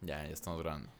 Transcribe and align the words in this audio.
Ya, 0.00 0.24
ya 0.24 0.32
estamos 0.32 0.60
grabando. 0.62 0.90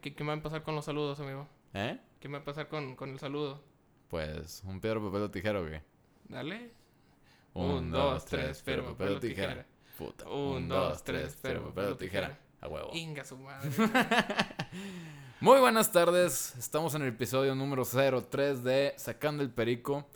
¿Qué, 0.00 0.14
qué 0.14 0.24
me 0.24 0.32
va 0.32 0.38
a 0.38 0.42
pasar 0.42 0.62
con 0.62 0.74
los 0.74 0.84
saludos, 0.84 1.18
amigo? 1.20 1.48
¿Eh? 1.74 1.98
¿Qué 2.20 2.28
me 2.28 2.38
va 2.38 2.42
a 2.42 2.44
pasar 2.44 2.68
con, 2.68 2.94
con 2.94 3.10
el 3.10 3.18
saludo? 3.18 3.62
Pues 4.08 4.62
un 4.64 4.80
piedra, 4.80 5.00
papel 5.00 5.22
o 5.22 5.30
tijera, 5.30 5.60
¿o 5.60 5.64
qué? 5.64 5.82
Dale. 6.28 6.70
Un, 7.54 7.90
dos, 7.90 8.24
tres, 8.24 8.62
piedra, 8.62 8.84
papel 8.84 9.16
o 9.16 9.20
tijera. 9.20 9.66
Puta. 9.98 10.28
Un, 10.28 10.68
dos, 10.68 11.02
tres, 11.02 11.34
piedra, 11.36 11.62
papel 11.62 11.84
o 11.86 11.96
tijera. 11.96 12.38
A 12.60 12.68
huevo. 12.68 12.90
Inga 12.94 13.24
su 13.24 13.38
madre. 13.38 13.70
Muy 15.40 15.58
buenas 15.60 15.90
tardes. 15.90 16.54
Estamos 16.56 16.94
en 16.94 17.02
el 17.02 17.08
episodio 17.08 17.54
número 17.54 17.84
03 17.84 18.62
de 18.62 18.94
Sacando 18.96 19.42
el 19.42 19.50
Perico. 19.50 20.06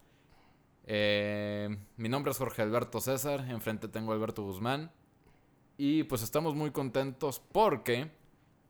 Eh, 0.84 1.76
mi 1.96 2.08
nombre 2.08 2.30
es 2.30 2.38
Jorge 2.38 2.62
Alberto 2.62 3.00
César. 3.00 3.40
Enfrente 3.48 3.88
tengo 3.88 4.12
a 4.12 4.14
Alberto 4.14 4.44
Guzmán. 4.44 4.92
Y 5.76 6.04
pues 6.04 6.22
estamos 6.22 6.54
muy 6.54 6.70
contentos 6.70 7.40
porque 7.40 8.10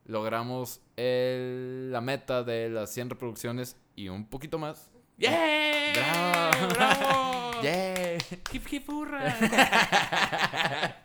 logramos 0.06 0.80
el- 0.96 1.91
la 1.92 2.01
meta 2.01 2.42
de 2.42 2.69
las 2.70 2.91
100 2.92 3.10
reproducciones 3.10 3.77
y 3.95 4.09
un 4.09 4.27
poquito 4.27 4.59
más. 4.59 4.91
¡Yeah! 5.19 5.92
¡Bravo! 5.95 6.74
¡Bravo! 6.74 7.51
¡Yay! 7.62 8.19
¡Hip, 8.52 8.66
hip, 8.73 8.88
hurra! 8.91 9.37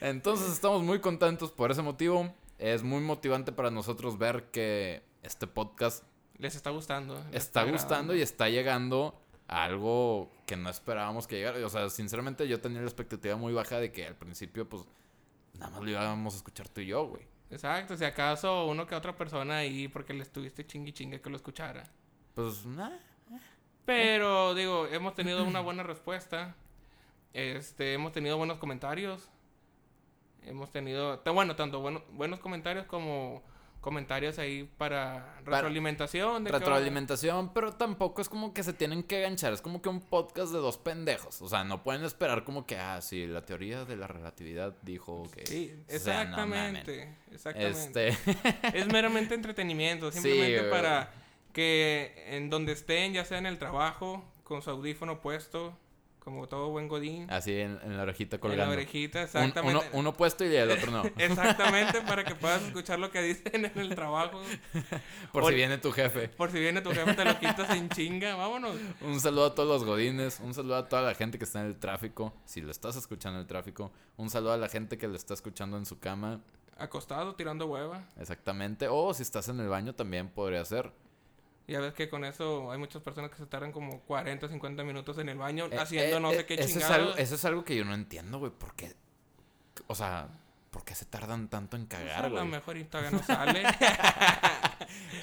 Entonces 0.00 0.50
estamos 0.52 0.82
muy 0.82 1.00
contentos 1.00 1.50
por 1.50 1.70
ese 1.70 1.82
motivo. 1.82 2.32
Es 2.58 2.82
muy 2.82 3.00
motivante 3.00 3.52
para 3.52 3.70
nosotros 3.70 4.18
ver 4.18 4.50
que 4.50 5.02
este 5.22 5.46
podcast 5.46 6.04
Les 6.38 6.54
está 6.54 6.70
gustando. 6.70 7.14
les 7.32 7.44
está 7.44 7.64
gustando 7.64 8.14
y 8.14 8.22
está 8.22 8.48
llegando 8.48 9.18
a 9.48 9.64
algo 9.64 10.30
que 10.46 10.56
no 10.56 10.70
esperábamos 10.70 11.26
que 11.26 11.36
llegara. 11.36 11.64
O 11.66 11.68
sea, 11.68 11.88
sinceramente 11.90 12.46
yo 12.46 12.60
tenía 12.60 12.80
la 12.80 12.86
expectativa 12.86 13.36
muy 13.36 13.52
baja 13.52 13.80
de 13.80 13.90
que 13.90 14.06
al 14.06 14.14
principio, 14.16 14.68
pues, 14.68 14.84
nada 15.54 15.70
más 15.72 15.82
lo 15.82 15.90
íbamos 15.90 16.34
a 16.34 16.36
escuchar 16.36 16.68
tú 16.68 16.80
y 16.80 16.86
yo, 16.86 17.06
güey. 17.06 17.22
Exacto, 17.52 17.96
si 17.96 18.04
acaso 18.04 18.66
uno 18.66 18.86
que 18.86 18.94
otra 18.94 19.14
persona 19.16 19.58
ahí 19.58 19.86
porque 19.88 20.14
le 20.14 20.22
estuviste 20.22 20.66
chingui 20.66 20.92
chingue 20.92 21.20
que 21.20 21.30
lo 21.30 21.36
escuchara. 21.36 21.84
Pues, 22.34 22.64
nada. 22.64 22.98
Pero, 23.84 24.54
digo, 24.54 24.86
hemos 24.86 25.14
tenido 25.14 25.44
una 25.44 25.60
buena 25.60 25.82
respuesta. 25.82 26.54
Este, 27.32 27.94
hemos 27.94 28.12
tenido 28.12 28.36
buenos 28.38 28.58
comentarios. 28.58 29.28
Hemos 30.44 30.70
tenido, 30.72 31.20
bueno, 31.32 31.54
tanto 31.56 31.80
bueno- 31.80 32.02
buenos 32.12 32.40
comentarios 32.40 32.86
como 32.86 33.42
comentarios 33.82 34.38
ahí 34.38 34.70
para 34.78 35.34
retroalimentación. 35.44 36.44
de 36.44 36.50
que, 36.50 36.58
Retroalimentación, 36.58 37.52
pero 37.52 37.72
tampoco 37.72 38.22
es 38.22 38.28
como 38.28 38.54
que 38.54 38.62
se 38.62 38.72
tienen 38.72 39.02
que 39.02 39.20
ganchar. 39.20 39.52
Es 39.52 39.60
como 39.60 39.82
que 39.82 39.90
un 39.90 40.00
podcast 40.00 40.52
de 40.52 40.58
dos 40.58 40.78
pendejos. 40.78 41.42
O 41.42 41.48
sea, 41.48 41.64
no 41.64 41.82
pueden 41.82 42.04
esperar 42.04 42.44
como 42.44 42.64
que, 42.64 42.78
ah, 42.78 43.02
sí, 43.02 43.26
la 43.26 43.44
teoría 43.44 43.84
de 43.84 43.96
la 43.96 44.06
relatividad 44.06 44.74
dijo 44.82 45.24
que. 45.34 45.44
Sí, 45.44 45.74
O 45.94 45.98
sea, 45.98 46.24
no 46.24 46.36
mamen. 46.38 46.76
exactamente. 46.76 47.16
exactamente. 47.30 48.08
Este. 48.08 48.72
Es 48.78 48.86
meramente 48.86 49.34
entretenimiento, 49.34 50.10
simplemente 50.12 50.62
para 50.70 51.12
que 51.52 52.14
en 52.28 52.48
donde 52.48 52.72
estén, 52.72 53.12
ya 53.12 53.24
sea 53.24 53.38
en 53.38 53.46
el 53.46 53.58
trabajo, 53.58 54.24
con 54.44 54.62
su 54.62 54.70
audífono 54.70 55.20
puesto, 55.20 55.76
como 56.22 56.46
todo 56.46 56.68
buen 56.70 56.86
godín, 56.86 57.28
Así 57.30 57.52
en, 57.58 57.80
en 57.82 57.96
la 57.96 58.04
orejita 58.04 58.36
en 58.36 58.40
la 58.42 58.48
colgando. 58.48 58.72
orejita, 58.74 59.18
Un- 59.18 59.24
exactamente. 59.24 59.78
uno, 59.78 59.82
uno 59.92 60.12
puesto 60.12 60.44
y 60.44 60.54
el 60.54 60.70
otro 60.70 60.90
no. 60.92 61.02
Exactamente, 61.18 62.00
para 62.02 62.22
que 62.22 62.34
puedas 62.36 62.62
escuchar 62.62 63.00
lo 63.00 63.10
que 63.10 63.20
dicen 63.22 63.64
en 63.64 63.76
el 63.78 63.94
trabajo. 63.94 64.40
Por 65.32 65.46
si 65.48 65.54
viene 65.54 65.78
tu 65.78 65.90
jefe. 65.90 66.28
Por 66.28 66.50
si 66.52 66.60
viene 66.60 66.80
tu 66.80 66.90
jefe, 66.90 67.14
te 67.14 67.24
lo 67.24 67.38
quitas 67.40 67.70
en 67.76 67.88
chinga, 67.88 68.36
vámonos. 68.36 68.76
Un 69.00 69.20
saludo 69.20 69.46
a 69.46 69.54
todos 69.54 69.68
los 69.68 69.84
godines, 69.84 70.38
un 70.40 70.54
saludo 70.54 70.76
a 70.76 70.88
toda 70.88 71.02
la 71.02 71.14
gente 71.14 71.38
que 71.38 71.44
está 71.44 71.60
en 71.60 71.66
el 71.66 71.76
tráfico, 71.78 72.32
si 72.44 72.60
lo 72.60 72.70
estás 72.70 72.94
escuchando 72.96 73.38
en 73.38 73.42
el 73.42 73.46
tráfico, 73.48 73.90
un 74.16 74.30
saludo 74.30 74.52
a 74.52 74.56
la 74.58 74.68
gente 74.68 74.98
que 74.98 75.08
lo 75.08 75.16
está 75.16 75.34
escuchando 75.34 75.76
en 75.76 75.86
su 75.86 75.98
cama, 75.98 76.40
Acostado, 76.78 77.34
tirando 77.34 77.66
hueva. 77.66 78.04
exactamente, 78.18 78.88
o 78.88 79.12
si 79.14 79.22
estás 79.22 79.48
en 79.48 79.60
el 79.60 79.68
baño 79.68 79.94
también 79.94 80.28
podría 80.28 80.64
ser. 80.64 80.90
Ya 81.72 81.80
ves 81.80 81.94
que 81.94 82.08
con 82.08 82.24
eso 82.24 82.70
hay 82.70 82.78
muchas 82.78 83.02
personas 83.02 83.30
que 83.30 83.36
se 83.38 83.46
tardan 83.46 83.72
como 83.72 84.00
40, 84.02 84.46
50 84.48 84.84
minutos 84.84 85.16
en 85.18 85.28
el 85.30 85.38
baño 85.38 85.68
Eh, 85.70 85.78
haciendo 85.78 86.16
eh, 86.18 86.20
no 86.20 86.30
eh, 86.32 86.36
sé 86.36 86.46
qué 86.46 86.54
eso 86.54 86.62
es, 86.64 86.72
chingados. 86.72 86.94
algo, 86.96 87.14
eso 87.16 87.34
es 87.34 87.44
algo 87.44 87.64
que 87.64 87.76
yo 87.76 87.84
no 87.84 87.94
entiendo, 87.94 88.38
güey, 88.38 88.52
¿por 88.52 88.74
qué? 88.74 88.94
O 89.86 89.94
sea, 89.94 90.28
¿por 90.70 90.84
qué 90.84 90.94
se 90.94 91.06
tardan 91.06 91.48
tanto 91.48 91.76
en 91.76 91.86
Pues 91.86 92.00
cagar, 92.02 92.24
a 92.26 92.28
lo 92.28 92.36
güey? 92.36 92.46
mejor 92.48 92.76
y 92.76 92.84
todavía 92.84 93.10
no 93.10 93.22
sale. 93.22 93.62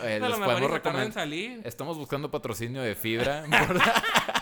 Eh, 0.01 0.15
a 0.15 0.29
lo 0.29 0.37
mejor 0.37 0.45
podemos 0.53 0.71
recomendar. 0.71 1.11
salir. 1.13 1.61
Estamos 1.65 1.97
buscando 1.97 2.31
patrocinio 2.31 2.81
de 2.81 2.95
fibra. 2.95 3.43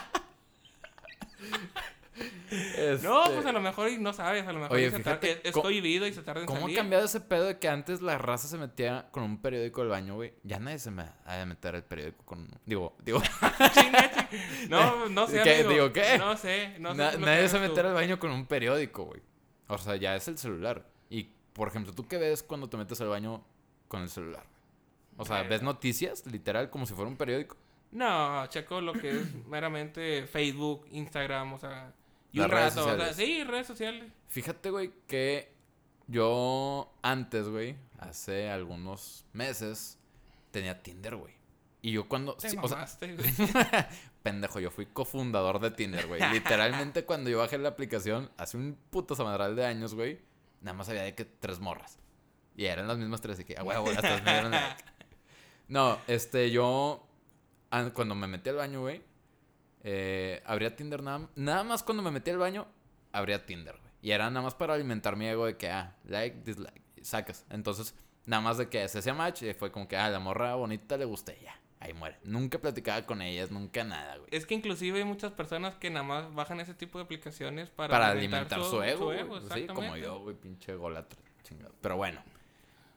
No, 2.50 3.22
Este, 3.24 3.34
pues 3.34 3.46
a 3.46 3.52
lo 3.52 3.60
mejor 3.60 3.90
no 4.00 4.12
sabes, 4.12 4.46
a 4.46 4.52
lo 4.52 4.60
mejor 4.60 4.76
Oye, 4.76 4.90
fíjate, 4.90 5.40
es, 5.44 5.52
co- 5.52 5.62
cohibido 5.62 6.06
y 6.06 6.12
se 6.12 6.22
tarda 6.22 6.40
en 6.42 6.46
¿Cómo 6.46 6.66
ha 6.66 6.72
cambiado 6.74 7.04
ese 7.04 7.20
pedo 7.20 7.44
de 7.46 7.58
que 7.58 7.68
antes 7.68 8.00
la 8.00 8.16
raza 8.18 8.48
se 8.48 8.56
metía 8.58 9.08
con 9.10 9.22
un 9.22 9.40
periódico 9.42 9.82
al 9.82 9.88
baño, 9.88 10.14
güey? 10.14 10.34
Ya 10.44 10.58
nadie 10.58 10.78
se 10.78 10.90
me 10.90 11.04
ha 11.24 11.36
de 11.36 11.46
meter 11.46 11.74
el 11.74 11.84
periódico 11.84 12.24
con... 12.24 12.48
Digo, 12.64 12.96
digo... 13.04 13.20
Chinga, 13.74 14.10
chinga. 14.10 14.28
No, 14.68 15.08
no 15.10 15.26
sé, 15.26 15.42
¿Qué? 15.42 15.54
amigo. 15.56 15.70
Digo, 15.70 15.92
¿qué? 15.92 16.16
No 16.18 16.36
sé, 16.36 16.76
no 16.78 16.92
sé. 16.92 16.96
na- 16.96 17.16
nadie 17.16 17.48
se 17.48 17.56
tú. 17.58 17.62
mete 17.62 17.80
al 17.80 17.92
baño 17.94 18.18
con 18.18 18.30
un 18.30 18.46
periódico, 18.46 19.04
güey. 19.04 19.20
O 19.68 19.76
sea, 19.78 19.96
ya 19.96 20.16
es 20.16 20.26
el 20.28 20.38
celular. 20.38 20.86
Y, 21.10 21.24
por 21.52 21.68
ejemplo, 21.68 21.92
¿tú 21.94 22.06
qué 22.08 22.16
ves 22.16 22.42
cuando 22.42 22.68
te 22.68 22.76
metes 22.78 23.00
al 23.02 23.08
baño 23.08 23.44
con 23.88 24.02
el 24.02 24.08
celular? 24.08 24.44
O 25.18 25.24
sea, 25.24 25.42
¿ves 25.42 25.62
noticias? 25.62 26.24
Literal, 26.26 26.70
como 26.70 26.86
si 26.86 26.94
fuera 26.94 27.10
un 27.10 27.16
periódico. 27.16 27.56
No, 27.90 28.46
checo 28.48 28.80
lo 28.80 28.92
que 28.92 29.10
es 29.10 29.34
meramente 29.46 30.26
Facebook, 30.26 30.86
Instagram, 30.92 31.54
o 31.54 31.58
sea... 31.58 31.92
Y 32.32 32.40
un 32.40 32.48
redes 32.50 32.74
rato, 32.74 32.80
o 32.82 32.84
sea, 32.96 33.08
sociales. 33.08 33.16
sí, 33.16 33.44
redes 33.44 33.66
sociales. 33.66 34.12
Fíjate, 34.28 34.70
güey, 34.70 34.92
que 35.06 35.52
yo 36.06 36.92
antes, 37.02 37.48
güey, 37.48 37.76
hace 37.98 38.50
algunos 38.50 39.24
meses, 39.32 39.98
tenía 40.50 40.82
Tinder, 40.82 41.16
güey. 41.16 41.34
Y 41.80 41.92
yo 41.92 42.08
cuando... 42.08 42.34
Te 42.34 42.50
sí, 42.50 42.56
o 42.60 42.66
sea, 42.68 42.78
mamaste, 42.78 43.14
güey. 43.14 43.28
Pendejo, 44.22 44.60
yo 44.60 44.70
fui 44.70 44.86
cofundador 44.86 45.60
de 45.60 45.70
Tinder, 45.70 46.06
güey. 46.06 46.20
Literalmente 46.32 47.04
cuando 47.04 47.30
yo 47.30 47.38
bajé 47.38 47.56
la 47.58 47.68
aplicación, 47.70 48.30
hace 48.36 48.56
un 48.56 48.76
puto 48.90 49.14
samadral 49.14 49.54
de 49.56 49.64
años, 49.64 49.94
güey, 49.94 50.20
nada 50.60 50.76
más 50.76 50.88
había 50.88 51.02
de 51.02 51.14
que 51.14 51.24
tres 51.24 51.60
morras. 51.60 51.98
Y 52.56 52.64
eran 52.66 52.88
las 52.88 52.98
mismas 52.98 53.20
tres, 53.20 53.38
y 53.38 53.44
que, 53.44 53.56
a 53.56 53.62
huevo, 53.62 53.86
las 53.92 54.02
tres 54.02 54.22
me 54.24 54.32
dieron 54.32 54.50
like. 54.50 54.84
No, 55.68 55.98
este, 56.08 56.50
yo, 56.50 57.06
an- 57.70 57.90
cuando 57.90 58.14
me 58.14 58.26
metí 58.26 58.48
al 58.50 58.56
baño, 58.56 58.80
güey, 58.80 59.02
eh, 59.84 60.42
abría 60.44 60.74
Tinder 60.74 61.02
nada, 61.02 61.28
nada 61.34 61.64
más 61.64 61.82
cuando 61.82 62.02
me 62.02 62.10
metí 62.10 62.30
al 62.30 62.38
baño, 62.38 62.66
abría 63.12 63.44
Tinder, 63.46 63.76
güey. 63.76 63.92
Y 64.00 64.12
era 64.12 64.30
nada 64.30 64.42
más 64.42 64.54
para 64.54 64.74
alimentar 64.74 65.16
mi 65.16 65.26
ego 65.26 65.46
de 65.46 65.56
que, 65.56 65.70
ah, 65.70 65.96
like, 66.04 66.42
dislike, 66.44 66.82
sacas. 67.02 67.44
Entonces, 67.50 67.94
nada 68.26 68.42
más 68.42 68.58
de 68.58 68.68
que 68.68 68.86
se 68.88 68.98
hacía 68.98 69.14
match 69.14 69.42
y 69.42 69.54
fue 69.54 69.72
como 69.72 69.88
que, 69.88 69.96
ah, 69.96 70.08
la 70.08 70.20
morra 70.20 70.54
bonita 70.54 70.96
le 70.96 71.04
gusté, 71.04 71.38
ya, 71.42 71.58
ahí 71.80 71.94
muere. 71.94 72.18
Nunca 72.22 72.58
platicaba 72.58 73.04
con 73.06 73.22
ellas, 73.22 73.50
nunca 73.50 73.82
nada, 73.84 74.16
güey. 74.18 74.28
Es 74.30 74.46
que 74.46 74.54
inclusive 74.54 74.98
hay 74.98 75.04
muchas 75.04 75.32
personas 75.32 75.74
que 75.76 75.90
nada 75.90 76.04
más 76.04 76.34
bajan 76.34 76.60
ese 76.60 76.74
tipo 76.74 76.98
de 76.98 77.04
aplicaciones 77.04 77.70
para, 77.70 77.90
Para 77.90 78.10
alimentar 78.10 78.62
su 78.62 78.82
ego, 78.82 79.06
güey. 79.06 79.24
Sí, 79.52 79.66
como 79.66 79.96
yo, 79.96 80.20
güey, 80.20 80.36
pinche 80.36 80.74
golatra, 80.74 81.18
chingado. 81.42 81.74
Pero 81.80 81.96
bueno, 81.96 82.22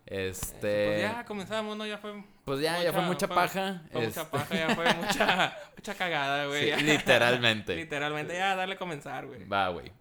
este... 0.05 0.85
Pues 0.87 1.01
ya 1.01 1.25
comenzamos, 1.25 1.77
¿no? 1.77 1.85
Ya 1.85 1.97
fue... 1.97 2.23
Pues 2.45 2.59
ya, 2.59 2.81
ya 2.83 2.91
fue 2.91 3.01
mucha 3.03 3.27
fue- 3.27 3.35
paja. 3.35 3.83
Fue 3.91 4.03
este, 4.03 4.19
mucha 4.19 4.31
paja, 4.31 4.55
ya 4.55 4.75
fue 4.75 4.93
mucha, 4.93 5.57
mucha 5.77 5.95
cagada, 5.95 6.45
güey. 6.47 6.73
sí, 6.73 6.81
literalmente. 6.83 7.75
Literalmente, 7.75 8.33
ya, 8.33 8.55
darle 8.55 8.75
a 8.75 8.77
comenzar, 8.77 9.25
güey. 9.27 9.45
Va, 9.45 9.69
güey. 9.69 9.91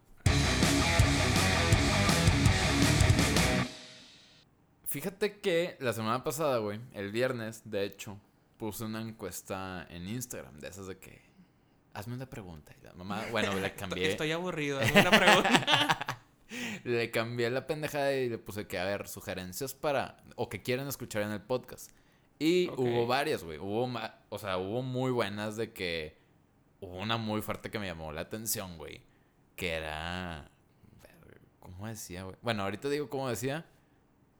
Fíjate 4.86 5.38
que 5.38 5.76
la 5.78 5.92
semana 5.92 6.24
pasada, 6.24 6.58
güey, 6.58 6.80
el 6.94 7.12
viernes, 7.12 7.62
de 7.64 7.84
hecho, 7.84 8.18
puse 8.56 8.84
una 8.84 9.00
encuesta 9.00 9.86
en 9.88 10.08
Instagram 10.08 10.58
de 10.58 10.68
esas 10.68 10.88
de 10.88 10.98
que 10.98 11.22
hazme 11.94 12.14
una 12.14 12.26
pregunta. 12.26 12.72
Y 12.80 12.84
la 12.84 12.92
mamá, 12.94 13.24
bueno, 13.30 13.52
Estoy, 13.56 13.70
cambié, 13.70 14.10
estoy 14.10 14.32
aburrido, 14.32 14.80
hazme 14.80 15.00
una 15.02 15.10
pregunta. 15.10 16.09
Le 16.84 17.10
cambié 17.10 17.50
la 17.50 17.66
pendejada 17.66 18.12
y 18.14 18.28
le 18.28 18.38
puse 18.38 18.66
que, 18.66 18.78
a 18.78 18.84
ver, 18.84 19.08
sugerencias 19.08 19.74
para, 19.74 20.22
o 20.36 20.48
que 20.48 20.62
quieren 20.62 20.88
escuchar 20.88 21.22
en 21.22 21.32
el 21.32 21.42
podcast. 21.42 21.92
Y 22.38 22.70
hubo 22.70 23.06
varias, 23.06 23.44
güey. 23.44 23.58
Hubo, 23.58 23.90
o 24.30 24.38
sea, 24.38 24.56
hubo 24.56 24.82
muy 24.82 25.10
buenas 25.10 25.56
de 25.56 25.72
que, 25.72 26.16
hubo 26.80 26.98
una 26.98 27.18
muy 27.18 27.42
fuerte 27.42 27.70
que 27.70 27.78
me 27.78 27.86
llamó 27.86 28.12
la 28.12 28.22
atención, 28.22 28.78
güey. 28.78 29.02
Que 29.56 29.72
era, 29.72 30.50
¿cómo 31.58 31.86
decía, 31.86 32.24
güey? 32.24 32.36
Bueno, 32.40 32.62
ahorita 32.62 32.88
digo 32.88 33.08
cómo 33.10 33.28
decía. 33.28 33.66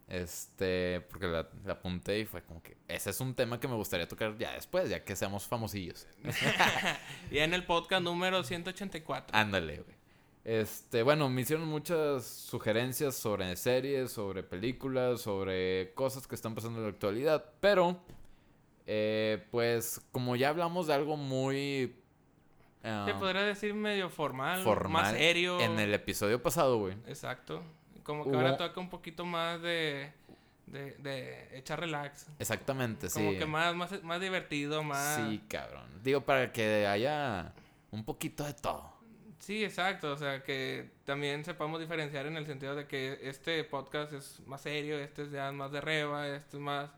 Este, 0.09 1.03
porque 1.03 1.29
la, 1.29 1.49
la 1.65 1.75
apunté 1.75 2.19
y 2.19 2.25
fue 2.25 2.43
como 2.43 2.61
que 2.61 2.77
ese 2.89 3.11
es 3.11 3.21
un 3.21 3.35
tema 3.35 3.61
que 3.61 3.69
me 3.69 3.77
gustaría 3.77 4.09
tocar 4.09 4.37
ya 4.37 4.55
después, 4.55 4.91
ya 4.91 5.05
que 5.05 5.15
seamos 5.15 5.47
famosillos. 5.47 6.09
y 7.31 7.39
en 7.39 7.55
el 7.55 7.65
podcast 7.65 8.03
número 8.03 8.43
184. 8.43 9.37
Ándale, 9.37 9.83
güey. 9.83 10.00
Este, 10.45 11.03
bueno, 11.03 11.29
me 11.29 11.43
hicieron 11.43 11.69
muchas 11.69 12.25
sugerencias 12.25 13.15
sobre 13.15 13.55
series, 13.57 14.11
sobre 14.11 14.43
películas, 14.43 15.21
sobre 15.21 15.93
cosas 15.95 16.27
que 16.27 16.35
están 16.35 16.55
pasando 16.55 16.79
en 16.79 16.85
la 16.85 16.91
actualidad, 16.91 17.45
pero, 17.61 18.01
eh, 18.87 19.47
pues, 19.51 20.01
como 20.13 20.37
ya 20.37 20.49
hablamos 20.49 20.87
de 20.87 20.95
algo 20.95 21.17
muy 21.19 21.95
Se 22.83 23.15
podría 23.19 23.43
decir 23.43 23.75
medio 23.75 24.09
formal, 24.09 24.63
formal 24.63 25.03
más 25.05 25.13
serio. 25.13 25.61
en 25.61 25.79
el 25.79 25.93
episodio 25.93 26.43
pasado, 26.43 26.79
güey, 26.79 26.95
Exacto. 27.07 27.63
como 28.03 28.25
que 28.25 28.31
Hubo- 28.31 28.37
ahora 28.37 28.57
toca 28.57 28.81
un 28.81 28.89
poquito 28.89 29.27
más 29.27 29.61
de, 29.61 30.11
de, 30.67 30.93
de 30.97 31.59
echar 31.59 31.81
relax. 31.81 32.29
Exactamente, 32.39 33.11
sí. 33.11 33.19
Como 33.23 33.39
que 33.39 33.45
más, 33.45 33.75
más, 33.77 34.03
más 34.03 34.19
divertido, 34.23 34.83
más... 34.83 35.17
Sí, 35.29 35.43
cabrón. 35.49 35.85
Digo, 36.03 36.23
para 36.23 36.51
que 36.51 36.87
haya 36.87 37.53
un 37.91 38.05
poquito 38.07 38.43
de 38.45 38.55
todo. 38.55 38.90
Sí, 39.41 39.65
exacto. 39.65 40.13
O 40.13 40.17
sea, 40.17 40.43
que 40.43 40.91
también 41.05 41.45
sepamos 41.45 41.81
diferenciar 41.81 42.27
en 42.27 42.37
el 42.37 42.47
sentido 42.47 42.77
de 42.77 42.87
que 42.87 43.19
este 43.23 43.65
podcast 43.65 44.13
es 44.13 44.41
más 44.47 44.61
serio, 44.61 44.99
este 44.99 45.23
es 45.23 45.33
ya 45.33 45.51
más 45.51 45.73
de 45.73 45.81
reba, 45.81 46.29
este 46.29 46.57
es 46.59 46.63
más... 46.63 46.91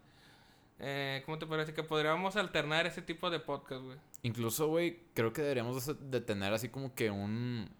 Eh, 0.85 1.23
¿Cómo 1.25 1.39
te 1.39 1.47
parece? 1.47 1.73
Que 1.73 1.85
podríamos 1.85 2.35
alternar 2.35 2.87
ese 2.87 3.03
tipo 3.03 3.31
de 3.31 3.39
podcast, 3.39 3.83
güey. 3.85 3.99
Incluso, 4.23 4.67
güey, 4.67 4.99
creo 5.15 5.33
que 5.33 5.41
deberíamos 5.41 6.11
de 6.11 6.21
tener 6.21 6.53
así 6.53 6.69
como 6.71 6.93
que 6.93 7.09
un. 7.09 7.71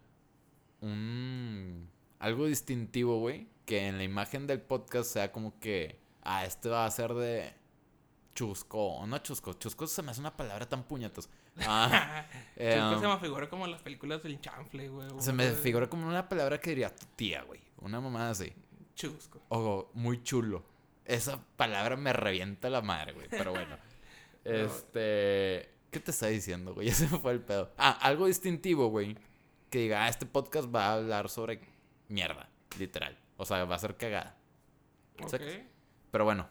Un. 0.79 1.89
Algo 2.19 2.45
distintivo, 2.45 3.19
güey. 3.19 3.49
Que 3.65 3.87
en 3.87 3.97
la 3.97 4.03
imagen 4.03 4.47
del 4.47 4.61
podcast 4.61 5.11
sea 5.11 5.33
como 5.33 5.59
que. 5.59 5.99
Ah, 6.21 6.45
este 6.45 6.69
va 6.69 6.85
a 6.85 6.91
ser 6.91 7.13
de. 7.13 7.53
Chusco. 8.35 9.05
No 9.05 9.17
chusco. 9.17 9.51
Chusco 9.51 9.85
se 9.85 10.01
me 10.01 10.11
hace 10.11 10.21
una 10.21 10.37
palabra 10.37 10.69
tan 10.69 10.83
puñetas. 10.83 11.29
Ah, 11.67 12.25
eh, 12.55 12.79
um, 12.81 12.99
se 12.99 13.07
me 13.07 13.17
figura 13.19 13.47
como 13.49 13.65
en 13.65 13.71
las 13.71 13.81
películas 13.81 14.23
del 14.23 14.41
chanfle, 14.41 14.89
güey. 14.89 15.07
se 15.19 15.33
me 15.33 15.45
de- 15.45 15.53
figura 15.53 15.87
como 15.87 16.07
una 16.07 16.27
palabra 16.27 16.59
que 16.59 16.71
diría 16.71 16.93
tu 16.93 17.05
tía, 17.15 17.43
güey. 17.43 17.61
Una 17.77 18.01
mamada 18.01 18.31
así. 18.31 18.53
Chusco. 18.95 19.41
O 19.49 19.89
muy 19.93 20.23
chulo. 20.23 20.63
Esa 21.05 21.43
palabra 21.57 21.95
me 21.95 22.13
revienta 22.13 22.69
la 22.69 22.81
madre, 22.81 23.13
güey. 23.13 23.27
Pero 23.29 23.51
bueno. 23.51 23.77
este. 24.43 25.69
¿Qué 25.91 25.99
te 25.99 26.11
está 26.11 26.27
diciendo, 26.27 26.73
güey? 26.73 26.87
Ya 26.87 26.93
se 26.95 27.07
me 27.07 27.19
fue 27.19 27.33
el 27.33 27.41
pedo. 27.41 27.71
Ah, 27.77 27.91
algo 28.01 28.25
distintivo, 28.25 28.87
güey. 28.87 29.15
Que 29.69 29.79
diga, 29.79 30.05
ah, 30.05 30.09
este 30.09 30.25
podcast 30.25 30.73
va 30.73 30.87
a 30.87 30.93
hablar 30.93 31.29
sobre 31.29 31.61
mierda. 32.07 32.49
Literal. 32.79 33.17
O 33.37 33.45
sea, 33.45 33.65
va 33.65 33.75
a 33.75 33.79
ser 33.79 33.95
cagada. 33.95 34.35
Ok. 35.21 35.29
Sacas. 35.29 35.53
Pero 36.09 36.23
bueno. 36.23 36.47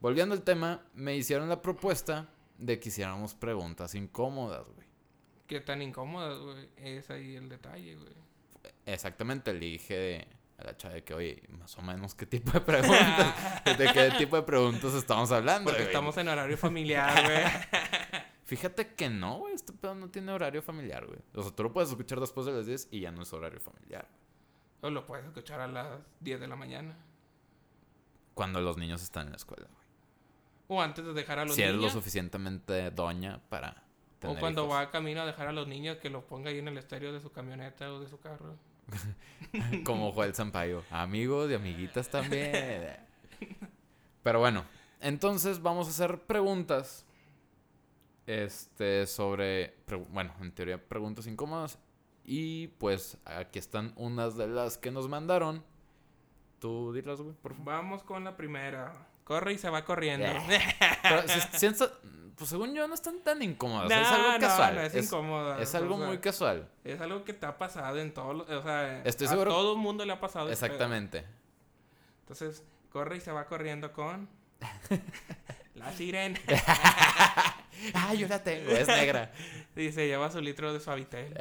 Volviendo 0.00 0.34
al 0.34 0.42
tema, 0.42 0.82
me 0.94 1.16
hicieron 1.16 1.48
la 1.48 1.60
propuesta 1.62 2.28
de 2.60 2.78
que 2.78 2.90
hiciéramos 2.90 3.34
preguntas 3.34 3.94
incómodas, 3.94 4.66
güey. 4.74 4.86
Qué 5.46 5.60
tan 5.60 5.82
incómodas, 5.82 6.38
güey. 6.38 6.68
Es 6.76 7.10
ahí 7.10 7.34
el 7.34 7.48
detalle, 7.48 7.96
güey. 7.96 8.12
Exactamente, 8.86 9.52
le 9.52 9.60
dije 9.60 10.28
a 10.58 10.64
la 10.64 10.76
chava 10.76 10.94
de 10.94 11.02
que, 11.02 11.14
oye, 11.14 11.42
más 11.58 11.76
o 11.78 11.82
menos 11.82 12.14
qué 12.14 12.26
tipo 12.26 12.52
de 12.52 12.60
preguntas, 12.60 13.34
de 13.78 13.92
qué 13.92 14.12
tipo 14.18 14.36
de 14.36 14.42
preguntas 14.42 14.94
estamos 14.94 15.32
hablando. 15.32 15.70
Porque 15.70 15.82
güey? 15.82 15.88
estamos 15.88 16.16
en 16.18 16.28
horario 16.28 16.56
familiar, 16.56 17.24
güey. 17.24 18.22
Fíjate 18.44 18.94
que 18.94 19.08
no, 19.08 19.38
güey, 19.38 19.54
este 19.54 19.72
pedo 19.72 19.94
no 19.94 20.10
tiene 20.10 20.32
horario 20.32 20.60
familiar, 20.60 21.06
güey. 21.06 21.18
O 21.34 21.42
sea, 21.42 21.52
tú 21.52 21.62
lo 21.62 21.72
puedes 21.72 21.90
escuchar 21.90 22.20
después 22.20 22.46
de 22.46 22.52
las 22.52 22.66
10 22.66 22.88
y 22.90 23.00
ya 23.00 23.10
no 23.10 23.22
es 23.22 23.32
horario 23.32 23.60
familiar. 23.60 24.08
o 24.82 24.90
lo 24.90 25.06
puedes 25.06 25.24
escuchar 25.24 25.60
a 25.60 25.68
las 25.68 26.00
10 26.20 26.40
de 26.40 26.48
la 26.48 26.56
mañana. 26.56 26.96
Cuando 28.34 28.60
los 28.60 28.76
niños 28.76 29.02
están 29.02 29.26
en 29.26 29.32
la 29.32 29.36
escuela. 29.36 29.68
O 30.72 30.80
antes 30.80 31.04
de 31.04 31.12
dejar 31.12 31.40
a 31.40 31.44
los 31.44 31.56
Si 31.56 31.62
eres 31.62 31.74
lo 31.74 31.80
niños. 31.80 31.92
suficientemente 31.94 32.92
doña 32.92 33.40
para 33.48 33.70
O 33.70 34.20
tener 34.20 34.38
cuando 34.38 34.64
hijos. 34.66 34.76
va 34.76 34.90
camino 34.92 35.20
a 35.22 35.26
dejar 35.26 35.48
a 35.48 35.52
los 35.52 35.66
niños 35.66 35.96
que 35.96 36.10
lo 36.10 36.24
ponga 36.24 36.50
ahí 36.50 36.58
en 36.58 36.68
el 36.68 36.78
estéreo 36.78 37.12
de 37.12 37.20
su 37.20 37.32
camioneta 37.32 37.92
o 37.92 37.98
de 37.98 38.06
su 38.08 38.20
carro. 38.20 38.56
Como 39.84 40.12
Joel 40.12 40.32
Sampaio. 40.34 40.84
Amigos 40.90 41.50
y 41.50 41.54
amiguitas 41.54 42.08
también. 42.08 42.96
Pero 44.22 44.38
bueno, 44.38 44.64
entonces 45.00 45.60
vamos 45.60 45.88
a 45.88 45.90
hacer 45.90 46.20
preguntas. 46.22 47.04
Este, 48.26 49.08
sobre. 49.08 49.74
bueno, 50.10 50.32
en 50.40 50.52
teoría, 50.52 50.78
preguntas 50.80 51.26
incómodas. 51.26 51.80
Y 52.24 52.68
pues 52.78 53.16
aquí 53.24 53.58
están 53.58 53.92
unas 53.96 54.36
de 54.36 54.46
las 54.46 54.78
que 54.78 54.92
nos 54.92 55.08
mandaron. 55.08 55.64
Tú 56.60 56.92
dirás, 56.92 57.20
güey, 57.20 57.34
por 57.34 57.54
favor. 57.54 57.66
Vamos 57.66 58.04
con 58.04 58.22
la 58.22 58.36
primera. 58.36 58.92
Corre 59.30 59.52
y 59.52 59.58
se 59.58 59.70
va 59.70 59.84
corriendo. 59.84 60.26
Pero 61.04 61.22
si- 61.28 61.58
si 61.58 61.66
está- 61.66 61.92
pues 62.34 62.50
según 62.50 62.74
yo 62.74 62.88
no 62.88 62.94
están 62.94 63.20
tan 63.20 63.40
incómodas. 63.42 63.88
No, 63.88 63.94
es 63.94 64.08
algo 64.08 64.32
no, 64.32 64.38
casual. 64.40 64.74
no 64.74 64.80
es, 64.80 64.92
es, 64.96 65.04
incómoda. 65.04 65.62
es 65.62 65.72
algo 65.76 65.94
o 65.94 65.98
sea, 65.98 66.06
muy 66.08 66.18
casual. 66.18 66.68
Es 66.82 67.00
algo 67.00 67.22
que 67.22 67.32
te 67.32 67.46
ha 67.46 67.56
pasado 67.56 68.00
en 68.00 68.12
todos 68.12 68.34
los... 68.34 68.50
O 68.50 68.62
sea, 68.64 69.02
Estoy 69.04 69.28
a 69.28 69.30
seguro- 69.30 69.52
todo 69.52 69.74
el 69.74 69.78
mundo 69.78 70.04
le 70.04 70.14
ha 70.14 70.18
pasado. 70.18 70.50
Exactamente. 70.50 71.24
Entonces, 72.22 72.64
corre 72.90 73.18
y 73.18 73.20
se 73.20 73.30
va 73.30 73.46
corriendo 73.46 73.92
con... 73.92 74.28
la 75.76 75.92
sirena. 75.92 76.36
ah, 77.94 78.12
yo 78.14 78.26
la 78.26 78.42
tengo, 78.42 78.68
es 78.72 78.88
negra. 78.88 79.30
Dice, 79.76 80.08
lleva 80.08 80.28
su 80.32 80.40
litro 80.40 80.72
de 80.72 80.80
suavitel. 80.80 81.32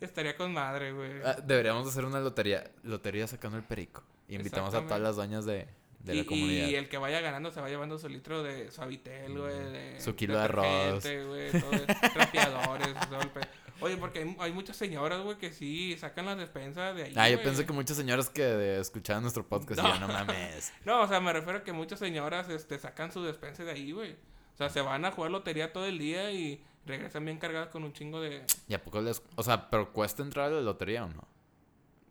Estaría 0.00 0.36
con 0.36 0.52
madre, 0.52 0.92
güey. 0.92 1.10
Ah, 1.24 1.36
deberíamos 1.42 1.86
hacer 1.88 2.04
una 2.04 2.20
lotería. 2.20 2.70
Lotería 2.82 3.26
sacando 3.26 3.56
el 3.58 3.64
perico. 3.64 4.02
Y 4.28 4.36
invitamos 4.36 4.74
a 4.74 4.82
todas 4.82 5.00
las 5.00 5.16
doñas 5.16 5.44
de, 5.44 5.66
de 6.00 6.14
la 6.14 6.20
y, 6.20 6.24
comunidad. 6.24 6.68
y 6.68 6.74
el 6.76 6.88
que 6.88 6.98
vaya 6.98 7.20
ganando 7.20 7.50
se 7.50 7.60
va 7.60 7.68
llevando 7.68 7.98
su 7.98 8.08
litro 8.08 8.42
de 8.42 8.70
suavitel, 8.70 9.38
güey. 9.38 9.54
De 9.72 10.00
Su 10.00 10.14
kilo 10.14 10.36
de 10.36 10.44
arroz. 10.44 11.02
güey, 11.04 11.50
todo 11.50 11.70
trapeadores, 12.14 12.94
todo 13.08 13.20
el 13.20 13.30
pe- 13.30 13.48
Oye, 13.80 13.96
porque 13.96 14.18
hay, 14.20 14.36
hay 14.40 14.52
muchas 14.52 14.76
señoras, 14.76 15.20
güey, 15.22 15.38
que 15.38 15.52
sí 15.52 15.96
sacan 15.98 16.26
las 16.26 16.36
despensas 16.36 16.96
de 16.96 17.04
ahí. 17.04 17.12
Ah, 17.16 17.30
yo 17.30 17.40
pensé 17.42 17.64
que 17.64 17.72
muchas 17.72 17.96
señoras 17.96 18.28
que 18.28 18.78
escuchaban 18.80 19.22
nuestro 19.22 19.46
podcast 19.46 19.80
y 19.80 19.82
No. 19.84 19.94
yo, 19.94 20.00
no 20.00 20.08
mames. 20.08 20.72
No, 20.84 21.02
o 21.02 21.06
sea, 21.08 21.20
me 21.20 21.32
refiero 21.32 21.58
a 21.60 21.62
que 21.64 21.72
muchas 21.72 21.98
señoras 22.00 22.48
este, 22.48 22.78
sacan 22.78 23.12
su 23.12 23.22
despensa 23.22 23.62
de 23.64 23.70
ahí, 23.72 23.92
güey. 23.92 24.12
O 24.54 24.56
sea, 24.58 24.68
se 24.68 24.80
van 24.80 25.04
a 25.04 25.12
jugar 25.12 25.30
lotería 25.30 25.72
todo 25.72 25.86
el 25.86 25.98
día 25.98 26.32
y 26.32 26.60
regresan 26.88 27.24
bien 27.24 27.38
cargadas 27.38 27.68
con 27.68 27.84
un 27.84 27.92
chingo 27.92 28.20
de... 28.20 28.44
¿Y 28.66 28.74
a 28.74 28.82
poco 28.82 29.00
les.? 29.00 29.22
O 29.36 29.42
sea, 29.42 29.70
¿pero 29.70 29.92
cuesta 29.92 30.22
entrar 30.22 30.50
a 30.50 30.56
la 30.56 30.60
lotería 30.60 31.04
o 31.04 31.08
no? 31.08 31.22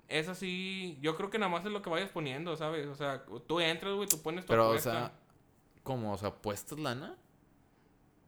Eso 0.07 0.33
sí, 0.33 0.97
yo 1.01 1.17
creo 1.17 1.29
que 1.29 1.37
nada 1.37 1.51
más 1.51 1.65
es 1.65 1.71
lo 1.71 1.81
que 1.81 1.89
vayas 1.89 2.09
poniendo, 2.09 2.55
¿sabes? 2.55 2.87
O 2.87 2.95
sea, 2.95 3.25
tú 3.45 3.59
entras, 3.59 3.93
güey, 3.93 4.07
tú 4.07 4.21
pones 4.21 4.45
tu 4.45 4.49
Pero, 4.49 4.69
o 4.69 4.79
sea, 4.79 5.11
¿cómo? 5.83 6.13
O 6.13 6.17
sea, 6.17 6.33
¿puestas 6.33 6.79
lana? 6.79 7.17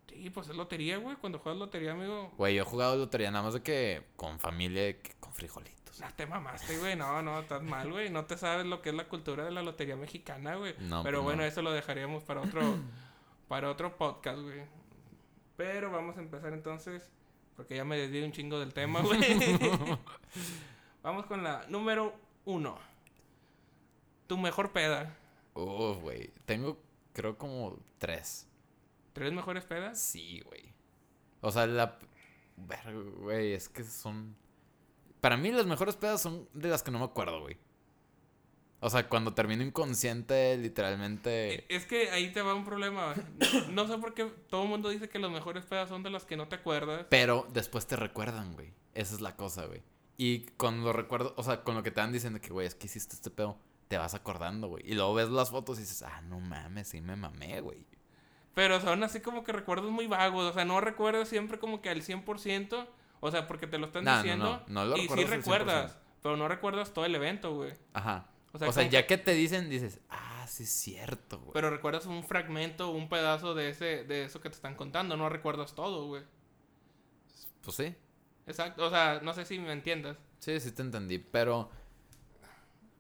Sí, 0.08 0.30
pues 0.30 0.50
es 0.50 0.56
lotería, 0.56 0.98
güey. 0.98 1.16
Cuando 1.16 1.40
juegas 1.40 1.60
lotería, 1.60 1.94
amigo, 1.94 2.34
Güey, 2.38 2.56
yo 2.56 2.64
he 2.64 2.66
jugado 2.66 2.98
lotería 2.98 3.32
nada 3.32 3.46
más 3.46 3.54
de 3.54 3.62
que 3.62 4.04
con 4.18 4.40
familia, 4.40 4.84
de 4.84 5.00
que 5.00 5.14
con 5.20 5.34
frijolitos. 5.34 6.02
No 6.02 6.08
te 6.16 6.26
mamaste, 6.26 6.78
güey. 6.80 6.96
No, 6.96 7.22
no, 7.22 7.40
estás 7.40 7.62
mal, 7.62 7.90
güey. 7.92 8.10
No 8.10 8.26
te 8.26 8.38
sabes 8.38 8.66
lo 8.66 8.82
que 8.82 8.90
es 8.90 8.96
la 8.96 9.08
cultura 9.08 9.46
de 9.46 9.52
la 9.52 9.62
lotería 9.62 9.96
mexicana, 9.96 10.56
güey. 10.56 10.76
No, 10.80 11.04
Pero 11.04 11.20
pues 11.20 11.26
bueno, 11.26 11.44
no. 11.44 11.48
eso 11.48 11.62
lo 11.62 11.72
dejaríamos 11.72 12.24
para 12.24 12.42
otro, 12.42 12.62
para 13.48 13.70
otro 13.70 13.96
podcast, 13.98 14.40
güey. 14.40 14.64
Pero 15.60 15.92
vamos 15.92 16.16
a 16.16 16.22
empezar 16.22 16.54
entonces, 16.54 17.12
porque 17.58 17.76
ya 17.76 17.84
me 17.84 17.98
desvié 17.98 18.24
un 18.24 18.32
chingo 18.32 18.62
del 18.62 18.74
tema, 18.74 19.02
güey. 19.02 19.20
vamos 21.04 21.26
con 21.26 21.44
la 21.44 21.68
número 21.68 22.14
uno. 22.46 22.80
Tu 24.28 24.38
mejor 24.38 24.72
peda. 24.72 25.18
Uf, 25.56 25.98
güey. 25.98 26.32
Tengo, 26.46 26.82
creo, 27.12 27.38
como 27.38 27.78
tres. 27.98 28.48
¿Tres 29.12 29.34
mejores 29.34 29.66
pedas? 29.66 30.00
Sí, 30.00 30.40
güey. 30.46 30.74
O 31.42 31.52
sea, 31.52 31.68
la. 31.68 32.00
Güey, 33.18 33.52
es 33.52 33.68
que 33.68 33.84
son. 33.84 34.38
Para 35.20 35.36
mí, 35.36 35.52
las 35.52 35.66
mejores 35.66 35.98
pedas 35.98 36.22
son 36.22 36.48
de 36.54 36.70
las 36.70 36.84
que 36.84 36.92
no 36.92 37.00
me 37.00 37.06
acuerdo, 37.06 37.42
güey. 37.42 37.58
O 38.82 38.90
sea, 38.90 39.10
cuando 39.10 39.34
termino 39.34 39.64
inconsciente, 39.64 40.58
literalmente. 40.58 41.66
Es 41.74 41.86
que 41.86 42.10
ahí 42.12 42.32
te 42.32 42.42
va 42.42 42.54
un 42.54 42.64
problema. 42.64 43.14
No, 43.72 43.84
no 43.86 43.88
sé 43.88 43.98
por 43.98 44.14
qué 44.14 44.26
todo 44.50 44.64
el 44.64 44.70
mundo 44.70 44.90
dice 44.90 45.10
que 45.10 45.20
las 45.20 45.30
mejores 45.32 45.66
pedas 45.66 45.90
son 45.90 46.02
de 46.04 46.10
las 46.10 46.24
que 46.24 46.38
no 46.38 46.48
te 46.48 46.56
acuerdas. 46.56 47.06
Pero 47.10 47.46
después 47.52 47.88
te 47.88 47.96
recuerdan, 47.96 48.54
güey. 48.54 48.72
Esa 48.94 49.16
es 49.16 49.22
la 49.22 49.36
cosa, 49.36 49.66
güey. 49.66 49.82
Y 50.18 50.46
cuando 50.58 50.86
lo 50.86 50.94
recuerdo, 50.94 51.34
o 51.38 51.44
sea, 51.44 51.64
con 51.64 51.76
lo 51.76 51.84
que 51.84 51.92
te 51.92 52.00
van 52.02 52.12
diciendo 52.12 52.40
que, 52.42 52.50
güey, 52.50 52.68
es 52.68 52.76
que 52.76 52.88
hiciste 52.88 53.16
este 53.16 53.30
pedo, 53.30 53.58
te 53.88 53.98
vas 53.98 54.14
acordando, 54.14 54.68
güey. 54.68 54.84
Y 54.86 54.94
luego 54.96 55.14
ves 55.14 55.30
las 55.30 55.50
fotos 55.50 55.78
y 55.78 55.82
dices, 55.82 56.02
ah, 56.04 56.22
no 56.22 56.40
mames, 56.40 56.88
sí 56.90 57.02
me 57.02 57.16
mamé, 57.16 57.62
güey. 57.62 57.86
Pero 58.54 58.80
son 58.82 59.04
así 59.04 59.20
como 59.22 59.44
que 59.44 59.52
recuerdos 59.52 59.92
muy 59.92 60.08
vagos. 60.08 60.52
O 60.52 60.54
sea, 60.54 60.66
no 60.66 60.82
recuerdas 60.82 61.28
siempre 61.30 61.60
como 61.60 61.82
que 61.82 61.90
al 61.90 62.02
100%. 62.02 62.88
O 63.22 63.32
sea, 63.32 63.48
porque 63.48 63.68
te 63.68 63.78
lo 63.78 63.88
están 63.88 64.04
No, 64.06 64.12
no, 64.12 64.18
diciendo. 64.18 64.64
no, 64.68 64.86
no 64.86 64.86
lo 64.86 64.98
y 64.98 65.08
sí 65.08 65.24
recuerdas. 65.26 65.98
Pero 66.22 66.36
no 66.38 66.48
recuerdas 66.48 66.94
todo 66.94 67.06
el 67.06 67.16
evento, 67.16 67.54
güey. 67.56 67.74
Ajá. 67.94 68.28
O 68.54 68.58
O 68.66 68.72
sea, 68.72 68.84
ya 68.90 69.06
que 69.06 69.18
te 69.18 69.34
dicen, 69.34 69.70
dices, 69.70 70.00
ah, 70.10 70.46
sí 70.48 70.64
es 70.64 70.70
cierto, 70.72 71.40
güey. 71.40 71.52
Pero 71.54 71.70
recuerdas 71.70 72.06
un 72.08 72.24
fragmento, 72.24 72.90
un 72.92 73.08
pedazo 73.10 73.54
de 73.54 73.70
ese, 73.70 74.04
de 74.06 74.24
eso 74.26 74.42
que 74.42 74.50
te 74.50 74.56
están 74.56 74.76
contando. 74.76 75.16
No 75.18 75.30
recuerdas 75.30 75.76
todo, 75.76 76.08
güey. 76.08 76.24
Pues 77.64 77.76
sí. 77.78 77.96
Exacto. 78.48 78.88
O 78.88 78.90
sea, 78.90 79.20
no 79.22 79.34
sé 79.34 79.46
si 79.46 79.60
me 79.60 79.72
entiendas. 79.72 80.18
Sí, 80.40 80.60
sí 80.60 80.72
te 80.72 80.82
entendí. 80.82 81.20
Pero 81.20 81.70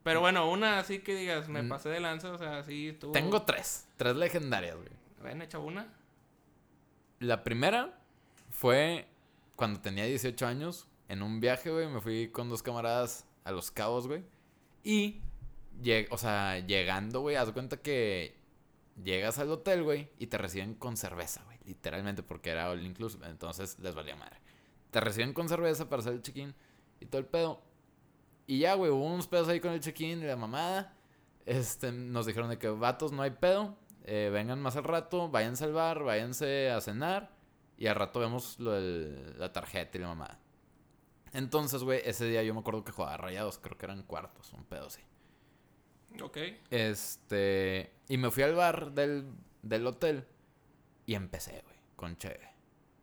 Pero 0.04 0.22
bueno, 0.22 0.50
una 0.50 0.80
así 0.80 1.00
que 1.00 1.14
digas, 1.16 1.50
me 1.50 1.62
Mm. 1.64 1.70
pasé 1.70 1.90
de 1.90 2.00
lanza, 2.00 2.32
o 2.32 2.38
sea, 2.38 2.64
sí, 2.64 2.96
tú. 3.00 3.12
tengo 3.12 3.42
tres. 3.44 3.88
Tres 3.98 4.16
legendarias, 4.16 4.76
güey. 4.76 4.88
Ven, 5.24 5.42
echa 5.42 5.60
una. 5.60 5.88
La 7.20 7.44
primera 7.44 8.00
fue 8.50 9.08
cuando 9.56 9.82
tenía 9.82 10.06
18 10.06 10.46
años. 10.48 10.88
En 11.10 11.22
un 11.24 11.40
viaje, 11.40 11.70
güey. 11.72 11.88
Me 11.88 12.00
fui 12.02 12.30
con 12.30 12.50
dos 12.50 12.62
camaradas 12.64 13.26
a 13.44 13.52
Los 13.52 13.72
Cabos, 13.72 14.08
güey. 14.08 14.24
Y, 14.84 15.22
lleg- 15.82 16.08
o 16.12 16.18
sea, 16.18 16.60
llegando, 16.60 17.22
güey, 17.22 17.36
haz 17.36 17.48
de 17.48 17.54
cuenta 17.54 17.78
que 17.78 18.38
llegas 19.04 19.40
al 19.40 19.50
hotel, 19.52 19.84
güey, 19.84 20.10
y 20.18 20.28
te 20.28 20.38
reciben 20.38 20.74
con 20.76 20.98
cerveza, 20.98 21.44
güey. 21.46 21.58
Literalmente, 21.66 22.24
porque 22.24 22.50
era 22.50 22.70
all 22.70 22.86
inclusive. 22.86 23.28
Entonces 23.28 23.78
les 23.80 23.96
valía 23.96 24.16
madre. 24.16 24.38
Te 24.92 25.00
reciben 25.00 25.34
con 25.34 25.48
cerveza 25.50 25.88
para 25.90 26.02
hacer 26.02 26.14
el 26.14 26.22
check-in. 26.22 26.54
y 27.02 27.06
todo 27.06 27.20
el 27.20 27.28
pedo. 27.28 27.62
Y 28.48 28.60
ya, 28.60 28.74
güey, 28.74 28.92
hubo 28.92 29.06
unos 29.06 29.28
pedos 29.28 29.48
ahí 29.48 29.60
con 29.62 29.72
el 29.72 29.80
check-in 29.80 30.20
y 30.22 30.26
la 30.26 30.36
mamada. 30.36 30.94
Este, 31.46 31.92
nos 31.92 32.26
dijeron 32.26 32.50
de 32.50 32.58
que 32.58 32.68
vatos 32.70 33.12
no 33.12 33.22
hay 33.22 33.32
pedo. 33.32 33.78
eh, 34.12 34.30
vengan 34.34 34.60
más 34.62 34.76
al 34.76 34.86
rato, 34.86 35.30
váyanse 35.30 35.66
al 35.66 35.74
bar, 35.74 36.04
váyanse 36.04 36.72
a 36.72 36.82
cenar. 36.82 37.32
Y 37.78 37.86
al 37.88 37.96
rato 37.96 38.20
vemos 38.20 38.60
lo 38.60 38.72
del- 38.72 39.38
la 39.40 39.54
tarjeta 39.54 39.98
y 39.98 40.02
la 40.02 40.08
mamada. 40.08 40.40
Entonces, 41.32 41.84
güey, 41.84 42.02
ese 42.04 42.26
día 42.26 42.42
yo 42.44 42.54
me 42.56 42.62
acuerdo 42.62 42.84
que 42.84 42.92
jugaba 42.92 43.18
rayados, 43.18 43.60
creo 43.60 43.78
que 43.78 43.86
eran 43.86 44.02
cuartos, 44.04 44.52
un 44.54 44.66
pedo 44.66 44.88
así. 44.88 45.02
Ok. 46.22 46.38
Este. 46.70 47.92
Y 48.08 48.18
me 48.18 48.32
fui 48.32 48.44
al 48.44 48.56
bar 48.56 48.92
del, 48.92 49.26
del 49.62 49.88
hotel. 49.88 50.26
Y 51.06 51.16
empecé, 51.16 51.62
güey, 51.64 51.78
con 51.96 52.18
Cheve. 52.18 52.50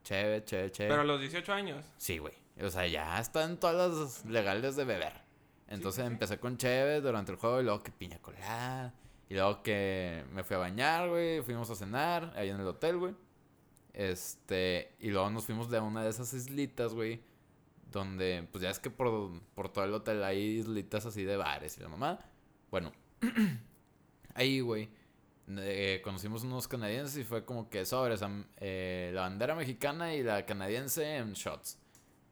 Cheve, 0.03 0.45
Cheve, 0.45 0.71
Cheve. 0.71 0.89
Pero 0.91 1.03
a 1.03 1.05
los 1.05 1.21
18 1.21 1.53
años. 1.53 1.85
Sí, 1.97 2.19
güey. 2.19 2.35
O 2.63 2.71
sea, 2.71 2.87
ya 2.87 3.19
están 3.19 3.59
todas 3.59 3.93
las 3.93 4.25
legales 4.25 4.77
de 4.77 4.85
beber. 4.85 5.13
Entonces 5.69 6.05
sí, 6.05 6.09
sí. 6.09 6.13
empecé 6.13 6.39
con 6.39 6.57
Cheve 6.57 7.01
durante 7.01 7.33
el 7.33 7.39
juego 7.39 7.61
y 7.61 7.65
luego 7.65 7.83
que 7.83 7.91
piña 7.91 8.19
colada. 8.21 8.95
Y 9.29 9.35
luego 9.35 9.63
que 9.63 10.25
me 10.33 10.45
fui 10.45 10.55
a 10.55 10.61
bañar, 10.61 11.09
güey. 11.09 11.43
Fuimos 11.43 11.69
a 11.71 11.75
cenar 11.75 12.33
ahí 12.37 12.51
en 12.51 12.61
el 12.61 12.67
hotel, 12.67 12.99
güey. 12.99 13.15
Este. 13.93 14.95
Y 15.01 15.11
luego 15.11 15.29
nos 15.31 15.45
fuimos 15.45 15.69
de 15.69 15.81
una 15.81 16.05
de 16.05 16.11
esas 16.11 16.33
islitas, 16.33 16.95
güey. 16.95 17.21
Donde, 17.91 18.47
pues 18.53 18.63
ya 18.63 18.71
es 18.71 18.79
que 18.79 18.91
por, 18.91 19.41
por 19.55 19.69
todo 19.69 19.85
el 19.85 19.95
hotel 19.95 20.23
hay 20.23 20.39
islitas 20.39 21.07
así 21.07 21.25
de 21.25 21.37
bares 21.37 21.77
y 21.79 21.81
la 21.81 21.89
mamá. 21.89 22.21
Bueno, 22.71 22.93
ahí, 24.35 24.61
güey. 24.61 24.89
eh, 25.59 26.01
conocimos 26.03 26.43
unos 26.45 26.67
canadienses 26.69 27.17
y 27.19 27.25
fue 27.25 27.45
como 27.45 27.69
que 27.71 27.85
sobres. 27.85 28.21
eh, 28.59 29.11
la 29.15 29.23
bandera 29.23 29.55
mexicana 29.55 30.15
y 30.15 30.23
la 30.23 30.45
canadiense 30.47 31.17
en 31.17 31.33
shots. 31.35 31.79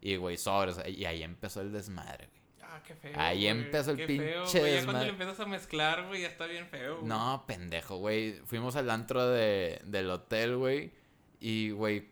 Y, 0.01 0.17
güey, 0.17 0.37
sobres. 0.37 0.79
Y 0.87 1.05
ahí 1.07 1.23
empezó 1.23 1.61
el 1.63 1.73
desmadre, 1.73 2.29
güey. 2.29 2.43
Ah, 2.63 2.83
qué 2.87 2.95
feo. 2.95 3.13
Ahí 3.17 3.39
güey, 3.49 3.49
empezó 3.49 3.93
el 3.93 3.97
qué 3.97 4.07
pinche 4.07 4.25
feo, 4.25 4.45
güey, 4.61 4.75
Ya 4.75 4.85
cuando 4.85 5.05
le 5.05 5.11
empiezas 5.11 5.41
a 5.41 5.47
mezclar, 5.47 6.07
güey, 6.09 6.23
ya 6.23 6.29
está 6.29 6.47
bien 6.47 6.67
feo. 6.67 6.97
güey. 6.97 7.09
No, 7.09 7.45
pendejo, 7.47 7.97
güey. 7.99 8.33
Fuimos 8.45 8.77
al 8.77 8.91
antro 8.91 9.29
de, 9.29 9.81
del 9.85 10.11
hotel, 10.11 10.57
güey. 10.57 10.93
Y, 11.41 11.71
güey, 11.71 12.09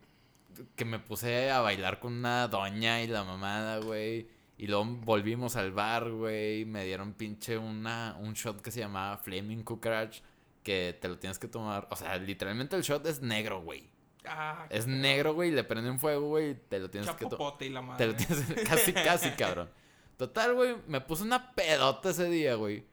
que 0.77 0.85
me 0.85 0.99
puse 0.99 1.51
a 1.51 1.61
bailar 1.61 1.99
con 1.99 2.13
una 2.15 2.49
doña 2.49 3.03
y 3.03 3.09
la 3.09 3.25
mamada, 3.25 3.79
güey. 3.79 4.29
Y 4.59 4.67
luego 4.67 4.85
volvimos 4.85 5.57
al 5.57 5.73
bar, 5.73 6.11
güey. 6.11 6.65
Me 6.65 6.85
dieron 6.85 7.15
pinche 7.15 7.59
una, 7.59 8.17
un 8.21 8.35
shot 8.35 8.61
que 8.61 8.71
se 8.71 8.81
llamaba 8.81 9.17
Flaming 9.19 9.63
Cockroach. 9.63 10.19
Que 10.63 10.97
te 11.01 11.09
lo 11.09 11.19
tienes 11.19 11.39
que 11.39 11.49
tomar. 11.49 11.89
O 11.91 11.97
sea, 11.97 12.17
literalmente 12.19 12.77
el 12.77 12.83
shot 12.83 13.05
es 13.07 13.21
negro, 13.21 13.61
güey. 13.63 13.91
Ah, 14.25 14.67
Es 14.71 14.87
negro, 14.87 15.35
güey. 15.35 15.51
Le 15.51 15.65
prenden 15.65 15.99
fuego, 15.99 16.29
güey. 16.29 16.55
Te 16.69 16.79
lo 16.79 16.89
tienes 16.91 17.11
que 17.11 17.27
tomar. 17.27 17.55
Y 17.61 17.69
la 17.71 17.83
madre. 17.83 17.99
Te 17.99 18.13
lo 18.13 18.17
tienes 18.17 18.69
casi, 18.69 18.93
casi, 18.93 19.31
cabrón. 19.31 19.69
Total, 20.17 20.55
güey, 20.55 20.77
me 20.87 21.01
puse 21.01 21.25
una 21.25 21.53
pedota 21.55 22.11
ese 22.11 22.29
día, 22.31 22.55
güey. 22.55 22.85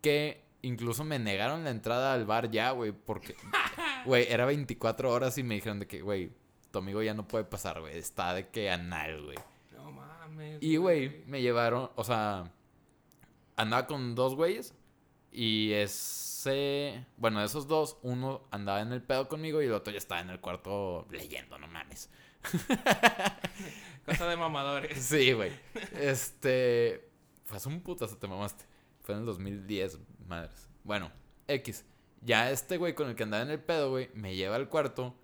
Que 0.00 0.42
incluso 0.62 1.04
me 1.04 1.20
negaron 1.20 1.62
la 1.62 1.70
entrada 1.70 2.12
al 2.14 2.24
bar 2.26 2.50
ya, 2.50 2.72
güey. 2.72 2.90
Porque, 2.90 3.36
güey, 4.06 4.26
era 4.28 4.44
24 4.46 5.08
horas 5.12 5.38
y 5.38 5.44
me 5.44 5.54
dijeron 5.54 5.78
de 5.78 5.86
que, 5.86 6.02
güey, 6.02 6.32
tu 6.72 6.80
amigo 6.80 7.00
ya 7.02 7.14
no 7.14 7.28
puede 7.28 7.44
pasar, 7.44 7.80
güey. 7.80 7.96
Está 7.96 8.34
de 8.34 8.48
que 8.48 8.68
anal, 8.70 9.22
güey. 9.22 9.38
Mames. 10.32 10.62
Y, 10.62 10.76
güey, 10.76 11.24
me 11.26 11.42
llevaron, 11.42 11.90
o 11.94 12.04
sea, 12.04 12.52
andaba 13.56 13.86
con 13.86 14.14
dos 14.14 14.34
güeyes. 14.34 14.74
Y 15.30 15.72
ese, 15.72 17.06
bueno, 17.16 17.40
de 17.40 17.46
esos 17.46 17.66
dos, 17.66 17.96
uno 18.02 18.42
andaba 18.50 18.82
en 18.82 18.92
el 18.92 19.02
pedo 19.02 19.28
conmigo 19.28 19.62
y 19.62 19.66
el 19.66 19.72
otro 19.72 19.92
ya 19.92 19.98
estaba 19.98 20.20
en 20.20 20.30
el 20.30 20.40
cuarto 20.40 21.06
leyendo, 21.10 21.58
no 21.58 21.66
mames. 21.68 22.10
Cosa 24.06 24.26
de 24.26 24.36
mamadores. 24.36 24.98
Sí, 25.02 25.32
güey. 25.32 25.52
Este. 25.98 27.08
Fue 27.44 27.56
hace 27.56 27.68
un 27.68 27.80
putazo, 27.80 28.16
te 28.16 28.26
mamaste. 28.26 28.64
Fue 29.02 29.14
en 29.14 29.20
el 29.20 29.26
2010, 29.26 29.98
madres. 30.26 30.68
Bueno, 30.84 31.10
X. 31.48 31.84
Ya 32.20 32.50
este 32.50 32.76
güey 32.76 32.94
con 32.94 33.08
el 33.08 33.16
que 33.16 33.24
andaba 33.24 33.42
en 33.42 33.50
el 33.50 33.60
pedo, 33.60 33.90
güey, 33.90 34.10
me 34.14 34.36
lleva 34.36 34.56
al 34.56 34.68
cuarto. 34.68 35.14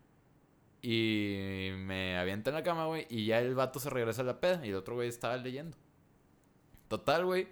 Y 0.80 1.70
me 1.78 2.16
avienta 2.18 2.50
en 2.50 2.54
la 2.56 2.62
cama, 2.62 2.86
güey. 2.86 3.06
Y 3.10 3.26
ya 3.26 3.40
el 3.40 3.54
vato 3.54 3.80
se 3.80 3.90
regresa 3.90 4.22
a 4.22 4.24
la 4.26 4.40
peda. 4.40 4.64
Y 4.64 4.70
el 4.70 4.76
otro 4.76 4.94
güey 4.94 5.08
estaba 5.08 5.36
leyendo. 5.36 5.76
Total, 6.88 7.24
güey. 7.24 7.48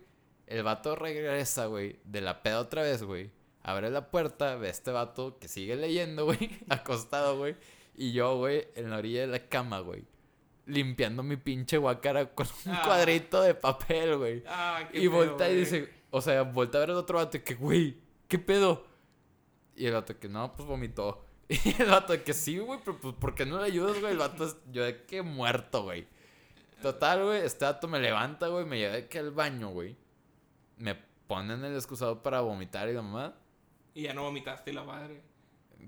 El 0.47 0.63
vato 0.63 0.95
regresa, 0.95 1.67
güey, 1.67 1.99
de 2.05 2.21
la 2.21 2.43
peda 2.43 2.61
otra 2.61 2.83
vez, 2.83 3.03
güey. 3.03 3.31
Abre 3.63 3.91
la 3.91 4.11
puerta, 4.13 4.55
ve 4.55 4.69
a 4.69 4.71
este 4.71 4.93
vato 4.93 5.39
que 5.41 5.49
sigue 5.49 5.75
leyendo, 5.75 6.25
güey, 6.27 6.51
acostado, 6.69 7.37
güey. 7.37 7.57
Y 7.97 8.13
yo, 8.13 8.37
güey, 8.37 8.69
en 8.77 8.91
la 8.91 8.99
orilla 8.99 9.23
de 9.23 9.27
la 9.27 9.41
cama, 9.49 9.81
güey. 9.81 10.05
Limpiando 10.67 11.23
mi 11.25 11.37
pinche 11.37 11.79
guacara 11.79 12.33
con 12.33 12.47
un 12.67 12.73
Ah. 12.73 12.83
cuadrito 12.85 13.43
de 13.43 13.55
papel, 13.55 14.17
güey. 14.19 14.43
Ah, 14.47 14.89
Y 14.93 15.09
voltea 15.09 15.51
y 15.51 15.57
dice, 15.57 15.89
o 16.11 16.21
sea, 16.21 16.43
voltea 16.43 16.79
a 16.79 16.83
ver 16.83 16.91
al 16.91 16.97
otro 16.97 17.19
vato 17.19 17.37
y 17.39 17.41
que, 17.41 17.55
güey, 17.55 17.97
¿qué 18.29 18.39
pedo? 18.39 18.87
Y 19.75 19.87
el 19.87 19.95
vato 19.95 20.17
que, 20.19 20.29
no, 20.29 20.53
pues 20.55 20.67
vomitó. 20.67 21.26
Y 21.49 21.59
el 21.83 21.91
vato 21.91 22.13
de 22.13 22.23
que 22.23 22.35
sí, 22.35 22.59
güey, 22.59 22.81
pero 22.85 22.99
pues, 22.99 23.15
¿por 23.15 23.35
qué 23.35 23.47
no 23.47 23.59
le 23.59 23.67
ayudas, 23.67 24.01
güey? 24.01 24.13
El 24.13 24.19
vato 24.19 24.47
es, 24.47 24.57
yo 24.73 24.85
de 24.85 25.05
que 25.05 25.23
muerto, 25.23 25.85
güey. 25.85 26.07
Total, 26.83 27.25
güey, 27.25 27.43
este 27.43 27.65
vato 27.65 27.89
me 27.89 27.99
levanta, 28.01 28.49
güey, 28.49 28.65
me 28.65 28.79
lleva 28.79 28.95
de 28.95 29.09
que 29.09 29.19
al 29.19 29.31
baño, 29.31 29.71
güey. 29.71 29.97
Me 30.77 30.95
ponen 31.27 31.65
el 31.65 31.75
excusado 31.75 32.23
para 32.23 32.41
vomitar 32.41 32.89
y 32.89 32.93
la 32.93 33.03
mamá. 33.03 33.35
Y 33.95 34.03
ya 34.03 34.15
no 34.15 34.23
vomitaste 34.23 34.73
la 34.73 34.85
madre. 34.85 35.23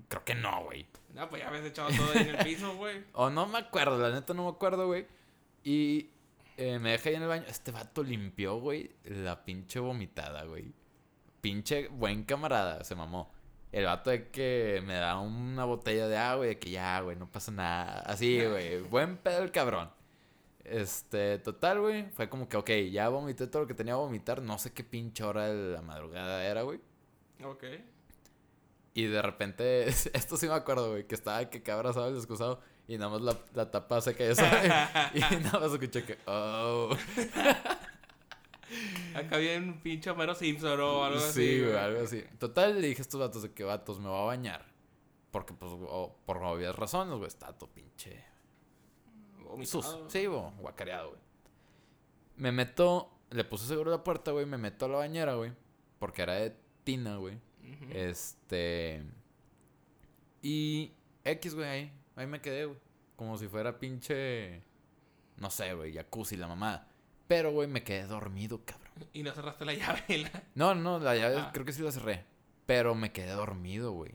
Creo 0.07 0.23
que 0.23 0.35
no, 0.35 0.63
güey. 0.63 0.87
No, 1.13 1.29
pues 1.29 1.41
ya 1.41 1.49
habías 1.49 1.65
echado 1.65 1.89
todo 1.89 2.13
en 2.13 2.29
el 2.29 2.37
piso, 2.37 2.75
güey. 2.75 3.03
O 3.13 3.29
no 3.29 3.45
me 3.47 3.59
acuerdo, 3.59 3.97
la 3.97 4.11
neta 4.11 4.33
no 4.33 4.43
me 4.43 4.49
acuerdo, 4.49 4.87
güey. 4.87 5.05
Y 5.63 6.09
eh, 6.57 6.79
me 6.79 6.91
dejé 6.91 7.09
ahí 7.09 7.15
en 7.15 7.23
el 7.23 7.27
baño. 7.27 7.45
Este 7.47 7.71
vato 7.71 8.01
limpió, 8.01 8.57
güey, 8.57 8.91
la 9.03 9.43
pinche 9.43 9.79
vomitada, 9.79 10.45
güey. 10.45 10.73
Pinche 11.41 11.87
buen 11.89 12.23
camarada, 12.23 12.83
se 12.83 12.95
mamó. 12.95 13.31
El 13.71 13.85
vato 13.85 14.09
de 14.09 14.29
que 14.29 14.81
me 14.85 14.95
da 14.95 15.19
una 15.19 15.65
botella 15.65 16.07
de 16.07 16.17
agua 16.17 16.45
y 16.45 16.49
de 16.49 16.59
que 16.59 16.71
ya, 16.71 17.01
güey, 17.01 17.15
no 17.15 17.31
pasa 17.31 17.51
nada. 17.51 17.99
Así, 18.01 18.43
güey. 18.43 18.81
Buen 18.81 19.17
pedo 19.17 19.43
el 19.43 19.51
cabrón. 19.51 19.91
Este, 20.63 21.37
total, 21.39 21.79
güey. 21.79 22.09
Fue 22.11 22.29
como 22.29 22.49
que, 22.49 22.57
ok, 22.57 22.69
ya 22.91 23.09
vomité 23.09 23.47
todo 23.47 23.63
lo 23.63 23.67
que 23.67 23.73
tenía 23.73 23.93
que 23.93 23.99
vomitar. 23.99 24.41
No 24.41 24.57
sé 24.57 24.73
qué 24.73 24.83
pinche 24.83 25.23
hora 25.23 25.47
de 25.47 25.73
la 25.73 25.81
madrugada 25.81 26.43
era, 26.43 26.63
güey. 26.63 26.79
Ok. 27.43 27.63
Y 28.93 29.05
de 29.05 29.21
repente, 29.21 29.87
esto 30.13 30.37
sí 30.37 30.47
me 30.47 30.53
acuerdo, 30.53 30.91
güey, 30.91 31.05
que 31.07 31.15
estaba 31.15 31.49
que 31.49 31.61
que 31.61 31.71
abrazado 31.71 32.07
el 32.07 32.15
excusado 32.17 32.61
y 32.87 32.97
nada 32.97 33.11
más 33.11 33.21
la, 33.21 33.37
la 33.53 33.69
tapa 33.69 34.01
se 34.01 34.15
cayó 34.15 34.33
sola. 34.33 35.11
y 35.13 35.19
nada 35.19 35.59
más 35.59 35.71
escuché 35.71 36.03
que, 36.03 36.17
oh. 36.25 36.89
Acá 39.15 39.37
un 39.57 39.79
pinche 39.81 40.09
Homero 40.09 40.35
Simpson 40.35 40.79
o 40.79 41.03
algo 41.03 41.17
así. 41.19 41.33
sí, 41.45 41.59
güey, 41.61 41.75
algo 41.75 42.01
así. 42.03 42.23
Total, 42.37 42.79
le 42.79 42.87
dije 42.87 43.01
a 43.01 43.03
estos 43.03 43.19
vatos 43.19 43.41
de 43.43 43.51
que 43.53 43.63
vatos 43.63 43.99
me 43.99 44.07
voy 44.09 44.19
a 44.21 44.25
bañar. 44.25 44.65
Porque, 45.31 45.53
pues, 45.53 45.71
o- 45.73 46.15
por 46.25 46.37
obvias 46.37 46.75
razones, 46.75 47.13
güey, 47.15 47.27
está 47.27 47.53
todo 47.53 47.69
pinche 47.71 48.23
Vomitado. 49.43 49.81
sus. 49.83 50.11
Sí, 50.11 50.25
güey, 50.25 50.41
guacareado, 50.59 51.09
güey. 51.09 51.21
Me 52.37 52.51
meto, 52.51 53.11
le 53.31 53.43
puse 53.43 53.67
seguro 53.67 53.91
la 53.91 54.03
puerta, 54.03 54.31
güey, 54.31 54.45
me 54.45 54.57
meto 54.57 54.85
a 54.85 54.89
la 54.89 54.97
bañera, 54.97 55.35
güey. 55.35 55.51
Porque 55.99 56.21
era 56.21 56.33
de 56.35 56.55
tina, 56.83 57.17
güey. 57.17 57.37
Este. 57.91 59.03
Y. 60.41 60.93
X, 61.23 61.53
güey, 61.55 61.67
ahí. 61.67 61.93
Ahí 62.15 62.25
me 62.27 62.41
quedé, 62.41 62.65
güey. 62.65 62.79
Como 63.15 63.37
si 63.37 63.47
fuera 63.47 63.77
pinche. 63.77 64.63
No 65.37 65.49
sé, 65.49 65.73
güey, 65.73 65.93
jacuzzi, 65.93 66.37
la 66.37 66.47
mamada. 66.47 66.88
Pero, 67.29 67.51
güey, 67.51 67.67
me 67.67 67.83
quedé 67.83 68.05
dormido, 68.07 68.65
cabrón. 68.65 68.89
Y 69.13 69.21
no 69.21 69.31
cerraste 69.31 69.63
la 69.63 69.73
llave. 69.75 70.03
la- 70.17 70.43
No, 70.55 70.73
no, 70.73 70.97
la 70.99 71.15
llave 71.15 71.37
Ah. 71.37 71.51
creo 71.53 71.63
que 71.63 71.71
sí 71.73 71.83
la 71.83 71.91
cerré. 71.91 72.25
Pero 72.65 72.95
me 72.95 73.11
quedé 73.11 73.31
dormido, 73.31 73.91
güey. 73.91 74.11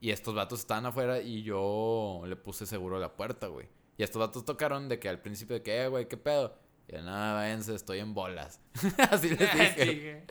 Y 0.00 0.10
estos 0.10 0.34
vatos 0.34 0.58
estaban 0.60 0.84
afuera 0.84 1.20
y 1.20 1.42
yo 1.44 2.22
le 2.26 2.34
puse 2.34 2.66
seguro 2.66 2.96
a 2.96 3.00
la 3.00 3.16
puerta, 3.16 3.46
güey. 3.46 3.68
Y 3.96 4.02
estos 4.02 4.18
vatos 4.18 4.44
tocaron 4.44 4.88
de 4.88 4.98
que 4.98 5.08
al 5.08 5.20
principio 5.22 5.54
de 5.54 5.62
que, 5.62 5.84
eh, 5.84 5.88
güey, 5.88 6.08
¿qué 6.08 6.16
pedo? 6.16 6.58
Y 6.88 6.92
yo, 6.94 7.02
nada, 7.02 7.34
váyanse, 7.34 7.72
estoy 7.74 8.00
en 8.00 8.12
bolas. 8.14 8.60
Así 9.10 9.28
les 9.30 9.38
dije. 9.76 10.26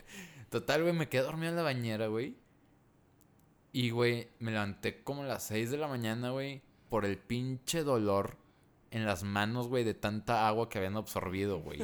Total, 0.50 0.82
güey, 0.82 0.92
me 0.94 1.08
quedé 1.08 1.22
dormido 1.22 1.48
en 1.50 1.56
la 1.56 1.62
bañera, 1.62 2.06
güey. 2.08 2.36
Y, 3.72 3.90
güey, 3.90 4.28
me 4.40 4.52
levanté 4.52 5.02
como 5.02 5.22
a 5.22 5.26
las 5.26 5.42
6 5.44 5.70
de 5.70 5.78
la 5.78 5.88
mañana, 5.88 6.30
güey, 6.30 6.62
por 6.88 7.04
el 7.06 7.18
pinche 7.18 7.82
dolor 7.82 8.36
en 8.90 9.04
las 9.04 9.22
manos, 9.24 9.68
güey, 9.68 9.84
de 9.84 9.94
tanta 9.94 10.46
agua 10.48 10.68
que 10.68 10.78
habían 10.78 10.96
absorbido, 10.96 11.58
güey. 11.60 11.80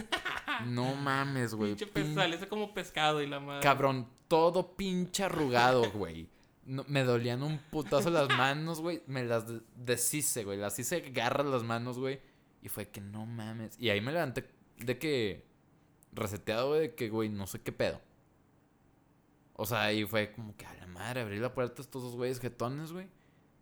No 0.67 0.95
mames, 0.95 1.55
güey. 1.55 1.71
Pinche 1.75 1.87
pez, 1.87 2.05
pin- 2.07 2.15
saliste 2.15 2.49
como 2.49 2.73
pescado 2.75 3.23
y 3.23 3.27
la 3.27 3.41
madre. 3.41 3.63
Cabrón, 3.63 4.09
todo 4.29 4.77
pinche 4.77 5.25
arrugado, 5.25 5.91
güey. 5.93 6.29
No, 6.65 6.85
me 6.89 7.03
dolían 7.05 7.43
un 7.43 7.59
putazo 7.59 8.11
las 8.11 8.29
manos, 8.29 8.81
güey. 8.81 9.03
Me 9.07 9.25
las 9.25 9.47
de- 9.49 9.61
deshice, 9.77 10.45
güey. 10.45 10.59
Las 10.59 10.79
hice 10.79 11.01
garras 11.11 11.47
las 11.47 11.63
manos, 11.65 11.99
güey. 11.99 12.21
Y 12.63 12.69
fue 12.69 12.89
que 12.89 13.01
no 13.01 13.27
mames. 13.27 13.77
Y 13.81 13.91
ahí 13.91 14.01
me 14.01 14.13
levanté 14.13 14.49
de 14.79 14.99
que 14.99 15.45
reseteado, 16.13 16.69
güey, 16.69 16.81
de 16.83 16.95
que, 16.95 17.09
güey, 17.09 17.29
no 17.29 17.47
sé 17.47 17.61
qué 17.61 17.73
pedo. 17.73 18.01
O 19.55 19.67
sea, 19.67 19.83
ahí 19.83 20.05
fue 20.05 20.33
como 20.33 20.57
que 20.57 20.67
a 20.67 20.75
la 20.75 20.87
madre, 20.87 21.21
abrí 21.23 21.39
la 21.39 21.53
puerta 21.55 21.81
a 21.81 21.85
estos 21.85 22.03
dos 22.03 22.15
güeyes 22.17 22.41
jetones, 22.41 22.93
güey. 22.93 23.07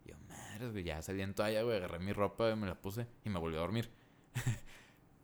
Y 0.05 0.11
yo, 0.11 0.17
madre, 0.29 0.71
güey, 0.71 0.85
ya 0.85 1.01
salí 1.03 1.23
en 1.23 1.35
toalla, 1.35 1.63
güey, 1.63 1.77
agarré 1.79 1.99
mi 1.99 2.13
ropa, 2.13 2.45
güey, 2.45 2.57
me 2.57 2.67
la 2.67 2.75
puse 2.81 3.07
y 3.25 3.29
me 3.31 3.39
volví 3.39 3.57
a 3.57 3.61
dormir. 3.61 3.91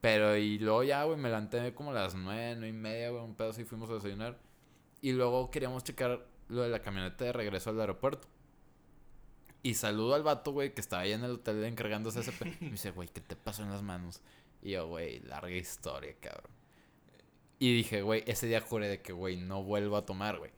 Pero 0.07 0.37
y 0.37 0.61
luego 0.61 0.85
ya, 0.85 1.03
güey, 1.03 1.19
me 1.19 1.29
levanté 1.29 1.75
como 1.75 1.93
las 1.93 2.15
nueve, 2.15 2.55
nueve 2.55 2.69
y 2.69 2.73
media, 2.73 3.11
güey, 3.11 3.25
un 3.25 3.35
pedo 3.35 3.51
así 3.51 3.65
fuimos 3.65 3.91
a 3.91 3.95
desayunar. 3.95 4.39
Y 5.01 5.11
luego 5.11 5.51
queríamos 5.51 5.83
checar 5.83 6.25
lo 6.47 6.63
de 6.63 6.69
la 6.69 6.81
camioneta 6.81 7.25
de 7.25 7.33
regreso 7.33 7.71
al 7.71 7.81
aeropuerto. 7.81 8.29
Y 9.65 9.75
saludo 9.75 10.15
al 10.15 10.23
vato, 10.23 10.53
güey, 10.53 10.73
que 10.75 10.81
estaba 10.81 11.03
ahí 11.03 11.11
en 11.11 11.25
el 11.25 11.33
hotel 11.33 11.65
encargándose 11.65 12.21
ese... 12.21 12.31
pe- 12.31 12.57
Me 12.61 12.71
dice, 12.71 12.93
güey, 12.93 13.09
¿qué 13.09 13.21
te 13.21 13.35
pasó 13.35 13.65
en 13.65 13.71
las 13.71 13.83
manos? 13.83 14.23
Y 14.63 14.71
yo, 14.71 14.87
güey, 14.87 15.19
larga 15.25 15.51
historia, 15.51 16.15
cabrón. 16.21 16.53
Y 17.59 17.75
dije, 17.75 18.03
güey, 18.03 18.23
ese 18.29 18.47
día 18.47 18.61
juré 18.61 18.87
de 18.87 19.03
que, 19.03 19.13
güey, 19.13 19.37
no 19.37 19.65
vuelvo 19.65 19.97
a 19.97 20.07
tomar, 20.07 20.39
güey. 20.39 20.53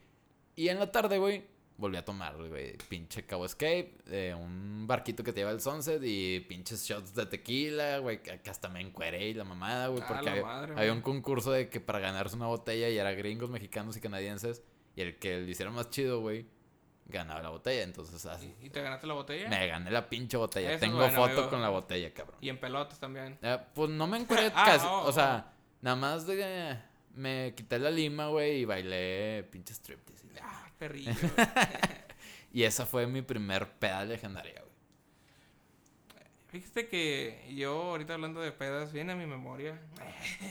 Y 0.57 0.69
en 0.69 0.79
la 0.79 0.93
tarde, 0.93 1.17
güey, 1.17 1.47
volví 1.79 1.97
a 1.97 2.05
tomar, 2.05 2.37
güey. 2.37 2.77
Pinche 2.89 3.25
Cabo 3.25 3.47
Escape, 3.47 3.95
eh, 4.11 4.35
un 4.39 4.87
barquito 4.87 5.25
que 5.25 5.33
te 5.33 5.41
lleva 5.41 5.53
el 5.53 5.61
Sunset 5.63 6.03
y 6.05 6.41
pinches 6.41 6.85
shots 6.87 7.15
de 7.15 7.25
tequila, 7.27 7.99
güey, 7.99 8.21
que, 8.23 8.51
hasta 8.51 8.69
me 8.69 8.81
encueré 8.81 9.29
y 9.29 9.35
la 9.35 9.45
mamada, 9.45 9.87
güey, 9.89 10.03
Ah, 10.03 10.09
porque 10.09 10.29
había, 10.29 10.43
madre, 10.43 10.73
había 10.73 10.85
güey. 10.87 10.91
un 10.97 11.03
concurso 11.03 11.53
de 11.53 11.71
que 11.71 11.81
para 11.81 12.01
ganarse 12.01 12.37
una 12.37 12.47
botella 12.49 12.89
y 12.91 12.99
era 12.99 13.13
gringos, 13.13 13.49
mexicanos 13.49 13.97
y 13.97 14.01
canadienses. 14.03 14.63
Y 14.97 15.01
el 15.01 15.17
que 15.19 15.39
lo 15.41 15.49
hiciera 15.49 15.71
más 15.71 15.89
chido, 15.91 16.21
güey, 16.21 16.45
ganaba 17.07 17.41
la 17.41 17.51
botella. 17.51 17.85
Entonces, 17.85 18.27
así. 18.27 18.53
¿Y 18.61 18.71
te 18.71 18.83
ganaste 18.83 19.07
la 19.07 19.15
botella? 19.15 19.49
Me 19.49 19.67
gané 19.69 19.91
la 19.93 20.09
pinche 20.11 20.37
botella. 20.37 20.73
Eso 20.73 20.81
Tengo 20.81 20.97
bueno, 20.99 21.15
foto 21.15 21.31
amigo. 21.33 21.49
con 21.51 21.63
la 21.63 21.69
botella, 21.69 22.13
cabrón. 22.13 22.37
Y 22.41 22.49
en 22.49 22.59
pelotas 22.59 22.99
también. 22.99 23.39
Eh, 23.41 23.59
pues 23.75 23.89
no 23.91 24.07
me 24.09 24.19
encueré 24.21 24.51
Ah, 24.55 24.65
casi. 24.67 24.87
oh, 24.87 25.05
o 25.05 25.13
sea, 25.13 25.53
nada 25.81 25.95
más 25.97 26.27
de. 26.27 26.77
Me 27.15 27.55
quité 27.57 27.79
la 27.79 27.91
lima, 27.93 28.27
güey, 28.29 28.59
y 28.61 28.65
bailé 28.65 29.45
pinche 29.51 29.73
striptease. 29.75 30.27
y 30.27 30.39
Ah, 30.43 30.68
perrillo. 30.79 31.13
Y 32.53 32.63
esa 32.63 32.87
fue 32.87 33.07
mi 33.07 33.23
primer 33.23 33.69
peda 33.69 34.05
legendaria, 34.05 34.63
güey. 34.63 34.69
Fíjate 36.49 36.89
que 36.89 37.45
yo 37.55 37.91
ahorita 37.91 38.15
hablando 38.15 38.41
de 38.41 38.53
pedas, 38.53 38.91
viene 38.91 39.13
a 39.13 39.17
mi 39.17 39.27
memoria. 39.27 39.79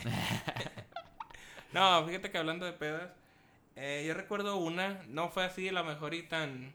no, 1.73 2.05
fíjate 2.05 2.29
que 2.29 2.37
hablando 2.37 2.67
de 2.67 2.73
pedas, 2.73 3.09
eh, 3.75 4.05
yo 4.07 4.13
recuerdo 4.13 4.57
una, 4.57 5.03
no 5.07 5.29
fue 5.29 5.43
así 5.43 5.71
la 5.71 5.81
mejor 5.81 6.13
y 6.13 6.21
tan, 6.21 6.71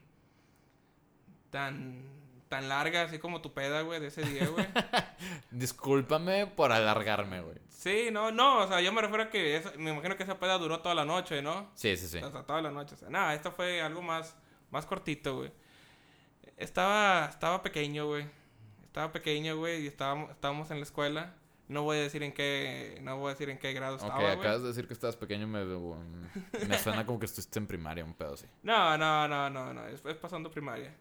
tan, 1.51 2.03
tan 2.53 2.69
larga 2.69 3.01
así 3.03 3.17
como 3.17 3.41
tu 3.41 3.51
peda, 3.53 3.81
güey, 3.81 3.99
de 3.99 4.07
ese 4.07 4.21
día, 4.23 4.47
güey. 4.47 4.65
Discúlpame 5.51 6.45
por 6.47 6.71
alargarme, 6.71 7.41
güey. 7.41 7.57
sí, 7.69 8.09
no, 8.11 8.31
no, 8.31 8.59
o 8.59 8.67
sea, 8.67 8.79
yo 8.81 8.93
me 8.93 9.01
refiero 9.01 9.23
a 9.23 9.29
que, 9.29 9.57
esa- 9.57 9.71
me 9.77 9.91
imagino 9.91 10.15
que 10.17 10.23
esa 10.23 10.39
peda 10.39 10.57
duró 10.57 10.79
toda 10.81 10.93
la 10.95 11.05
noche, 11.05 11.41
¿no? 11.41 11.71
Sí, 11.73 11.97
sí, 11.97 12.07
sí. 12.07 12.19
O 12.19 12.31
sea, 12.31 12.43
toda 12.43 12.61
la 12.61 12.71
noche. 12.71 12.95
O 12.95 12.97
sea, 12.97 13.09
nada, 13.09 13.33
esto 13.33 13.51
fue 13.51 13.81
algo 13.81 14.01
más, 14.01 14.35
más 14.71 14.85
cortito, 14.85 15.37
güey. 15.37 15.51
Estaba, 16.57 17.25
estaba 17.27 17.61
pequeño, 17.63 18.05
güey. 18.07 18.25
Estaba 18.85 19.11
pequeño, 19.11 19.57
güey, 19.57 19.83
y 19.83 19.87
estábamos, 19.87 20.29
estábamos 20.31 20.69
en 20.71 20.77
la 20.77 20.83
escuela. 20.83 21.33
No 21.67 21.83
voy 21.83 21.97
a 21.97 22.01
decir 22.01 22.21
en 22.23 22.33
qué, 22.33 22.99
no 23.01 23.17
voy 23.17 23.27
a 23.27 23.33
decir 23.33 23.49
en 23.49 23.57
qué 23.57 23.73
grado 23.73 23.95
Ok, 23.95 24.01
estaba, 24.03 24.19
güey. 24.21 24.39
acabas 24.39 24.61
de 24.61 24.67
decir 24.67 24.85
que 24.87 24.93
estabas 24.93 25.15
pequeño, 25.15 25.47
me, 25.47 25.63
me 26.67 26.77
suena 26.77 27.05
como 27.05 27.19
que 27.19 27.25
estuviste 27.25 27.57
en 27.57 27.65
primaria, 27.67 28.03
un 28.05 28.13
pedo 28.13 28.33
así. 28.33 28.45
No, 28.61 28.97
no, 28.97 29.27
no, 29.27 29.49
no, 29.49 29.73
no. 29.73 29.87
Es, 29.87 30.03
es 30.05 30.17
pasando 30.17 30.51
primaria. 30.51 30.93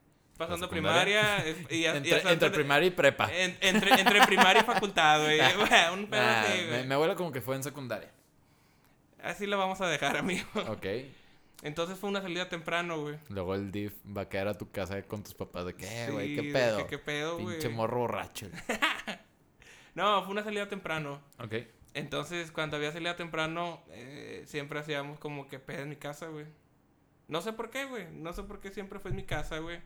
Pasando 0.47 0.69
primaria. 0.69 1.45
y, 1.71 1.85
Entre, 1.85 2.37
de- 2.37 2.51
primaria 2.51 2.87
y 2.87 2.91
prepa. 2.91 3.31
en- 3.33 3.57
entre, 3.61 4.01
entre 4.01 4.27
primaria 4.27 4.63
y 4.63 4.65
facultad, 4.65 5.23
güey. 5.23 5.39
Güey, 5.39 5.93
Un 5.95 6.07
pedo 6.07 6.23
así, 6.23 6.59
me, 6.63 6.69
güey. 6.69 6.87
me 6.87 6.97
huele 6.97 7.15
como 7.15 7.33
que 7.33 7.41
fue 7.41 7.57
en 7.57 7.63
secundaria. 7.63 8.11
Así 9.23 9.47
lo 9.47 9.57
vamos 9.59 9.81
a 9.81 9.87
dejar, 9.89 10.17
amigo. 10.19 10.47
Ok. 10.69 10.87
Entonces 11.63 11.97
fue 11.97 12.11
una 12.11 12.21
salida 12.21 12.49
temprano, 12.49 13.01
güey. 13.01 13.19
Luego 13.29 13.55
el 13.55 13.71
div 13.71 13.93
va 14.17 14.23
a 14.23 14.29
caer 14.29 14.49
a 14.49 14.55
tu 14.55 14.71
casa 14.73 15.01
con 15.03 15.23
tus 15.23 15.33
papás 15.35 15.65
de 15.67 15.75
que, 15.75 15.87
eh, 15.87 16.11
güey, 16.11 16.35
Sí, 16.35 16.43
qué 16.43 16.53
pedo. 16.53 16.79
que 16.79 16.87
¿Qué 16.87 16.99
pedo, 16.99 17.39
güey? 17.39 17.55
Pinche 17.59 17.69
morro 17.69 17.99
borracho. 18.01 18.49
No, 19.95 20.23
fue 20.25 20.33
una 20.33 20.43
salida 20.45 20.69
temprano. 20.69 21.21
ok. 21.39 21.55
Entonces, 21.95 22.51
cuando 22.51 22.79
había 22.79 22.91
salida 22.91 23.17
temprano, 23.17 23.83
eh, 23.91 24.45
siempre 24.47 24.79
hacíamos 24.81 25.19
como 25.21 25.47
que 25.47 25.59
peda 25.59 25.83
en 25.83 25.91
mi 25.91 25.97
casa, 25.97 26.27
güey. 26.29 26.47
No 27.29 27.43
sé 27.43 27.53
por 27.53 27.69
qué, 27.69 27.85
güey. 27.85 28.07
No 28.11 28.33
sé 28.33 28.43
por 28.45 28.61
qué 28.61 28.71
siempre 28.71 28.99
fue 28.99 29.11
en 29.11 29.19
mi 29.19 29.25
casa, 29.25 29.59
güey. 29.59 29.79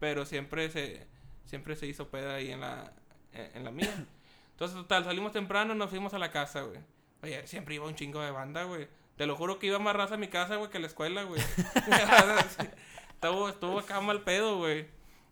Pero 0.00 0.26
siempre 0.26 0.70
se, 0.70 1.06
siempre 1.44 1.76
se 1.76 1.86
hizo 1.86 2.08
peda 2.10 2.34
ahí 2.34 2.50
en 2.50 2.60
la, 2.60 2.92
en, 3.32 3.56
en 3.56 3.64
la 3.64 3.70
mía. 3.70 4.06
Entonces, 4.52 4.76
total, 4.76 5.04
salimos 5.04 5.32
temprano, 5.32 5.74
nos 5.74 5.90
fuimos 5.90 6.14
a 6.14 6.18
la 6.18 6.30
casa, 6.30 6.62
güey. 6.62 6.78
Oye, 7.22 7.46
siempre 7.46 7.74
iba 7.76 7.86
un 7.86 7.94
chingo 7.94 8.20
de 8.20 8.30
banda, 8.30 8.64
güey. 8.64 8.86
Te 9.16 9.26
lo 9.26 9.36
juro 9.36 9.58
que 9.58 9.66
iba 9.68 9.78
más 9.78 9.94
raza 9.96 10.14
a 10.14 10.18
mi 10.18 10.28
casa, 10.28 10.56
güey, 10.56 10.70
que 10.70 10.78
a 10.78 10.80
la 10.80 10.86
escuela, 10.88 11.22
güey. 11.22 11.40
estuvo, 13.14 13.48
estuvo 13.48 13.78
acá 13.78 14.00
mal 14.00 14.22
pedo, 14.22 14.58
güey. 14.58 14.86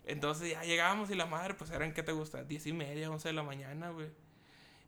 Entonces 0.05 0.51
ya 0.51 0.63
llegábamos 0.65 1.11
y 1.11 1.15
la 1.15 1.27
madre, 1.27 1.55
pues 1.55 1.71
eran, 1.71 1.93
¿qué 1.93 2.03
te 2.03 2.13
gusta? 2.13 2.43
Diez 2.45 2.67
y 2.67 2.73
media, 2.73 3.11
once 3.11 3.29
de 3.29 3.35
la 3.35 3.43
mañana, 3.43 3.91
güey. 3.91 4.09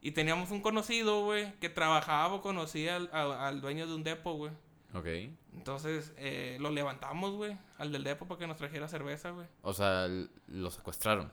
Y 0.01 0.11
teníamos 0.13 0.51
un 0.51 0.61
conocido, 0.61 1.23
güey, 1.25 1.53
que 1.61 1.69
trabajaba 1.69 2.35
o 2.35 2.43
conocía 2.43 2.97
al, 2.97 3.09
al- 3.13 3.33
al 3.33 3.61
dueño 3.61 3.87
de 3.87 3.95
un 3.95 4.03
depo, 4.05 4.35
güey. 4.35 4.53
Ok. 4.95 5.07
Entonces 5.55 6.13
eh, 6.17 6.57
lo 6.61 6.71
levantamos, 6.71 7.33
güey, 7.33 7.57
al 7.79 7.93
del 7.93 8.05
depo 8.05 8.27
para 8.27 8.39
que 8.39 8.47
nos 8.47 8.57
trajera 8.57 8.89
cerveza, 8.89 9.31
güey. 9.31 9.47
O 9.63 9.73
sea, 9.73 10.07
lo 10.49 10.71
secuestraron. 10.71 11.33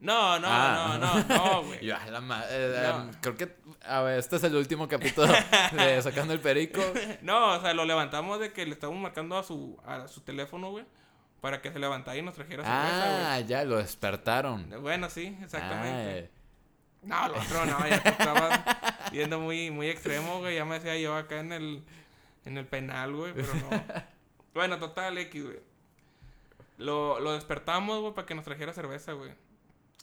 No, 0.00 0.38
no, 0.38 0.46
Ah. 0.48 0.96
no, 0.98 1.06
no, 1.24 1.24
no, 1.36 1.62
güey. 1.66 1.84
Yo, 1.84 1.94
la 2.10 2.20
ma- 2.20 2.44
eh, 2.48 2.88
No. 2.90 3.02
em, 3.02 3.10
creo 3.20 3.36
que 3.36 3.54
a 3.84 4.00
ver, 4.00 4.18
este 4.18 4.36
es 4.36 4.44
el 4.44 4.56
último 4.56 4.88
capítulo 4.88 5.30
de 5.72 6.00
Sacando 6.02 6.32
el 6.32 6.40
Perico. 6.40 6.80
No, 7.22 7.54
o 7.56 7.60
sea, 7.60 7.74
lo 7.74 7.84
levantamos 7.84 8.40
de 8.40 8.52
que 8.52 8.64
le 8.64 8.72
estábamos 8.72 9.02
marcando 9.02 9.36
a 9.36 9.42
su, 9.42 9.78
a 9.84 10.08
su 10.08 10.22
teléfono, 10.22 10.70
güey, 10.70 10.86
para 11.42 11.60
que 11.60 11.70
se 11.72 11.78
levantara 11.78 12.16
y 12.16 12.22
nos 12.22 12.34
trajera 12.34 12.62
cerveza, 12.64 13.34
Ah, 13.34 13.40
ya, 13.40 13.64
lo 13.64 13.76
despertaron. 13.76 14.68
güey. 14.68 14.80
Bueno, 14.80 15.10
sí, 15.10 15.36
exactamente. 15.42 16.30
Ah, 16.32 17.26
No, 17.28 17.28
lo 17.34 17.40
otro 17.42 17.66
no, 17.66 17.86
ya 17.88 18.02
te 18.02 18.08
estabas 18.10 18.60
viendo 19.12 19.38
muy, 19.40 19.70
muy 19.70 19.88
extremo, 19.88 20.38
güey. 20.38 20.56
Ya 20.56 20.64
me 20.64 20.74
decía 20.76 20.96
yo 20.98 21.14
acá 21.16 21.40
en 21.40 21.52
el, 21.52 21.84
en 22.44 22.56
el 22.58 22.66
penal, 22.66 23.14
güey, 23.14 23.32
pero 23.34 23.48
no. 23.54 23.70
Bueno, 24.54 24.78
total, 24.78 25.16
X, 25.18 25.44
güey. 25.44 25.58
Lo, 26.78 27.20
lo 27.20 27.32
despertamos, 27.34 28.00
güey, 28.00 28.14
para 28.14 28.26
que 28.26 28.34
nos 28.34 28.44
trajera 28.44 28.72
cerveza, 28.72 29.12
güey. 29.12 29.32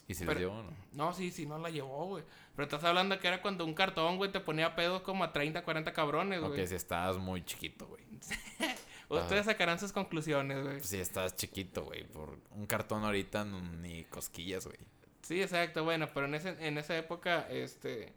¿Y 0.08 0.13
si 0.13 0.21
Pero- 0.26 0.34
les 0.39 0.39
llevó 0.47 0.60
o 0.60 0.63
no? 0.63 0.71
No, 0.93 1.13
sí, 1.13 1.32
sí, 1.32 1.45
no 1.45 1.58
la 1.58 1.69
llevó, 1.69 2.06
güey. 2.06 2.23
Pero 2.56 2.63
estás 2.63 2.84
hablando 2.86 3.19
que 3.19 3.28
era 3.28 3.41
cuando 3.41 3.65
un 3.65 3.73
cartón, 3.73 4.15
güey, 4.17 4.32
te 4.32 4.39
ponía 4.39 4.73
pedos 4.76 5.02
como 5.02 5.23
a 5.26 5.34
30, 5.34 5.63
40 5.63 5.91
cabrones, 5.91 6.39
Ok, 6.41 6.47
güey. 6.50 6.65
si 6.67 6.76
estabas 6.76 7.17
muy 7.17 7.43
chiquito, 7.43 7.88
güey. 7.88 8.04
Ustedes 9.10 9.45
sacarán 9.45 9.80
sus 9.80 9.91
conclusiones, 9.91 10.63
güey. 10.63 10.80
Si 10.82 10.97
estabas 10.97 11.36
chiquito, 11.36 11.84
güey. 11.84 12.06
Por 12.06 12.38
un 12.52 12.65
cartón 12.67 13.04
ahorita 13.04 13.43
no- 13.43 13.60
ni 13.62 14.04
cosquillas, 14.06 14.65
güey. 14.65 14.78
Sí, 15.23 15.41
exacto, 15.41 15.84
bueno, 15.84 16.08
pero 16.13 16.26
en, 16.28 16.36
ese, 16.36 16.56
en 16.65 16.78
esa 16.78 16.97
época, 16.97 17.47
este, 17.50 18.13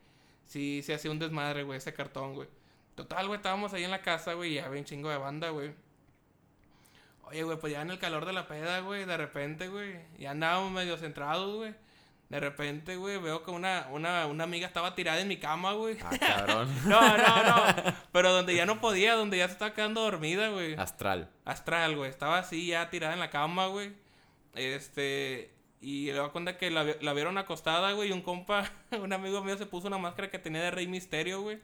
sí 0.46 0.80
se 0.84 0.94
hacía 0.94 1.10
un 1.10 1.18
desmadre, 1.18 1.64
güey, 1.64 1.78
ese 1.78 1.92
cartón, 1.92 2.34
güey. 2.34 2.48
Total, 2.94 3.26
güey, 3.26 3.36
estábamos 3.36 3.72
ahí 3.72 3.84
en 3.84 3.90
la 3.90 4.02
casa, 4.02 4.34
güey, 4.34 4.52
y 4.52 4.54
ya 4.56 4.66
había 4.66 4.80
un 4.80 4.84
chingo 4.84 5.08
de 5.08 5.16
banda, 5.16 5.50
güey. 5.50 5.72
Oye, 7.24 7.44
güey, 7.44 7.58
pues 7.58 7.72
ya 7.72 7.82
en 7.82 7.90
el 7.90 7.98
calor 7.98 8.26
de 8.26 8.32
la 8.32 8.48
peda, 8.48 8.80
güey, 8.80 9.04
de 9.04 9.16
repente, 9.16 9.68
güey, 9.68 10.00
ya 10.18 10.32
andábamos 10.32 10.72
medio 10.72 10.96
centrados, 10.96 11.54
güey. 11.56 11.74
De 12.30 12.38
repente, 12.38 12.94
güey, 12.94 13.18
veo 13.18 13.42
que 13.42 13.50
una, 13.50 13.88
una, 13.90 14.26
una 14.26 14.44
amiga 14.44 14.64
estaba 14.64 14.94
tirada 14.94 15.20
en 15.20 15.26
mi 15.26 15.38
cama, 15.38 15.72
güey. 15.72 15.98
Ah, 16.00 16.10
cabrón. 16.16 16.72
No, 16.86 17.00
no, 17.00 17.42
no. 17.42 17.94
Pero 18.12 18.32
donde 18.32 18.54
ya 18.54 18.66
no 18.66 18.80
podía, 18.80 19.14
donde 19.14 19.38
ya 19.38 19.48
se 19.48 19.54
estaba 19.54 19.74
quedando 19.74 20.02
dormida, 20.02 20.48
güey. 20.48 20.74
Astral. 20.74 21.28
Astral, 21.44 21.96
güey. 21.96 22.08
Estaba 22.08 22.38
así 22.38 22.68
ya 22.68 22.88
tirada 22.88 23.14
en 23.14 23.18
la 23.18 23.30
cama, 23.30 23.66
güey. 23.66 23.94
Este. 24.54 25.50
Y 25.80 26.06
le 26.06 26.18
doy 26.18 26.30
cuenta 26.30 26.56
que 26.56 26.70
la, 26.70 26.84
la 27.00 27.12
vieron 27.14 27.36
acostada, 27.36 27.90
güey. 27.92 28.10
Y 28.10 28.12
un 28.12 28.22
compa, 28.22 28.70
un 28.92 29.12
amigo 29.12 29.42
mío, 29.42 29.58
se 29.58 29.66
puso 29.66 29.88
una 29.88 29.98
máscara 29.98 30.30
que 30.30 30.38
tenía 30.38 30.62
de 30.62 30.70
Rey 30.70 30.86
Misterio, 30.86 31.42
güey. 31.42 31.58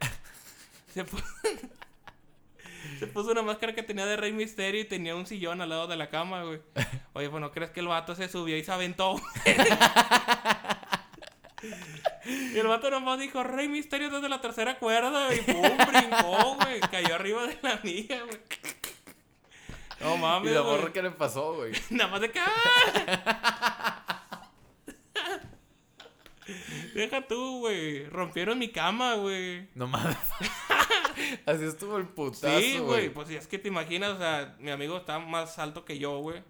Se, 0.93 1.05
pu- 1.05 1.23
se 2.99 3.07
puso 3.07 3.31
una 3.31 3.41
máscara 3.43 3.73
que 3.75 3.83
tenía 3.83 4.05
de 4.05 4.17
Rey 4.17 4.33
Misterio 4.33 4.81
y 4.81 4.85
tenía 4.85 5.15
un 5.15 5.25
sillón 5.25 5.61
al 5.61 5.69
lado 5.69 5.87
de 5.87 5.95
la 5.97 6.09
cama, 6.09 6.43
güey. 6.43 6.61
Oye, 7.13 7.29
pues 7.29 7.41
no 7.41 7.51
crees 7.51 7.71
que 7.71 7.79
el 7.81 7.87
vato 7.87 8.15
se 8.15 8.29
subió 8.29 8.57
y 8.57 8.63
se 8.63 8.71
aventó. 8.71 9.15
y 12.25 12.57
el 12.57 12.67
vato 12.67 12.89
nomás 12.91 13.19
dijo 13.19 13.43
Rey 13.43 13.67
Misterio 13.67 14.09
desde 14.09 14.29
la 14.29 14.41
tercera 14.41 14.77
cuerda 14.79 15.33
y 15.33 15.41
pum, 15.41 15.77
brincó, 15.87 16.55
güey. 16.55 16.79
Cayó 16.81 17.15
arriba 17.15 17.45
de 17.47 17.57
la 17.61 17.79
mía, 17.83 18.23
güey. 18.25 18.39
No 19.99 20.15
¿Y 20.15 20.19
mames, 20.19 20.53
la 20.53 20.61
güey. 20.61 20.77
morra 20.77 20.93
qué 20.93 21.01
le 21.01 21.09
pasó, 21.11 21.55
güey? 21.55 21.73
Nada 21.89 22.11
más 22.11 22.21
de 22.21 22.31
que. 22.31 22.39
¡ah! 22.39 24.03
Deja 26.93 27.21
tú, 27.27 27.59
güey. 27.59 28.05
Rompieron 28.09 28.57
mi 28.59 28.69
cama, 28.71 29.15
güey. 29.15 29.67
No 29.75 29.87
mames. 29.87 30.17
Así 31.45 31.63
estuvo 31.63 31.97
el 31.97 32.07
putazo, 32.07 32.59
Sí, 32.59 32.77
güey. 32.79 33.09
Pues 33.09 33.27
si 33.27 33.35
es 33.35 33.47
que 33.47 33.59
te 33.59 33.67
imaginas, 33.67 34.11
o 34.11 34.17
sea, 34.17 34.55
mi 34.59 34.71
amigo 34.71 34.97
está 34.97 35.19
más 35.19 35.59
alto 35.59 35.85
que 35.85 35.97
yo, 35.97 36.19
güey. 36.19 36.43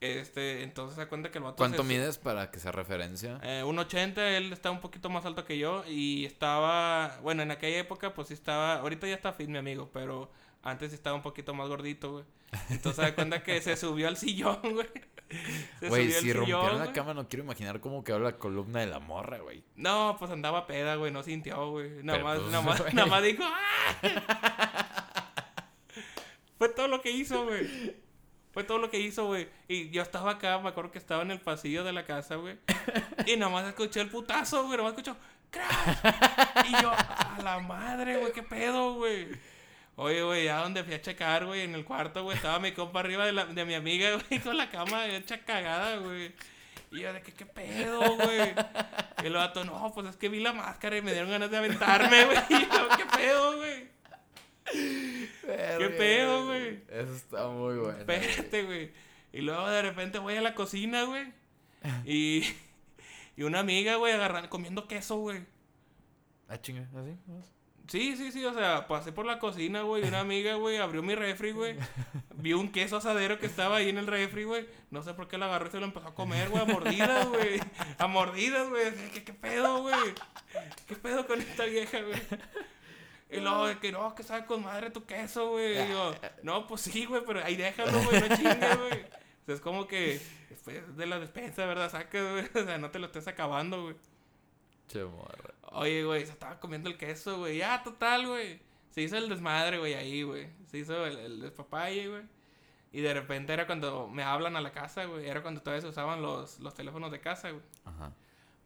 Este, 0.00 0.62
entonces 0.62 0.94
se 0.94 1.02
da 1.02 1.08
cuenta 1.08 1.30
que 1.30 1.38
el 1.38 1.44
vato. 1.44 1.56
¿Cuánto 1.56 1.84
mides 1.84 2.16
para 2.16 2.50
que 2.50 2.58
sea 2.58 2.72
referencia? 2.72 3.38
Eh, 3.42 3.62
un 3.62 3.78
80, 3.78 4.36
él 4.38 4.52
está 4.52 4.70
un 4.70 4.80
poquito 4.80 5.10
más 5.10 5.26
alto 5.26 5.44
que 5.44 5.58
yo 5.58 5.84
y 5.86 6.24
estaba, 6.24 7.18
bueno, 7.22 7.42
en 7.42 7.50
aquella 7.50 7.78
época 7.78 8.14
pues 8.14 8.28
sí 8.28 8.34
estaba, 8.34 8.76
ahorita 8.76 9.06
ya 9.06 9.14
está 9.14 9.34
fit 9.34 9.48
mi 9.48 9.58
amigo, 9.58 9.90
pero 9.92 10.30
antes 10.62 10.94
estaba 10.94 11.16
un 11.16 11.22
poquito 11.22 11.52
más 11.52 11.68
gordito, 11.68 12.12
güey. 12.12 12.24
Entonces 12.70 12.96
se 12.96 13.02
da 13.02 13.14
cuenta 13.14 13.42
que 13.42 13.60
se 13.60 13.76
subió 13.76 14.08
al 14.08 14.16
sillón, 14.16 14.60
güey. 14.72 14.88
Güey, 15.80 16.10
si 16.10 16.32
rompieron 16.32 16.64
sillón, 16.64 16.78
la 16.78 16.92
cama, 16.92 17.14
no 17.14 17.28
quiero 17.28 17.44
imaginar 17.44 17.80
cómo 17.80 18.02
quedó 18.02 18.18
la 18.18 18.36
columna 18.36 18.80
de 18.80 18.86
la 18.86 18.98
morra, 18.98 19.38
güey. 19.38 19.62
No, 19.76 20.16
pues 20.18 20.30
andaba 20.30 20.66
peda, 20.66 20.96
güey, 20.96 21.12
no 21.12 21.22
sintió, 21.22 21.70
güey. 21.70 22.02
Nada 22.02 22.18
más, 22.18 22.38
pues, 22.40 22.50
nada 22.50 22.64
más, 22.64 22.94
nada 22.94 23.06
más 23.06 23.22
dijo, 23.22 23.44
¡ah! 23.44 23.96
Fue 26.58 26.68
todo 26.68 26.88
lo 26.88 27.00
que 27.00 27.10
hizo, 27.10 27.44
güey. 27.44 27.94
Fue 28.52 28.64
todo 28.64 28.78
lo 28.78 28.90
que 28.90 28.98
hizo, 28.98 29.26
güey. 29.26 29.48
Y 29.68 29.90
yo 29.90 30.02
estaba 30.02 30.32
acá, 30.32 30.58
me 30.58 30.68
acuerdo 30.68 30.90
que 30.90 30.98
estaba 30.98 31.22
en 31.22 31.30
el 31.30 31.40
pasillo 31.40 31.84
de 31.84 31.92
la 31.92 32.04
casa, 32.04 32.34
güey. 32.34 32.58
Y 33.26 33.36
nada 33.36 33.52
más 33.52 33.66
escuché 33.66 34.00
el 34.00 34.10
putazo, 34.10 34.64
güey. 34.64 34.76
Nada 34.76 34.90
más 34.90 34.98
escuchó, 34.98 35.16
¡crash! 35.50 36.68
Y 36.68 36.82
yo, 36.82 36.90
a 36.90 37.38
la 37.42 37.60
madre, 37.60 38.18
güey, 38.18 38.32
qué 38.32 38.42
pedo, 38.42 38.94
güey. 38.94 39.28
Oye, 40.02 40.22
güey, 40.22 40.44
ya 40.46 40.62
donde 40.62 40.82
fui 40.82 40.94
a 40.94 41.02
checar, 41.02 41.44
güey, 41.44 41.60
en 41.60 41.74
el 41.74 41.84
cuarto, 41.84 42.22
güey, 42.22 42.34
estaba 42.34 42.58
mi 42.58 42.72
compa 42.72 43.00
arriba 43.00 43.26
de, 43.26 43.32
la, 43.32 43.44
de 43.44 43.66
mi 43.66 43.74
amiga, 43.74 44.08
güey, 44.14 44.40
con 44.40 44.56
la 44.56 44.70
cama 44.70 45.06
hecha 45.08 45.44
cagada, 45.44 45.98
güey. 45.98 46.32
Y 46.90 47.00
yo 47.00 47.12
de 47.12 47.20
que, 47.20 47.34
¿qué 47.34 47.44
pedo, 47.44 48.16
güey? 48.16 48.54
Y 49.22 49.26
el 49.26 49.34
vato, 49.34 49.62
no, 49.62 49.92
pues 49.94 50.06
es 50.06 50.16
que 50.16 50.30
vi 50.30 50.40
la 50.40 50.54
máscara 50.54 50.96
y 50.96 51.02
me 51.02 51.12
dieron 51.12 51.30
ganas 51.30 51.50
de 51.50 51.58
aventarme, 51.58 52.24
güey. 52.24 52.38
Y 52.48 52.60
yo, 52.62 52.88
¿qué 52.96 53.04
pedo, 53.14 53.56
güey? 53.58 53.88
¿Qué 54.72 55.94
pedo, 55.98 56.46
güey? 56.46 56.82
Eso 56.88 57.14
está 57.14 57.48
muy 57.48 57.76
bueno. 57.76 57.98
Espérate, 57.98 58.62
güey. 58.62 58.92
Y 59.34 59.42
luego 59.42 59.68
de 59.68 59.82
repente 59.82 60.18
voy 60.18 60.34
a 60.34 60.40
la 60.40 60.54
cocina, 60.54 61.02
güey. 61.02 61.30
Y, 62.06 62.42
y 63.36 63.42
una 63.42 63.58
amiga, 63.58 63.96
güey, 63.96 64.14
agarrando, 64.14 64.48
comiendo 64.48 64.88
queso, 64.88 65.18
güey. 65.18 65.44
Ah, 66.48 66.58
chinga, 66.58 66.88
así. 66.96 67.18
Sí, 67.90 68.16
sí, 68.16 68.30
sí, 68.30 68.44
o 68.44 68.54
sea, 68.54 68.86
pasé 68.86 69.10
por 69.10 69.26
la 69.26 69.40
cocina, 69.40 69.82
güey, 69.82 70.04
una 70.04 70.20
amiga, 70.20 70.54
güey, 70.54 70.76
abrió 70.76 71.02
mi 71.02 71.16
refri, 71.16 71.50
güey. 71.50 71.74
Vio 72.36 72.60
un 72.60 72.70
queso 72.70 72.98
asadero 72.98 73.40
que 73.40 73.46
estaba 73.46 73.78
ahí 73.78 73.88
en 73.88 73.98
el 73.98 74.06
refri, 74.06 74.44
güey. 74.44 74.68
No 74.92 75.02
sé 75.02 75.12
por 75.12 75.26
qué 75.26 75.38
la 75.38 75.46
agarró 75.46 75.66
y 75.66 75.70
se 75.72 75.80
lo 75.80 75.86
empezó 75.86 76.06
a 76.06 76.14
comer, 76.14 76.50
güey, 76.50 76.62
a 76.62 76.66
mordidas, 76.66 77.26
güey. 77.26 77.60
A 77.98 78.06
mordidas, 78.06 78.68
güey. 78.68 78.94
Que, 79.10 79.24
¿Qué 79.24 79.32
pedo, 79.32 79.82
güey? 79.82 80.14
¿Qué 80.86 80.94
pedo 80.94 81.26
con 81.26 81.40
esta 81.40 81.64
vieja, 81.64 82.00
güey? 82.00 82.20
Y 83.28 83.40
luego, 83.40 83.80
que 83.80 83.90
no, 83.90 84.14
que 84.14 84.22
sabe 84.22 84.46
con 84.46 84.62
madre 84.62 84.90
tu 84.90 85.04
queso, 85.04 85.50
güey. 85.50 85.76
Y 85.80 85.88
no, 86.44 86.68
pues 86.68 86.82
sí, 86.82 87.06
güey, 87.06 87.22
pero 87.26 87.44
ahí 87.44 87.56
déjalo, 87.56 88.00
güey, 88.04 88.20
no 88.20 88.36
chingues, 88.36 88.78
güey. 88.78 89.02
O 89.02 89.46
sea, 89.46 89.54
es 89.56 89.60
como 89.60 89.88
que 89.88 90.20
después 90.48 90.96
de 90.96 91.06
la 91.06 91.18
despensa, 91.18 91.66
¿verdad? 91.66 91.90
Sacas, 91.90 92.30
güey. 92.30 92.44
O 92.62 92.64
sea, 92.64 92.78
no 92.78 92.92
te 92.92 93.00
lo 93.00 93.06
estés 93.06 93.26
acabando, 93.26 93.82
güey. 93.82 93.96
Che 94.90 95.04
morra. 95.04 95.54
Oye, 95.72 96.02
güey, 96.02 96.26
se 96.26 96.32
estaba 96.32 96.58
comiendo 96.58 96.88
el 96.90 96.96
queso, 96.96 97.38
güey. 97.38 97.58
Ya, 97.58 97.80
total, 97.84 98.26
güey. 98.26 98.60
Se 98.90 99.00
hizo 99.00 99.16
el 99.16 99.28
desmadre, 99.28 99.78
güey, 99.78 99.94
ahí, 99.94 100.24
güey. 100.24 100.48
Se 100.66 100.78
hizo 100.78 101.06
el, 101.06 101.16
el 101.16 101.40
despapalle, 101.40 102.08
güey. 102.08 102.22
Y 102.92 103.00
de 103.00 103.14
repente 103.14 103.52
era 103.52 103.66
cuando 103.66 104.08
me 104.08 104.24
hablan 104.24 104.56
a 104.56 104.60
la 104.60 104.72
casa, 104.72 105.04
güey. 105.04 105.28
Era 105.28 105.42
cuando 105.42 105.62
todavía 105.62 105.82
se 105.82 105.86
usaban 105.86 106.22
los, 106.22 106.58
los 106.58 106.74
teléfonos 106.74 107.12
de 107.12 107.20
casa, 107.20 107.50
güey. 107.50 107.62
Ajá. 107.84 108.12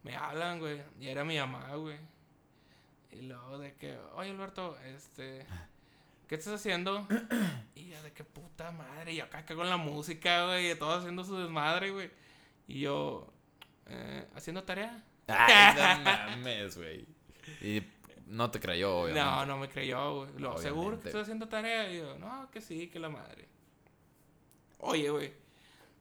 Me 0.01 0.15
hablan, 0.15 0.57
güey. 0.57 0.81
Y 0.99 1.09
era 1.09 1.23
mi 1.23 1.37
mamá, 1.37 1.75
güey. 1.75 1.99
Y 3.11 3.21
luego 3.21 3.59
de 3.59 3.75
que, 3.75 3.95
oye, 4.15 4.31
Alberto, 4.31 4.75
este... 4.79 5.45
¿Qué 6.27 6.33
estás 6.33 6.55
haciendo? 6.55 7.07
Y 7.75 7.89
yo 7.89 8.01
de 8.01 8.11
que 8.13 8.23
puta 8.23 8.71
madre. 8.71 9.13
Y 9.13 9.17
yo 9.17 9.25
acá 9.25 9.45
con 9.45 9.69
la 9.69 9.77
música, 9.77 10.45
güey. 10.45 10.71
Y 10.71 10.75
todos 10.75 11.01
haciendo 11.01 11.23
su 11.23 11.37
desmadre, 11.37 11.91
güey. 11.91 12.09
Y 12.67 12.79
yo, 12.79 13.31
eh, 13.85 14.25
haciendo 14.33 14.63
tarea. 14.63 15.03
Ay, 15.27 15.75
no 15.97 16.03
mames, 16.37 16.77
güey. 16.77 17.05
Y 17.61 17.83
no 18.27 18.49
te 18.51 18.59
creyó, 18.59 18.99
obviamente. 18.99 19.29
No, 19.29 19.45
no 19.45 19.57
me 19.57 19.69
creyó, 19.69 20.15
güey. 20.25 20.29
Lo 20.37 20.57
seguro 20.57 20.99
que 20.99 21.07
estoy 21.07 21.21
haciendo 21.21 21.47
tarea. 21.47 21.91
Y 21.91 21.97
yo, 21.97 22.17
no, 22.17 22.49
que 22.51 22.61
sí, 22.61 22.87
que 22.87 22.99
la 22.99 23.09
madre. 23.09 23.47
Oye, 24.79 25.09
güey. 25.09 25.33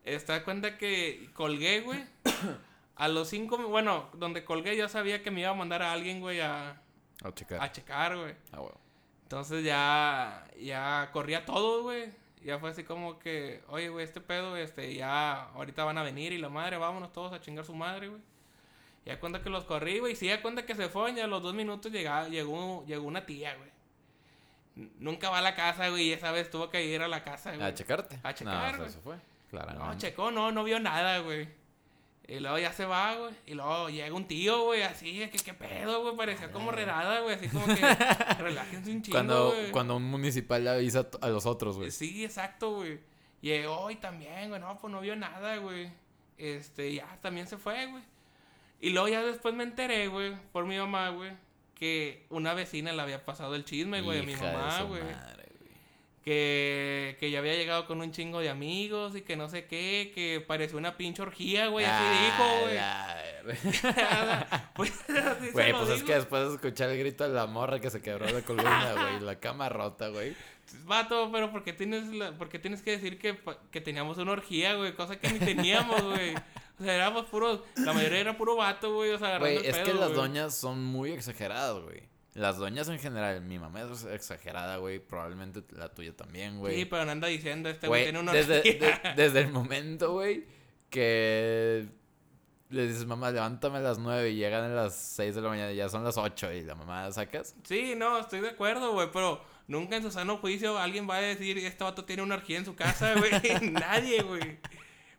Está 0.05 0.35
de 0.35 0.43
cuenta 0.43 0.77
que 0.77 1.31
colgué, 1.33 1.81
güey. 1.81 2.05
A 2.97 3.09
los 3.09 3.29
cinco, 3.29 3.59
bueno, 3.59 4.09
donde 4.13 4.45
colgué 4.45 4.77
ya 4.77 4.89
sabía 4.89 5.23
que 5.23 5.33
me 5.33 5.41
iba 5.41 5.51
a 5.51 5.55
mandar 5.55 5.83
a 5.83 5.93
alguien, 5.93 6.21
güey, 6.21 6.41
a, 6.41 6.81
A 7.25 7.35
checar. 7.35 7.61
a 7.61 7.73
checar, 7.73 8.17
güey. 8.17 8.37
Ah, 8.53 8.61
huevo. 8.61 8.81
Entonces 9.25 9.65
ya, 9.65 10.47
ya 10.61 11.11
corría 11.13 11.45
todo, 11.45 11.83
güey. 11.83 12.13
Ya 12.45 12.61
fue 12.61 12.71
así 12.71 12.85
como 12.85 13.19
que, 13.19 13.65
oye, 13.67 13.89
güey, 13.89 14.05
este 14.05 14.21
pedo, 14.21 14.57
este, 14.57 14.95
ya 14.95 15.45
ahorita 15.55 15.83
van 15.83 15.99
a 15.99 16.05
venir 16.05 16.33
y 16.33 16.39
la 16.39 16.51
madre, 16.51 16.77
vámonos 16.77 17.13
todos 17.13 17.33
a 17.33 17.41
chingar 17.41 17.65
su 17.65 17.75
madre, 17.75 18.09
güey. 18.09 18.21
Ya 19.07 19.21
cuenta 19.21 19.43
que 19.43 19.51
los 19.51 19.65
corrí, 19.65 19.99
güey. 19.99 20.17
Sí, 20.17 20.27
ya 20.27 20.41
cuenta 20.41 20.65
que 20.65 20.75
se 20.75 20.89
fueron, 20.89 21.17
ya 21.17 21.25
a 21.25 21.27
los 21.27 21.43
dos 21.43 21.55
minutos 21.55 21.93
llegaba, 21.93 22.29
llegó, 22.29 22.85
llegó 22.87 23.07
una 23.07 23.27
tía, 23.27 23.55
güey. 23.57 23.71
Nunca 24.99 25.31
va 25.31 25.39
a 25.39 25.43
la 25.43 25.55
casa, 25.55 25.89
güey, 25.91 26.09
y 26.09 26.13
esa 26.13 26.33
vez 26.33 26.51
tuvo 26.51 26.69
que 26.71 26.85
ir 26.85 27.01
a 27.03 27.09
la 27.09 27.23
casa, 27.23 27.55
güey. 27.55 27.63
A 27.63 27.75
checarte. 27.75 28.19
A 28.23 28.35
checar, 28.35 28.73
No, 28.73 28.79
güey. 28.79 28.89
eso 28.89 29.01
fue. 29.03 29.17
Claro. 29.51 29.75
No, 29.75 29.97
checó, 29.99 30.31
no, 30.33 30.51
no 30.51 30.65
vio 30.65 30.81
nada, 30.81 31.19
güey. 31.21 31.49
Y 32.27 32.41
luego 32.41 32.59
ya 32.59 32.73
se 32.73 32.87
va, 32.87 33.15
güey. 33.15 33.35
Y 33.47 33.55
luego 33.55 33.89
llega 33.91 34.13
un 34.15 34.27
tío, 34.27 34.65
güey, 34.65 34.83
así, 34.83 35.29
que 35.31 35.39
qué 35.39 35.55
pedo, 35.55 36.03
güey. 36.03 36.17
Parecía 36.17 36.51
como 36.51 36.73
redada, 36.73 37.21
güey. 37.21 37.37
Así 37.37 37.49
como 37.49 37.67
que 37.67 37.75
relájense 38.39 38.91
un 38.91 39.03
chingo, 39.03 39.15
Cuando, 39.17 39.51
güey. 39.51 39.71
cuando 39.71 39.97
un 39.97 40.05
municipal 40.05 40.65
le 40.65 40.71
avisa 40.71 41.07
a 41.21 41.29
los 41.29 41.45
otros, 41.47 41.77
güey. 41.77 41.91
Sí, 41.91 42.25
exacto, 42.25 42.77
güey. 42.77 42.99
Llegó 43.43 43.91
y 43.91 43.97
también, 43.97 44.49
güey, 44.49 44.61
no, 44.61 44.77
pues 44.79 44.91
no 44.91 45.03
vio 45.03 45.15
nada, 45.15 45.59
güey. 45.59 45.93
Este, 46.39 46.95
ya 46.95 47.07
también 47.21 47.47
se 47.47 47.59
fue, 47.59 47.87
güey. 47.87 48.03
Y 48.85 48.91
luego 48.91 49.09
ya 49.09 49.23
después 49.23 49.55
me 49.55 49.65
enteré, 49.65 50.09
güey, 50.09 50.35
por 50.53 50.67
mi 50.67 50.77
mamá, 50.77 51.09
güey, 51.09 51.31
que 51.75 52.27
una 52.29 52.53
vecina 52.53 52.93
le 52.93 53.01
había 53.01 53.25
pasado 53.25 53.55
el 53.55 53.65
chisme, 53.65 54.03
güey, 54.03 54.21
a 54.21 54.23
mi 54.25 54.37
mamá, 54.37 54.83
güey. 54.83 55.01
Que, 56.23 57.17
que 57.19 57.31
ya 57.31 57.39
había 57.39 57.55
llegado 57.55 57.87
con 57.87 58.03
un 58.03 58.13
chingo 58.13 58.41
de 58.41 58.51
amigos 58.51 59.17
y 59.17 59.23
que 59.23 59.37
no 59.37 59.49
sé 59.49 59.65
qué, 59.65 60.13
que 60.15 60.45
parecía 60.47 60.77
una 60.77 60.99
pinche 60.99 61.23
orgía, 61.23 61.69
güey, 61.69 61.87
así 61.87 62.05
dijo, 62.25 62.61
güey. 62.61 62.79
Pues, 64.75 64.93
así 65.09 65.51
Güey, 65.51 65.73
pues 65.73 65.89
es 65.89 66.03
que 66.03 66.15
después 66.17 66.47
de 66.47 66.55
escuchar 66.57 66.91
el 66.91 66.99
grito 66.99 67.27
de 67.27 67.35
la 67.35 67.47
morra 67.47 67.81
que 67.81 67.89
se 67.89 68.03
quebró 68.03 68.29
la 68.29 68.43
columna, 68.43 68.93
güey, 69.01 69.21
la 69.21 69.41
cama 69.41 69.71
rota, 69.71 70.09
güey. 70.09 70.37
Vato, 70.85 71.31
pero 71.33 71.51
¿por 71.51 71.65
qué 71.65 71.73
tienes, 71.73 72.09
la, 72.09 72.33
por 72.33 72.51
qué 72.51 72.59
tienes 72.59 72.83
que 72.83 72.91
decir 72.91 73.19
que, 73.19 73.39
que 73.71 73.81
teníamos 73.81 74.19
una 74.19 74.33
orgía, 74.33 74.75
güey? 74.75 74.93
Cosa 74.93 75.19
que 75.19 75.31
ni 75.31 75.39
teníamos, 75.39 76.03
güey. 76.03 76.35
O 76.81 76.85
sea, 76.85 76.95
éramos 76.95 77.27
puros... 77.27 77.61
La 77.77 77.93
mayoría 77.93 78.19
era 78.21 78.37
puro 78.37 78.57
vato, 78.57 78.95
güey. 78.95 79.11
O 79.13 79.19
sea, 79.19 79.29
agarrando 79.29 79.61
Güey, 79.61 79.67
el 79.69 79.75
es 79.75 79.77
pedo, 79.77 79.87
que 79.87 79.95
las 79.95 80.15
doñas 80.15 80.55
son 80.55 80.83
muy 80.85 81.13
exageradas, 81.13 81.81
güey. 81.83 82.03
Las 82.35 82.59
doñas 82.59 82.89
en 82.89 82.99
general, 82.99 83.43
mi 83.43 83.61
mamá 83.61 83.83
es 83.83 84.05
exagerada, 84.07 84.79
güey. 84.79 84.99
Probablemente 84.99 85.63
la 85.71 85.89
tuya 85.95 86.17
también, 86.17 86.59
güey. 86.59 86.75
Sí, 86.81 86.85
pero 86.85 87.05
no 87.05 87.13
anda 87.13 87.29
diciendo, 87.29 87.69
este 87.69 87.87
güey 87.87 88.03
tiene 88.03 88.19
una 88.19 88.33
desde, 88.33 88.61
de- 88.63 88.99
desde 89.17 89.41
el 89.41 89.53
momento, 89.53 90.13
güey, 90.13 90.45
que 90.91 91.87
le 92.71 92.89
dices, 92.89 93.07
mamá, 93.07 93.31
levántame 93.31 93.79
a 93.79 93.83
las 93.83 93.99
9 93.99 94.31
y 94.31 94.35
llegan 94.37 94.65
a 94.65 94.75
las 94.75 94.97
6 94.97 95.37
de 95.37 95.43
la 95.43 95.49
mañana 95.49 95.71
y 95.71 95.77
ya 95.77 95.89
son 95.89 96.03
las 96.03 96.17
8 96.19 96.53
y 96.55 96.63
la 96.63 96.75
mamá 96.75 97.11
sacas. 97.13 97.55
Sí, 97.63 97.95
no, 97.97 98.19
estoy 98.19 98.41
de 98.41 98.49
acuerdo, 98.51 98.93
güey, 98.95 99.09
pero 99.13 99.41
nunca 99.69 99.95
en 99.95 100.03
su 100.03 100.11
sano 100.11 100.39
juicio 100.39 100.77
alguien 100.77 101.09
va 101.09 101.17
a 101.17 101.21
decir, 101.21 101.57
este 101.59 101.85
vato 101.85 102.05
tiene 102.05 102.23
una 102.23 102.35
orgía 102.35 102.59
en 102.59 102.65
su 102.65 102.75
casa, 102.75 103.15
güey. 103.15 103.31
Nadie, 103.71 104.23
güey. 104.23 104.59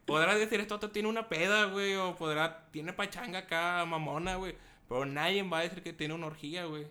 Podrá 0.05 0.35
decir, 0.35 0.65
vato 0.67 0.91
tiene 0.91 1.07
una 1.09 1.27
peda, 1.27 1.65
güey, 1.65 1.95
o 1.95 2.15
podrá, 2.15 2.67
tiene 2.71 2.93
pachanga 2.93 3.39
acá, 3.39 3.83
mamona, 3.85 4.35
güey. 4.35 4.55
Pero 4.87 5.05
nadie 5.05 5.41
va 5.43 5.59
a 5.59 5.61
decir 5.61 5.81
que 5.81 5.93
tiene 5.93 6.13
una 6.13 6.27
orgía, 6.27 6.65
güey. 6.65 6.87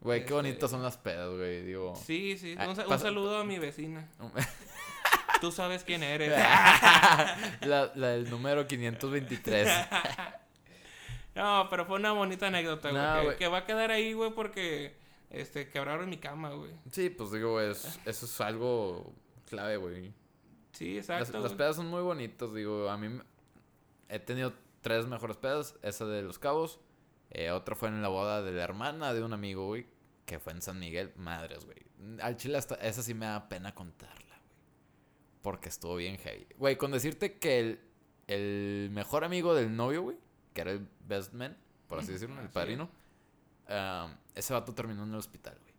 Güey, 0.00 0.20
qué 0.20 0.24
Este- 0.24 0.34
bonitas 0.34 0.70
son 0.70 0.82
las 0.82 0.96
pedas, 0.96 1.30
güey, 1.30 1.62
digo. 1.62 1.94
Sí, 1.94 2.36
sí. 2.38 2.56
Ah, 2.58 2.68
Un, 2.68 2.98
saludo 2.98 3.38
a 3.38 3.44
mi 3.44 3.58
vecina. 3.58 4.08
Tú 5.40 5.52
sabes 5.52 5.84
quién 5.84 6.02
eres. 6.02 6.30
la, 7.60 7.92
la 7.94 8.08
del 8.08 8.28
número 8.30 8.66
523. 8.66 9.68
No, 11.32 11.68
pero 11.70 11.86
fue 11.86 11.96
una 11.96 12.10
bonita 12.10 12.48
anécdota, 12.48 12.90
güey. 12.90 13.00
No, 13.00 13.30
que, 13.30 13.36
que 13.36 13.48
va 13.48 13.58
a 13.58 13.64
quedar 13.64 13.92
ahí, 13.92 14.12
güey, 14.14 14.32
porque 14.32 14.96
este, 15.30 15.68
quebraron 15.68 16.10
mi 16.10 16.18
cama, 16.18 16.50
güey. 16.50 16.72
Sí, 16.90 17.08
pues 17.08 17.30
digo, 17.30 17.60
es, 17.60 18.00
eso 18.04 18.26
es 18.26 18.40
algo 18.40 19.12
clave, 19.48 19.76
güey. 19.76 20.12
Sí, 20.72 20.96
Las, 20.96 21.10
exacto. 21.10 21.32
las 21.40 21.42
güey. 21.52 21.56
pedas 21.58 21.76
son 21.76 21.86
muy 21.88 22.02
bonitas, 22.02 22.52
digo. 22.54 22.88
A 22.90 22.96
mí 22.96 23.20
he 24.08 24.18
tenido 24.18 24.52
tres 24.80 25.06
mejores 25.06 25.36
pedas. 25.36 25.76
Esa 25.82 26.06
de 26.06 26.22
Los 26.22 26.38
Cabos. 26.38 26.80
eh, 27.30 27.50
otra 27.50 27.74
fue 27.76 27.88
en 27.88 28.02
la 28.02 28.08
boda 28.08 28.42
de 28.42 28.52
la 28.52 28.62
hermana 28.64 29.12
de 29.14 29.22
un 29.22 29.32
amigo, 29.32 29.66
güey. 29.66 29.86
Que 30.26 30.38
fue 30.38 30.52
en 30.52 30.62
San 30.62 30.78
Miguel. 30.78 31.12
Madres, 31.16 31.64
güey. 31.64 31.78
Al 32.22 32.36
chile 32.36 32.56
hasta 32.58 32.76
esa 32.76 33.02
sí 33.02 33.14
me 33.14 33.26
da 33.26 33.48
pena 33.48 33.74
contarla, 33.74 34.36
güey. 34.38 34.50
Porque 35.42 35.68
estuvo 35.68 35.96
bien 35.96 36.16
heavy. 36.18 36.46
Güey, 36.56 36.76
con 36.76 36.92
decirte 36.92 37.38
que 37.38 37.58
el, 37.60 37.80
el 38.28 38.88
mejor 38.92 39.24
amigo 39.24 39.54
del 39.54 39.74
novio, 39.76 40.02
güey. 40.02 40.16
Que 40.54 40.60
era 40.62 40.70
el 40.72 40.88
best 41.06 41.32
man, 41.34 41.56
por 41.88 41.98
así 41.98 42.12
decirlo, 42.12 42.40
el 42.40 42.48
padrino. 42.48 42.90
ese 44.34 44.52
vato 44.52 44.74
terminó 44.74 45.04
en 45.04 45.10
el 45.10 45.16
hospital, 45.16 45.56
güey. 45.60 45.74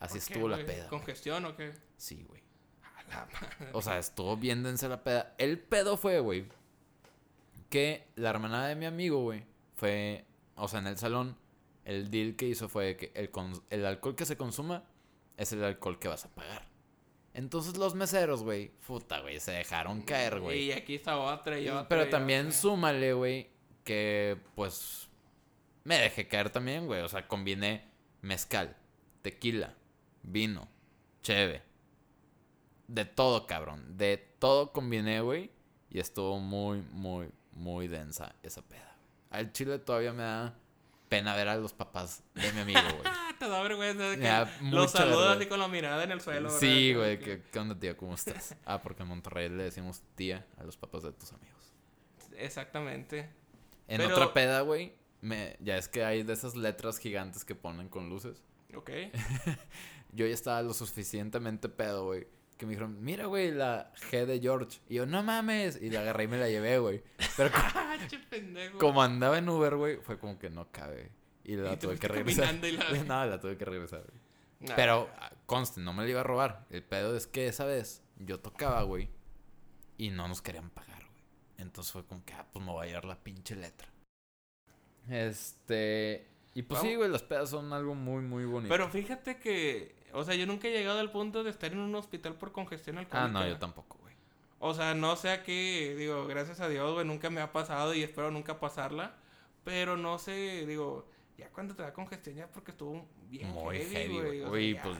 Así 0.00 0.18
¿Por 0.18 0.26
qué, 0.26 0.32
estuvo 0.32 0.48
la 0.48 0.56
güey? 0.56 0.66
peda. 0.66 0.76
güey. 0.78 0.88
¿Congestión 0.88 1.44
o 1.44 1.54
qué? 1.56 1.72
Sí, 1.96 2.24
güey. 2.28 2.42
O 3.72 3.82
sea, 3.82 3.98
estuvo 3.98 4.36
bien 4.36 4.62
la 4.62 5.02
peda. 5.02 5.34
El 5.38 5.58
pedo 5.58 5.96
fue, 5.96 6.20
güey, 6.20 6.46
que 7.68 8.06
la 8.16 8.30
hermana 8.30 8.66
de 8.66 8.74
mi 8.74 8.86
amigo, 8.86 9.22
güey, 9.22 9.44
fue, 9.74 10.24
o 10.56 10.68
sea, 10.68 10.80
en 10.80 10.88
el 10.88 10.98
salón, 10.98 11.36
el 11.84 12.10
deal 12.10 12.36
que 12.36 12.46
hizo 12.46 12.68
fue 12.68 12.96
que 12.96 13.12
el, 13.70 13.86
alcohol 13.86 14.14
que 14.14 14.26
se 14.26 14.36
consuma 14.36 14.84
es 15.36 15.52
el 15.52 15.64
alcohol 15.64 15.98
que 15.98 16.08
vas 16.08 16.24
a 16.24 16.28
pagar. 16.28 16.68
Entonces 17.32 17.76
los 17.76 17.94
meseros, 17.94 18.42
güey, 18.42 18.68
puta, 18.86 19.20
güey, 19.20 19.38
se 19.40 19.52
dejaron 19.52 20.02
caer, 20.02 20.40
güey. 20.40 20.64
Y 20.64 20.72
aquí 20.72 20.96
está 20.96 21.16
otra 21.16 21.58
y 21.58 21.68
otra. 21.68 21.88
Pero 21.88 22.06
y 22.06 22.10
también 22.10 22.46
otra. 22.46 22.58
súmale, 22.58 23.12
güey, 23.12 23.50
que 23.84 24.36
pues 24.56 25.08
me 25.84 25.98
dejé 25.98 26.26
caer 26.26 26.50
también, 26.50 26.86
güey. 26.86 27.02
O 27.02 27.08
sea, 27.08 27.28
combiné 27.28 27.88
mezcal, 28.20 28.76
tequila, 29.22 29.74
vino, 30.22 30.68
cheve. 31.22 31.69
De 32.90 33.04
todo, 33.04 33.46
cabrón. 33.46 33.96
De 33.96 34.16
todo 34.40 34.72
combiné, 34.72 35.20
güey. 35.20 35.52
Y 35.90 36.00
estuvo 36.00 36.40
muy, 36.40 36.82
muy, 36.90 37.30
muy 37.52 37.86
densa 37.86 38.34
esa 38.42 38.62
peda. 38.62 38.96
Al 39.30 39.52
chile 39.52 39.78
todavía 39.78 40.12
me 40.12 40.24
da 40.24 40.58
pena 41.08 41.36
ver 41.36 41.46
a 41.46 41.56
los 41.56 41.72
papás 41.72 42.24
de 42.34 42.52
mi 42.52 42.60
amigo, 42.62 42.80
güey. 42.80 43.02
Ah, 43.04 43.32
te 43.38 43.48
da 43.48 43.62
vergüenza 43.62 44.02
de 44.08 44.16
que 44.16 44.22
Me 44.22 44.28
da 44.28 44.50
los 44.62 44.90
saludas 44.90 45.36
así 45.36 45.46
con 45.46 45.60
la 45.60 45.68
mirada 45.68 46.02
en 46.02 46.10
el 46.10 46.20
suelo. 46.20 46.48
¿verdad? 46.48 46.58
Sí, 46.58 46.92
güey. 46.92 47.20
¿qué, 47.20 47.42
¿Qué 47.52 47.58
onda, 47.60 47.78
tía? 47.78 47.96
¿Cómo 47.96 48.14
estás? 48.14 48.56
Ah, 48.64 48.82
porque 48.82 49.04
en 49.04 49.08
Monterrey 49.08 49.48
le 49.48 49.62
decimos 49.62 50.02
tía 50.16 50.44
a 50.58 50.64
los 50.64 50.76
papás 50.76 51.04
de 51.04 51.12
tus 51.12 51.32
amigos. 51.32 51.72
Exactamente. 52.36 53.30
En 53.86 53.98
Pero- 53.98 54.14
otra 54.16 54.32
peda, 54.32 54.62
güey, 54.62 54.94
me, 55.20 55.56
ya 55.60 55.76
es 55.76 55.86
que 55.86 56.04
hay 56.04 56.24
de 56.24 56.32
esas 56.32 56.56
letras 56.56 56.98
gigantes 56.98 57.44
que 57.44 57.54
ponen 57.54 57.88
con 57.88 58.08
luces. 58.08 58.42
Ok. 58.74 58.90
Yo 60.12 60.26
ya 60.26 60.34
estaba 60.34 60.60
lo 60.62 60.74
suficientemente 60.74 61.68
pedo, 61.68 62.06
güey. 62.06 62.26
Que 62.60 62.66
me 62.66 62.72
dijeron, 62.72 63.02
mira, 63.02 63.24
güey, 63.24 63.52
la 63.52 63.90
G 64.10 64.26
de 64.26 64.38
George. 64.38 64.80
Y 64.86 64.96
yo, 64.96 65.06
no 65.06 65.22
mames. 65.22 65.80
Y 65.80 65.88
la 65.88 66.00
agarré 66.00 66.24
y 66.24 66.28
me 66.28 66.36
la 66.36 66.46
llevé, 66.46 66.78
güey. 66.78 67.02
Pero 67.38 67.50
co- 67.52 67.56
Ah, 67.58 67.96
como 68.78 69.02
andaba 69.02 69.38
en 69.38 69.48
Uber, 69.48 69.76
güey, 69.76 69.96
fue 69.96 70.18
como 70.18 70.38
que 70.38 70.50
no 70.50 70.70
cabe. 70.70 71.10
Y 71.42 71.56
la 71.56 71.72
Y 71.72 71.76
tuve 71.78 71.98
que 71.98 72.06
regresar. 72.06 72.54
y 72.62 72.72
la- 72.72 72.84
No, 73.06 73.24
la 73.24 73.40
tuve 73.40 73.56
que 73.56 73.64
regresar. 73.64 74.00
güey. 74.02 74.68
Nah. 74.68 74.76
Pero, 74.76 75.08
ah, 75.18 75.32
conste, 75.46 75.80
no 75.80 75.94
me 75.94 76.02
la 76.04 76.10
iba 76.10 76.20
a 76.20 76.22
robar. 76.22 76.66
El 76.68 76.82
pedo 76.82 77.16
es 77.16 77.26
que 77.26 77.46
esa 77.48 77.64
vez 77.64 78.02
yo 78.18 78.40
tocaba, 78.40 78.82
güey. 78.82 79.08
Y 79.96 80.10
no 80.10 80.28
nos 80.28 80.42
querían 80.42 80.68
pagar, 80.68 80.98
güey. 81.06 81.22
Entonces 81.56 81.90
fue 81.94 82.04
como 82.04 82.22
que, 82.26 82.34
ah, 82.34 82.46
pues 82.52 82.62
me 82.62 82.72
voy 82.72 82.84
a 82.84 82.88
llevar 82.88 83.06
la 83.06 83.16
pinche 83.24 83.56
letra. 83.56 83.88
Este. 85.08 86.26
Y 86.54 86.62
pues 86.62 86.80
sí, 86.82 86.94
güey, 86.94 87.08
las 87.08 87.22
pedas 87.22 87.48
son 87.48 87.72
algo 87.72 87.94
muy, 87.94 88.22
muy 88.22 88.44
bonito. 88.44 88.68
Pero 88.70 88.90
fíjate 88.90 89.38
que, 89.38 89.94
o 90.12 90.24
sea, 90.24 90.34
yo 90.34 90.46
nunca 90.46 90.68
he 90.68 90.72
llegado 90.72 90.98
al 91.00 91.10
punto 91.10 91.42
de 91.44 91.50
estar 91.50 91.72
en 91.72 91.78
un 91.78 91.94
hospital 91.94 92.34
por 92.34 92.52
congestión 92.52 92.98
alcohólica. 92.98 93.24
Ah, 93.24 93.28
no, 93.28 93.46
yo 93.46 93.58
tampoco, 93.58 93.98
güey. 94.00 94.14
O 94.58 94.74
sea, 94.74 94.94
no 94.94 95.16
sé 95.16 95.30
a 95.30 95.42
qué, 95.42 95.94
digo, 95.96 96.26
gracias 96.26 96.60
a 96.60 96.68
Dios, 96.68 96.92
güey, 96.92 97.06
nunca 97.06 97.30
me 97.30 97.40
ha 97.40 97.52
pasado 97.52 97.94
y 97.94 98.02
espero 98.02 98.30
nunca 98.30 98.60
pasarla. 98.60 99.14
Pero 99.64 99.96
no 99.96 100.18
sé, 100.18 100.64
digo, 100.66 101.06
ya 101.36 101.48
cuando 101.50 101.74
te 101.74 101.82
da 101.82 101.92
congestión 101.92 102.36
ya 102.36 102.46
porque 102.48 102.70
estuvo 102.72 103.06
bien 103.28 103.48
Muy 103.48 103.78
heavy, 103.78 104.18
güey. 104.18 104.40
güey. 104.44 104.72
o 104.72 104.74
sea, 104.76 104.82
pues. 104.84 104.98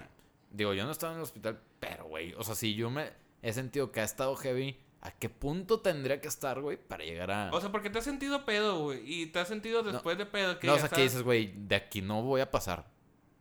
Digo, 0.51 0.75
yo 0.75 0.85
no 0.85 0.91
estaba 0.91 1.13
en 1.13 1.19
el 1.19 1.23
hospital, 1.23 1.61
pero, 1.79 2.05
güey. 2.07 2.35
O 2.35 2.43
sea, 2.43 2.55
si 2.55 2.75
yo 2.75 2.91
me 2.91 3.11
he 3.43 3.53
sentido 3.53 3.93
que 3.93 4.01
ha 4.01 4.05
estado 4.05 4.35
heavy, 4.37 4.79
¿a 5.01 5.13
qué 5.13 5.29
punto 5.29 5.81
tendría 5.81 6.21
que 6.21 6.29
estar, 6.29 6.61
güey, 6.61 6.77
para 6.77 7.05
llegar 7.05 7.31
a. 7.31 7.51
O 7.53 7.61
sea, 7.61 7.71
porque 7.71 7.89
te 7.91 7.99
has 7.99 8.05
sentido 8.05 8.45
pedo, 8.45 8.81
güey. 8.81 9.01
Y 9.05 9.27
te 9.27 9.39
has 9.39 9.49
sentido 9.49 9.83
después 9.83 10.19
de 10.19 10.27
pedo. 10.27 10.59
Que 10.59 10.67
no, 10.67 10.73
o 10.73 10.77
ya 10.77 10.81
sea, 10.81 10.89
que 10.89 10.97
sabes- 10.97 11.11
dices, 11.13 11.23
güey, 11.23 11.53
de 11.57 11.77
aquí 11.77 12.03
no 12.03 12.23
voy 12.23 12.41
a 12.41 12.51
pasar. 12.51 12.87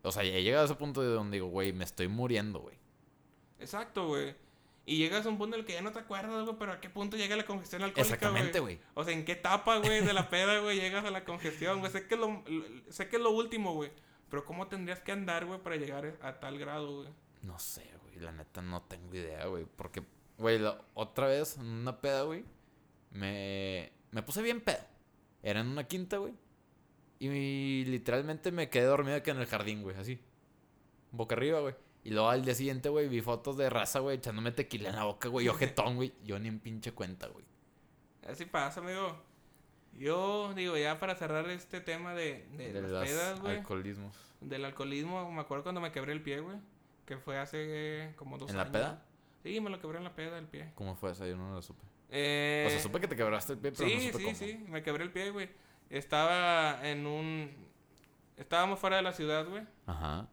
O 0.09 0.11
sea, 0.11 0.23
ya 0.23 0.33
he 0.33 0.43
llegado 0.43 0.63
a 0.63 0.65
ese 0.65 0.75
punto 0.75 1.01
de 1.01 1.07
donde 1.09 1.37
digo, 1.37 1.47
güey, 1.47 1.71
me 1.73 1.83
estoy 1.83 2.07
muriendo, 2.07 2.59
güey. 2.59 2.77
Exacto, 3.59 4.07
güey. 4.07 4.35
Y 4.85 4.97
llegas 4.97 5.25
a 5.25 5.29
un 5.29 5.37
punto 5.37 5.55
en 5.55 5.61
el 5.61 5.65
que 5.67 5.73
ya 5.73 5.81
no 5.81 5.91
te 5.91 5.99
acuerdas, 5.99 6.43
güey, 6.45 6.55
pero 6.57 6.71
a 6.73 6.79
qué 6.81 6.89
punto 6.89 7.15
llega 7.15 7.35
la 7.35 7.45
congestión 7.45 7.83
alcohólica, 7.83 8.15
Exactamente, 8.15 8.59
güey. 8.59 8.79
O 8.95 9.03
sea, 9.03 9.13
¿en 9.13 9.23
qué 9.23 9.33
etapa, 9.33 9.77
güey, 9.77 10.03
de 10.03 10.13
la 10.13 10.29
peda, 10.29 10.59
güey, 10.61 10.79
llegas 10.79 11.05
a 11.05 11.11
la 11.11 11.23
congestión, 11.25 11.79
güey? 11.79 11.91
Sé 11.91 12.07
que 12.07 12.15
es 12.15 12.19
lo, 12.19 12.43
lo- 12.47 12.91
sé 12.91 13.07
que 13.07 13.17
es 13.17 13.21
lo 13.21 13.29
último, 13.31 13.73
güey. 13.75 13.91
Pero 14.29 14.45
¿cómo 14.45 14.67
tendrías 14.67 14.99
que 14.99 15.11
andar, 15.11 15.45
güey, 15.45 15.59
para 15.61 15.75
llegar 15.75 16.17
a 16.21 16.39
tal 16.39 16.57
grado, 16.57 17.01
güey? 17.03 17.09
No 17.43 17.59
sé, 17.59 17.87
güey. 18.01 18.15
La 18.19 18.31
neta 18.31 18.61
no 18.61 18.81
tengo 18.83 19.13
idea, 19.15 19.45
güey. 19.45 19.65
Porque, 19.75 20.01
güey, 20.39 20.59
otra 20.95 21.27
vez 21.27 21.57
en 21.57 21.65
una 21.67 21.99
peda, 22.01 22.23
güey, 22.23 22.43
me, 23.11 23.91
me 24.11 24.23
puse 24.23 24.41
bien 24.41 24.61
pedo. 24.61 24.83
Era 25.43 25.61
en 25.61 25.67
una 25.67 25.83
quinta, 25.85 26.17
güey. 26.17 26.33
Y, 27.19 27.83
literalmente 27.85 28.51
me 28.51 28.69
quedé 28.69 28.85
dormido 28.85 29.17
aquí 29.17 29.29
en 29.29 29.37
el 29.37 29.45
jardín, 29.45 29.83
güey, 29.83 29.95
así. 29.97 30.19
Boca 31.11 31.35
arriba, 31.35 31.59
güey. 31.59 31.75
Y 32.03 32.11
luego 32.11 32.29
al 32.29 32.45
día 32.45 32.55
siguiente, 32.55 32.87
güey, 32.89 33.09
vi 33.09 33.21
fotos 33.21 33.57
de 33.57 33.69
raza, 33.69 33.99
güey, 33.99 34.17
echándome 34.17 34.51
tequila 34.51 34.89
en 34.89 34.95
la 34.95 35.03
boca, 35.03 35.27
güey. 35.27 35.47
Ojetón, 35.49 35.95
güey. 35.97 36.13
Yo 36.23 36.39
ni 36.39 36.47
en 36.47 36.59
pinche 36.59 36.93
cuenta, 36.93 37.27
güey. 37.27 37.45
Así 38.27 38.45
pasa, 38.45 38.79
amigo. 38.79 39.21
Yo, 39.97 40.53
digo, 40.55 40.77
ya 40.77 40.97
para 40.99 41.15
cerrar 41.15 41.49
este 41.49 41.81
tema 41.81 42.13
de, 42.13 42.45
de, 42.55 42.71
De 42.71 42.81
las 42.81 43.07
pedas, 43.09 43.41
güey. 43.41 43.57
alcoholismos. 43.57 44.15
Del 44.39 44.63
alcoholismo, 44.63 45.29
me 45.31 45.41
acuerdo 45.41 45.63
cuando 45.63 45.81
me 45.81 45.91
quebré 45.91 46.13
el 46.13 46.21
pie, 46.21 46.39
güey. 46.39 46.57
Que 47.05 47.17
fue 47.17 47.37
hace 47.37 47.57
eh, 47.59 48.13
como 48.15 48.37
dos 48.37 48.49
¿En 48.51 48.55
la 48.55 48.61
años. 48.63 48.71
peda? 48.73 49.05
Sí, 49.43 49.59
me 49.59 49.69
lo 49.69 49.79
quebré 49.81 49.97
en 49.97 50.03
la 50.03 50.15
peda 50.15 50.37
el 50.37 50.47
pie. 50.47 50.71
¿Cómo 50.75 50.95
fue 50.95 51.11
eso? 51.11 51.25
Yo 51.25 51.35
no 51.35 51.51
lo 51.53 51.61
supe. 51.61 51.83
Eh, 52.11 52.65
O 52.67 52.69
sea, 52.69 52.79
supe 52.79 52.99
que 53.01 53.07
te 53.07 53.15
quebraste 53.15 53.53
el 53.53 53.59
pie, 53.59 53.71
pero 53.71 53.89
sí, 53.89 53.95
no 53.95 54.01
supe 54.11 54.17
sí, 54.17 54.23
cómo. 54.23 54.35
sí, 54.35 54.65
me 54.69 54.83
quebré 54.83 55.03
el 55.03 55.11
pie, 55.11 55.31
güey. 55.31 55.49
Estaba 55.89 56.87
en 56.87 57.05
un... 57.07 57.51
Estábamos 58.37 58.79
fuera 58.79 58.97
de 58.97 59.01
la 59.01 59.11
ciudad, 59.13 59.45
güey. 59.47 59.63
Ajá, 59.85 60.27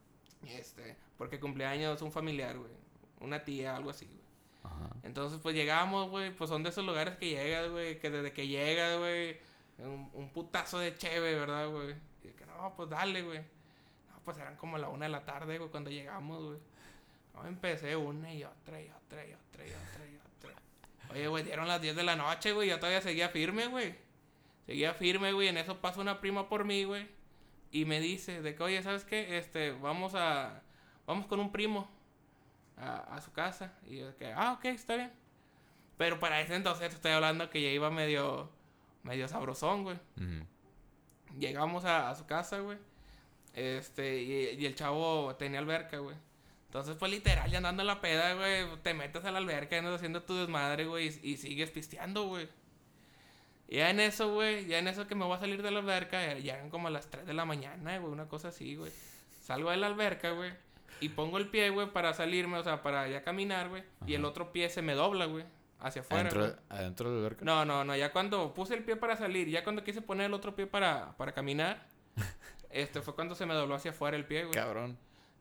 Este, 0.46 0.96
porque 1.18 1.40
cumpleaños 1.40 2.02
un 2.02 2.12
familiar, 2.12 2.56
güey. 2.56 2.70
Una 3.20 3.42
tía, 3.44 3.74
algo 3.74 3.90
así, 3.90 4.06
güey. 4.06 4.20
ajá. 4.62 4.90
Entonces, 5.02 5.40
pues 5.42 5.54
llegamos, 5.54 6.08
güey. 6.10 6.30
Pues 6.34 6.50
son 6.50 6.62
de 6.62 6.68
esos 6.70 6.84
lugares 6.84 7.16
que 7.16 7.30
llegas, 7.30 7.70
güey. 7.70 7.98
Que 7.98 8.10
desde 8.10 8.32
que 8.32 8.46
llegas, 8.46 8.98
güey. 8.98 9.38
Un, 9.78 10.10
un 10.14 10.28
putazo 10.30 10.78
de 10.78 10.96
cheve, 10.96 11.34
¿verdad, 11.34 11.68
güey? 11.68 11.94
Y 12.22 12.28
que 12.28 12.46
no, 12.46 12.72
pues 12.76 12.88
dale, 12.90 13.22
güey. 13.22 13.38
No, 13.38 14.20
pues 14.24 14.38
eran 14.38 14.56
como 14.56 14.78
la 14.78 14.88
una 14.88 15.06
de 15.06 15.10
la 15.12 15.24
tarde, 15.24 15.58
güey, 15.58 15.70
cuando 15.70 15.90
llegamos, 15.90 16.44
güey. 16.44 16.58
No, 17.34 17.46
empecé 17.46 17.96
una 17.96 18.32
y 18.32 18.44
otra 18.44 18.80
y 18.80 18.88
otra 18.88 19.26
y 19.26 19.32
otra 19.32 19.66
y 19.66 19.70
otra 19.70 20.06
y 20.06 20.16
otra. 20.16 20.62
Oye, 21.10 21.28
güey, 21.28 21.44
dieron 21.44 21.66
las 21.68 21.80
10 21.80 21.96
de 21.96 22.02
la 22.04 22.16
noche, 22.16 22.52
güey. 22.52 22.68
Yo 22.68 22.76
todavía 22.78 23.00
seguía 23.02 23.28
firme, 23.28 23.66
güey. 23.66 23.94
Seguía 24.66 24.94
firme, 24.94 25.32
güey. 25.32 25.48
En 25.48 25.56
eso 25.56 25.80
pasa 25.80 26.00
una 26.00 26.20
prima 26.20 26.48
por 26.48 26.64
mí, 26.64 26.84
güey. 26.84 27.08
Y 27.70 27.84
me 27.84 28.00
dice 28.00 28.42
de 28.42 28.54
que, 28.54 28.62
oye, 28.62 28.82
¿sabes 28.82 29.04
qué? 29.04 29.38
Este, 29.38 29.72
vamos 29.72 30.14
a... 30.14 30.62
Vamos 31.06 31.26
con 31.26 31.40
un 31.40 31.52
primo 31.52 31.88
a, 32.76 32.98
a 33.14 33.20
su 33.20 33.32
casa. 33.32 33.72
Y 33.86 33.98
yo 33.98 34.08
de 34.08 34.16
que, 34.16 34.32
ah, 34.32 34.54
ok, 34.54 34.64
está 34.66 34.96
bien. 34.96 35.12
Pero 35.96 36.18
para 36.18 36.40
ese 36.40 36.54
entonces 36.54 36.92
estoy 36.92 37.12
hablando 37.12 37.48
que 37.50 37.62
ya 37.62 37.70
iba 37.70 37.90
medio... 37.90 38.50
Medio 39.02 39.28
sabrosón, 39.28 39.84
güey. 39.84 39.98
Llegamos 41.38 41.84
a, 41.84 42.10
a 42.10 42.14
su 42.16 42.26
casa, 42.26 42.58
güey. 42.58 42.78
Este, 43.54 44.20
y, 44.20 44.60
y 44.60 44.66
el 44.66 44.74
chavo 44.74 45.34
tenía 45.36 45.60
alberca, 45.60 45.98
güey. 45.98 46.16
Entonces, 46.66 46.96
pues 46.96 47.12
literal, 47.12 47.48
ya 47.50 47.58
andando 47.58 47.82
en 47.82 47.86
la 47.86 48.00
peda, 48.00 48.34
güey, 48.34 48.66
te 48.82 48.92
metes 48.94 49.24
a 49.24 49.30
la 49.30 49.38
alberca, 49.38 49.78
andas 49.78 49.94
haciendo 49.94 50.24
tu 50.24 50.34
desmadre, 50.34 50.86
güey, 50.86 51.08
y, 51.22 51.30
y 51.30 51.36
sigues 51.36 51.70
pisteando, 51.70 52.26
güey. 52.26 52.48
Ya 53.68 53.90
en 53.90 54.00
eso, 54.00 54.32
güey, 54.32 54.66
ya 54.66 54.78
en 54.78 54.88
eso 54.88 55.06
que 55.06 55.14
me 55.14 55.24
voy 55.24 55.36
a 55.36 55.40
salir 55.40 55.62
de 55.62 55.70
la 55.70 55.80
alberca, 55.80 56.24
ya 56.24 56.38
ya 56.38 56.54
eran 56.54 56.70
como 56.70 56.88
las 56.88 57.08
3 57.10 57.26
de 57.26 57.34
la 57.34 57.44
mañana, 57.44 57.98
güey, 57.98 58.12
una 58.12 58.28
cosa 58.28 58.48
así, 58.48 58.76
güey. 58.76 58.92
Salgo 59.42 59.70
de 59.70 59.76
la 59.76 59.88
alberca, 59.88 60.30
güey, 60.30 60.52
y 61.00 61.10
pongo 61.10 61.38
el 61.38 61.48
pie, 61.48 61.70
güey, 61.70 61.90
para 61.90 62.14
salirme, 62.14 62.58
o 62.58 62.64
sea, 62.64 62.82
para 62.82 63.08
ya 63.08 63.22
caminar, 63.22 63.68
güey. 63.68 63.82
Y 64.06 64.14
el 64.14 64.24
otro 64.24 64.52
pie 64.52 64.68
se 64.68 64.82
me 64.82 64.94
dobla, 64.94 65.26
güey, 65.26 65.44
hacia 65.80 66.02
afuera. 66.02 66.30
¿Adentro. 66.30 66.62
¿Adentro 66.68 67.10
de 67.10 67.14
la 67.16 67.20
alberca? 67.20 67.44
No, 67.44 67.64
no, 67.64 67.84
no, 67.84 67.96
ya 67.96 68.12
cuando 68.12 68.54
puse 68.54 68.74
el 68.74 68.84
pie 68.84 68.96
para 68.96 69.16
salir, 69.16 69.48
ya 69.48 69.64
cuando 69.64 69.82
quise 69.82 70.00
poner 70.00 70.26
el 70.26 70.34
otro 70.34 70.54
pie 70.54 70.66
para, 70.66 71.16
para 71.16 71.32
caminar, 71.32 71.86
este 72.70 73.02
fue 73.02 73.14
cuando 73.14 73.34
se 73.34 73.46
me 73.46 73.54
dobló 73.54 73.74
hacia 73.74 73.90
afuera 73.90 74.16
el 74.16 74.24
pie, 74.24 74.44
güey. 74.44 74.54
Cabrón. 74.54 74.96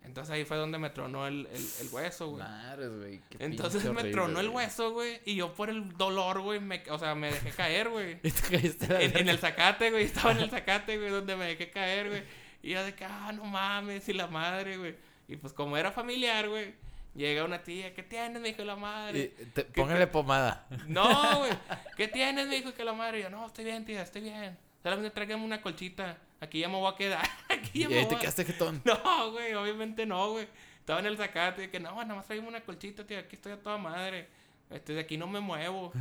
Entonces 0.06 0.34
ahí 0.34 0.46
fue 0.46 0.58
donde 0.58 0.78
me 0.78 0.90
tronó 0.90 1.28
el, 1.28 1.48
el, 1.52 1.70
el 1.82 1.88
hueso, 1.92 2.30
güey. 2.30 2.44
Madres, 2.44 2.90
güey. 2.98 3.22
qué 3.30 3.38
Entonces 3.44 3.84
me 3.86 3.90
horrible, 3.92 4.12
tronó 4.12 4.40
el 4.40 4.50
hueso, 4.50 4.92
güey, 4.92 5.20
y 5.26 5.36
yo 5.36 5.54
por 5.54 5.70
el 5.70 5.98
dolor, 5.98 6.42
güey, 6.42 6.60
me, 6.60 6.84
o 6.90 6.98
sea, 7.00 7.16
me 7.16 7.32
dejé 7.32 7.50
caer, 7.52 7.90
güey. 7.90 8.20
En, 8.24 9.18
en 9.18 9.30
el 9.30 9.38
zacate, 9.40 9.92
güey, 9.92 10.06
estaba 10.06 10.32
en 10.32 10.40
el 10.40 10.50
zacate, 10.50 10.98
güey, 10.98 11.10
donde 11.10 11.36
me 11.36 11.46
dejé 11.46 11.70
caer, 11.70 12.10
güey. 12.10 12.24
Y 12.64 12.72
yo 12.72 12.84
de 12.84 12.96
que, 12.96 13.06
ah, 13.06 13.32
no 13.34 13.44
mames, 13.46 14.08
y 14.10 14.14
la 14.14 14.28
madre, 14.28 14.78
güey. 14.78 14.96
Y 15.28 15.36
pues 15.38 15.54
como 15.54 15.78
era 15.78 15.92
familiar, 15.92 16.48
güey, 16.50 16.74
llega 17.16 17.44
una 17.46 17.64
tía, 17.64 17.94
¿qué 17.94 18.04
tienes, 18.04 18.42
me 18.42 18.50
dijo 18.50 18.64
la 18.64 18.76
madre? 18.76 19.34
Y 19.40 19.46
te- 19.46 19.64
póngale 19.66 20.08
pomada. 20.08 20.68
No, 20.88 21.40
güey. 21.40 21.52
¿Qué 21.98 22.08
tienes? 22.08 22.48
Me 22.48 22.56
dijo 22.56 22.74
que 22.74 22.84
la 22.84 22.94
madre. 22.94 23.20
Y 23.20 23.24
yo, 23.24 23.30
no, 23.30 23.46
estoy 23.46 23.66
bien, 23.66 23.86
tía, 23.86 24.02
estoy 24.02 24.22
bien. 24.22 24.58
Solamente 24.84 25.10
tráigame 25.12 25.44
una 25.44 25.62
colchita. 25.62 26.18
Aquí 26.42 26.60
ya 26.60 26.70
me 26.70 26.76
voy 26.78 26.92
a 26.92 26.96
quedar. 26.96 27.26
Aquí 27.50 27.70
Y 27.74 27.80
ya 27.82 27.90
me 27.90 27.96
ahí 28.00 28.02
voy 28.06 28.10
te 28.10 28.16
a- 28.16 28.20
quedaste 28.20 28.46
jetón. 28.46 28.82
No, 28.86 29.32
güey, 29.32 29.54
obviamente 29.54 30.06
no, 30.06 30.32
güey. 30.32 30.48
Estaba 30.80 31.00
en 31.00 31.06
el 31.08 31.18
zacate. 31.18 31.64
Y 31.66 31.68
que 31.70 31.80
no, 31.80 31.92
nada 31.92 32.16
más 32.16 32.26
tráigame 32.26 32.50
una 32.50 32.62
colchita, 32.62 33.06
tía. 33.08 33.20
Aquí 33.20 33.36
estoy 33.36 33.54
a 33.54 33.62
toda 33.62 33.78
madre. 33.78 34.28
Este, 34.70 34.94
de 34.94 35.02
aquí 35.02 35.18
no 35.18 35.28
me 35.28 35.40
muevo. 35.40 35.92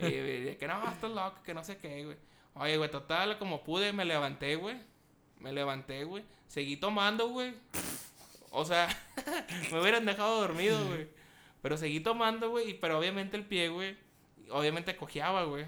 y, 0.00 0.04
y 0.06 0.10
de 0.42 0.56
que 0.58 0.66
no, 0.68 0.86
estás 0.90 1.10
loco, 1.10 1.38
que 1.44 1.54
no 1.54 1.64
sé 1.64 1.76
qué, 1.78 2.04
güey. 2.04 2.16
Oye, 2.54 2.76
güey, 2.76 2.90
total, 2.90 3.38
como 3.38 3.62
pude, 3.64 3.92
me 3.92 4.04
levanté, 4.04 4.56
güey. 4.56 4.76
Me 5.40 5.52
levanté, 5.52 6.04
güey. 6.04 6.22
Seguí 6.48 6.76
tomando, 6.76 7.28
güey. 7.28 7.54
O 8.50 8.64
sea, 8.66 8.86
me 9.72 9.80
hubieran 9.80 10.04
dejado 10.04 10.40
dormido, 10.42 10.84
güey. 10.86 11.08
Pero 11.62 11.76
seguí 11.78 12.00
tomando, 12.00 12.50
güey. 12.50 12.70
y- 12.70 12.74
Pero 12.74 12.98
obviamente 12.98 13.36
el 13.36 13.44
pie, 13.46 13.68
güey. 13.70 13.96
Obviamente 14.50 14.94
cojeaba, 14.96 15.44
güey. 15.44 15.64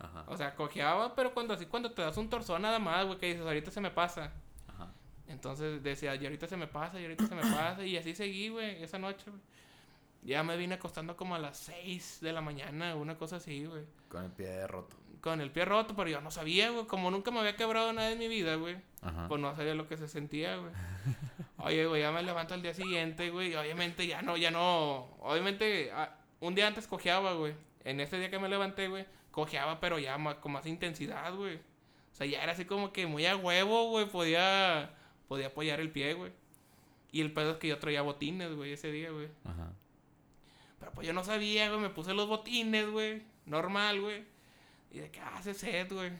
Ajá. 0.00 0.24
O 0.28 0.36
sea, 0.36 0.54
cojeaba, 0.54 1.14
pero 1.14 1.32
cuando 1.32 1.54
así, 1.54 1.66
cuando 1.66 1.92
te 1.92 2.02
das 2.02 2.16
un 2.16 2.28
torzón 2.28 2.62
nada 2.62 2.78
más, 2.78 3.06
güey, 3.06 3.18
que 3.18 3.26
dices, 3.26 3.42
ahorita 3.42 3.70
se 3.70 3.80
me 3.80 3.90
pasa. 3.90 4.32
Ajá. 4.66 4.88
Entonces 5.28 5.82
decía, 5.82 6.14
y 6.14 6.24
ahorita 6.24 6.46
se 6.46 6.56
me 6.56 6.66
pasa, 6.66 6.98
y 6.98 7.04
ahorita 7.04 7.26
se 7.26 7.34
me 7.34 7.42
pasa. 7.42 7.84
Y 7.84 7.96
así 7.96 8.14
seguí, 8.14 8.48
güey, 8.48 8.82
esa 8.82 8.98
noche, 8.98 9.30
güey. 9.30 9.40
Ya 10.22 10.42
me 10.42 10.56
vine 10.56 10.74
acostando 10.74 11.16
como 11.16 11.34
a 11.34 11.38
las 11.38 11.56
6 11.58 12.18
de 12.20 12.32
la 12.32 12.40
mañana, 12.40 12.94
una 12.94 13.16
cosa 13.16 13.36
así, 13.36 13.64
güey. 13.64 13.84
Con 14.08 14.24
el 14.24 14.30
pie 14.30 14.66
roto. 14.66 14.96
Con 15.20 15.40
el 15.40 15.50
pie 15.50 15.64
roto, 15.64 15.94
pero 15.94 16.10
yo 16.10 16.20
no 16.20 16.30
sabía, 16.30 16.70
güey. 16.70 16.86
Como 16.86 17.10
nunca 17.10 17.30
me 17.30 17.40
había 17.40 17.56
quebrado 17.56 17.92
nada 17.92 18.10
en 18.10 18.18
mi 18.18 18.28
vida, 18.28 18.56
güey. 18.56 18.78
Ajá. 19.02 19.28
Pues 19.28 19.40
no 19.40 19.54
sabía 19.54 19.74
lo 19.74 19.86
que 19.86 19.96
se 19.96 20.08
sentía, 20.08 20.56
güey. 20.56 20.72
Oye, 21.58 21.86
güey, 21.86 22.02
ya 22.02 22.10
me 22.10 22.22
levanto 22.22 22.54
al 22.54 22.62
día 22.62 22.74
siguiente, 22.74 23.30
güey. 23.30 23.52
Y 23.52 23.54
obviamente 23.54 24.06
ya 24.06 24.22
no, 24.22 24.36
ya 24.36 24.50
no. 24.50 25.08
Obviamente, 25.20 25.90
ah, 25.92 26.16
un 26.40 26.54
día 26.54 26.66
antes 26.66 26.86
cojeaba, 26.86 27.34
güey. 27.34 27.54
En 27.84 28.00
ese 28.00 28.18
día 28.18 28.30
que 28.30 28.38
me 28.38 28.48
levanté, 28.48 28.88
güey, 28.88 29.06
cojeaba, 29.30 29.80
pero 29.80 29.98
ya 29.98 30.18
más, 30.18 30.36
con 30.36 30.52
más 30.52 30.66
intensidad, 30.66 31.34
güey. 31.34 31.56
O 31.56 32.14
sea, 32.14 32.26
ya 32.26 32.42
era 32.42 32.52
así 32.52 32.64
como 32.64 32.92
que 32.92 33.06
muy 33.06 33.26
a 33.26 33.36
huevo, 33.36 33.88
güey. 33.90 34.06
Podía, 34.06 34.94
podía 35.28 35.48
apoyar 35.48 35.80
el 35.80 35.90
pie, 35.90 36.14
güey. 36.14 36.32
Y 37.12 37.20
el 37.20 37.32
pedo 37.32 37.52
es 37.52 37.56
que 37.58 37.68
yo 37.68 37.78
traía 37.78 38.02
botines, 38.02 38.54
güey, 38.54 38.72
ese 38.72 38.90
día, 38.92 39.10
güey. 39.10 39.28
Ajá. 39.44 39.72
Pero 40.78 40.92
pues 40.92 41.06
yo 41.06 41.12
no 41.12 41.24
sabía, 41.24 41.68
güey. 41.68 41.80
Me 41.80 41.90
puse 41.90 42.14
los 42.14 42.28
botines, 42.28 42.88
güey. 42.90 43.22
Normal, 43.46 44.00
güey. 44.00 44.24
Y 44.90 44.98
de 44.98 45.10
que 45.10 45.20
"Ah, 45.20 45.36
hace 45.36 45.54
sed, 45.54 45.92
güey. 45.92 46.10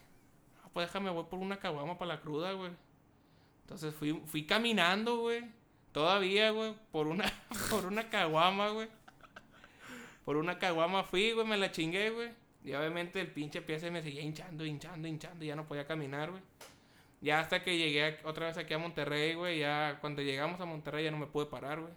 Ah, 0.63 0.69
pues 0.73 0.87
déjame, 0.87 1.11
voy 1.11 1.25
por 1.25 1.39
una 1.39 1.59
caguama 1.59 1.99
para 1.99 2.15
la 2.15 2.21
cruda, 2.21 2.53
güey. 2.53 2.71
Entonces 3.63 3.95
fui, 3.95 4.21
fui 4.27 4.47
caminando, 4.47 5.19
güey. 5.19 5.45
Todavía, 5.93 6.51
güey. 6.51 6.75
Por 6.93 7.07
una, 7.09 7.25
por 7.71 7.87
una 7.87 8.09
caguama, 8.09 8.69
güey. 8.71 8.89
Por 10.25 10.37
una 10.37 10.59
caguama 10.59 11.03
fui, 11.05 11.33
güey. 11.33 11.47
Me 11.47 11.57
la 11.57 11.71
chingué, 11.73 12.11
güey. 12.11 12.31
Y 12.65 12.75
obviamente 12.75 13.21
el 13.21 13.29
pinche 13.29 13.63
pie 13.63 13.79
se 13.79 13.91
me 13.91 14.03
seguía 14.03 14.23
hinchando, 14.23 14.65
hinchando, 14.65 15.09
hinchando. 15.09 15.45
Y 15.45 15.49
ya 15.49 15.57
no 15.57 15.67
podía 15.67 15.87
caminar, 15.87 16.31
güey. 16.31 16.43
Ya 17.23 17.41
hasta 17.41 17.63
que 17.63 17.77
llegué 17.77 18.19
otra 18.25 18.47
vez 18.47 18.57
aquí 18.59 18.75
a 18.75 18.79
Monterrey, 18.79 19.35
güey. 19.35 19.59
Ya 19.61 19.99
cuando 20.01 20.23
llegamos 20.23 20.61
a 20.61 20.67
Monterrey 20.67 21.05
ya 21.05 21.11
no 21.11 21.19
me 21.19 21.27
pude 21.27 21.47
parar, 21.47 21.81
güey. 21.81 21.93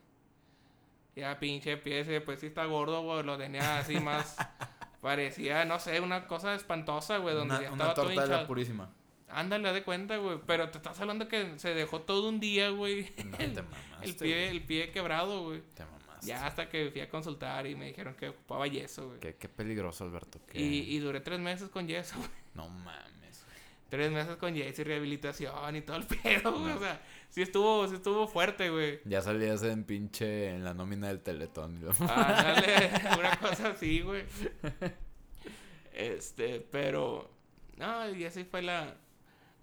Ya 1.15 1.38
pinche 1.39 1.78
pie 1.78 1.99
ese, 1.99 2.21
pues 2.21 2.39
sí 2.39 2.47
está 2.47 2.65
gordo, 2.65 3.02
güey. 3.04 3.23
Lo 3.23 3.38
tenía 3.38 3.78
así 3.80 3.99
más. 3.99 4.36
parecía, 5.02 5.65
no 5.65 5.80
sé, 5.80 5.99
una 5.99 6.28
cosa 6.28 6.56
espantosa, 6.56 7.17
güey. 7.17 7.36
Donde 7.36 7.56
Una, 7.56 7.63
ya 7.63 7.71
una 7.71 7.84
estaba 7.84 7.93
todo 7.93 8.06
torta 8.06 8.21
de 8.21 8.28
la 8.28 8.34
hinchado. 8.34 8.47
purísima. 8.47 8.89
Ándale, 9.30 9.73
de 9.73 9.84
cuenta, 9.84 10.17
güey. 10.17 10.39
Pero 10.45 10.69
te 10.69 10.78
estás 10.78 10.99
hablando 11.02 11.28
que 11.28 11.58
se 11.60 11.73
dejó 11.73 12.02
todo 12.02 12.30
un 12.30 12.39
día, 12.39 12.69
güey. 12.69 13.12
No 13.26 13.38
te 13.38 13.62
mamaste. 13.63 14.06
el 14.06 14.15
pie, 14.15 14.34
güey. 14.36 14.47
el 14.47 14.63
pie 14.63 14.91
quebrado, 14.91 15.43
güey. 15.43 15.62
Te 15.76 15.84
mamaste. 15.86 16.03
Ya 16.26 16.46
hasta 16.46 16.70
que 16.70 16.90
fui 16.92 17.02
a 17.02 17.10
consultar 17.10 17.66
y 17.68 17.76
me 17.76 17.86
dijeron 17.88 18.16
que 18.16 18.30
ocupaba 18.30 18.68
yeso, 18.68 19.08
güey. 19.08 19.20
Qué, 19.20 19.36
qué 19.36 19.50
peligroso, 19.50 20.04
Alberto. 20.04 20.40
qué- 20.52 20.60
Y, 20.60 20.96
y 20.96 21.00
duré 21.00 21.20
tres 21.22 21.40
meses 21.40 21.70
con 21.70 21.88
yeso, 21.88 22.16
güey. 22.18 22.30
No 22.56 22.68
mames. 22.70 23.44
güey. 23.46 23.58
Tres 23.90 24.12
meses 24.12 24.36
con 24.38 24.54
yeso 24.56 24.82
y 24.82 24.86
rehabilitación 24.86 25.76
y 25.76 25.82
todo 25.82 25.98
el 25.98 26.06
pedo, 26.24 26.52
güey. 26.60 26.74
O 26.74 26.80
sea, 26.80 27.02
sí 27.30 27.42
estuvo, 27.42 27.88
sí 27.88 27.96
estuvo 27.96 28.28
fuerte, 28.28 28.70
güey. 28.70 29.00
Ya 29.06 29.22
salías 29.22 29.62
en 29.64 29.84
pinche 29.84 30.50
en 30.50 30.64
la 30.64 30.74
nómina 30.74 31.08
del 31.08 31.22
Teletón. 31.22 31.80
lo- 31.84 31.92
Ándale, 32.10 32.92
una 33.20 33.38
cosa 33.40 33.70
así, 33.70 34.02
güey. 34.02 34.24
Este, 35.94 36.60
pero. 36.72 37.30
No, 37.78 38.10
y 38.10 38.24
así 38.26 38.44
fue 38.44 38.62
la, 38.62 38.96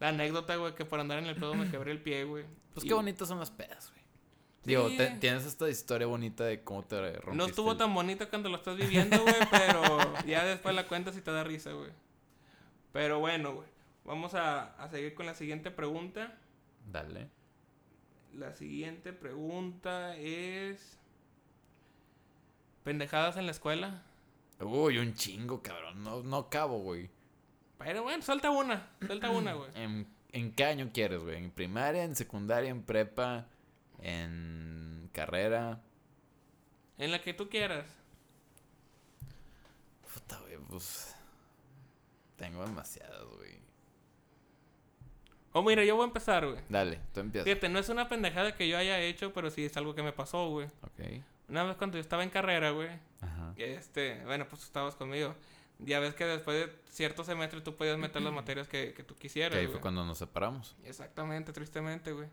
la 0.00 0.08
anécdota, 0.08 0.56
güey, 0.56 0.74
que 0.74 0.84
por 0.84 1.00
andar 1.00 1.18
en 1.18 1.26
el 1.26 1.34
pedo 1.36 1.54
me 1.54 1.70
quebré 1.70 1.92
el 1.92 2.00
pie, 2.02 2.24
güey. 2.24 2.44
Pues 2.74 2.84
Y 2.84 2.88
qué 2.88 2.94
bonitas 2.94 3.28
son 3.28 3.38
las 3.38 3.50
pedas, 3.50 3.90
güey. 3.90 3.99
Digo, 4.64 4.88
Sí. 4.90 4.96
te- 4.98 5.10
tienes 5.18 5.46
esta 5.46 5.68
historia 5.70 6.06
bonita 6.06 6.44
de 6.44 6.62
cómo 6.62 6.82
te 6.84 7.00
rompiste. 7.12 7.34
No 7.36 7.46
estuvo 7.46 7.72
el- 7.72 7.78
tan 7.78 7.94
bonito 7.94 8.28
cuando 8.28 8.48
lo 8.50 8.56
estás 8.56 8.76
viviendo, 8.76 9.18
güey, 9.22 9.34
pero 9.50 10.24
ya 10.26 10.44
después 10.44 10.74
la 10.74 10.86
cuentas 10.86 11.16
y 11.16 11.20
te 11.22 11.30
da 11.30 11.42
risa, 11.44 11.72
güey. 11.72 11.90
Pero 12.92 13.20
bueno, 13.20 13.54
güey. 13.54 13.68
Vamos 14.04 14.34
a, 14.34 14.74
a 14.82 14.88
seguir 14.90 15.14
con 15.14 15.26
la 15.26 15.34
siguiente 15.34 15.70
pregunta. 15.70 16.36
Dale. 16.90 17.28
La 18.34 18.54
siguiente 18.54 19.12
pregunta 19.12 20.16
es. 20.16 20.98
¿Pendejadas 22.84 23.36
en 23.36 23.46
la 23.46 23.52
escuela? 23.52 24.02
Uy, 24.60 24.98
un 24.98 25.14
chingo, 25.14 25.62
cabrón. 25.62 26.02
No, 26.02 26.22
no 26.22 26.36
acabo, 26.38 26.78
güey. 26.80 27.08
Pero 27.78 28.02
bueno, 28.02 28.22
salta 28.22 28.50
una. 28.50 28.88
Salta 29.06 29.30
una, 29.30 29.52
güey. 29.54 29.70
¿En, 29.74 30.06
¿En 30.32 30.52
qué 30.52 30.64
año 30.64 30.90
quieres, 30.92 31.22
güey? 31.22 31.36
¿En 31.36 31.50
primaria, 31.50 32.04
en 32.04 32.14
secundaria, 32.16 32.70
en 32.70 32.82
prepa, 32.82 33.46
en 34.00 35.08
carrera? 35.12 35.80
En 36.98 37.10
la 37.12 37.20
que 37.20 37.34
tú 37.34 37.48
quieras. 37.48 37.86
Puta, 40.12 40.38
güey, 40.40 40.56
pues. 40.68 41.14
Tengo 42.36 42.64
demasiadas, 42.64 43.24
güey. 43.36 43.60
Oh, 45.52 45.62
mira, 45.62 45.84
yo 45.84 45.96
voy 45.96 46.04
a 46.04 46.06
empezar, 46.06 46.46
güey. 46.46 46.62
Dale, 46.68 47.00
tú 47.12 47.20
empiezas. 47.20 47.44
Fíjate, 47.44 47.68
no 47.68 47.78
es 47.78 47.88
una 47.88 48.08
pendejada 48.08 48.54
que 48.54 48.68
yo 48.68 48.78
haya 48.78 49.00
hecho, 49.00 49.32
pero 49.32 49.50
sí 49.50 49.64
es 49.64 49.76
algo 49.76 49.94
que 49.94 50.02
me 50.02 50.12
pasó, 50.12 50.48
güey. 50.48 50.66
Ok. 50.82 51.22
Una 51.48 51.64
vez 51.64 51.76
cuando 51.76 51.96
yo 51.96 52.00
estaba 52.00 52.22
en 52.22 52.30
carrera, 52.30 52.70
güey. 52.70 52.88
Ajá. 53.20 53.52
Este, 53.56 54.22
bueno, 54.24 54.46
pues 54.48 54.60
tú 54.60 54.66
estabas 54.66 54.94
conmigo. 54.94 55.34
Ya 55.80 55.98
ves 55.98 56.14
que 56.14 56.24
después 56.24 56.66
de 56.66 56.72
cierto 56.88 57.24
semestre 57.24 57.60
tú 57.62 57.74
podías 57.74 57.98
meter 57.98 58.22
las 58.22 58.32
materias 58.34 58.68
que, 58.68 58.94
que 58.94 59.02
tú 59.02 59.14
Que 59.14 59.22
quisieras. 59.22 59.58
ahí 59.58 59.66
fue 59.66 59.80
cuando 59.80 60.04
nos 60.04 60.18
separamos. 60.18 60.76
Exactamente, 60.84 61.52
tristemente, 61.52 62.12
güey. 62.12 62.28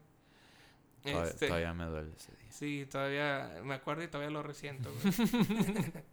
Todavía, 1.03 1.23
Este, 1.23 1.47
todavía 1.47 1.73
me 1.73 1.85
duele 1.85 2.11
ese 2.15 2.31
día. 2.31 2.51
Sí, 2.51 2.87
todavía 2.89 3.61
me 3.63 3.75
acuerdo 3.75 4.03
y 4.03 4.07
todavía 4.07 4.31
lo 4.31 4.43
resiento, 4.43 4.91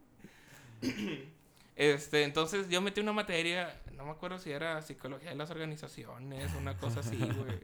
este, 1.77 2.25
entonces 2.25 2.69
yo 2.69 2.81
metí 2.81 3.01
una 3.01 3.13
materia, 3.13 3.81
no 3.97 4.05
me 4.05 4.11
acuerdo 4.11 4.39
si 4.39 4.53
era 4.53 4.81
psicología 4.83 5.31
de 5.31 5.37
las 5.37 5.51
organizaciones, 5.51 6.53
una 6.55 6.77
cosa 6.77 7.01
así, 7.01 7.17
güey. 7.17 7.61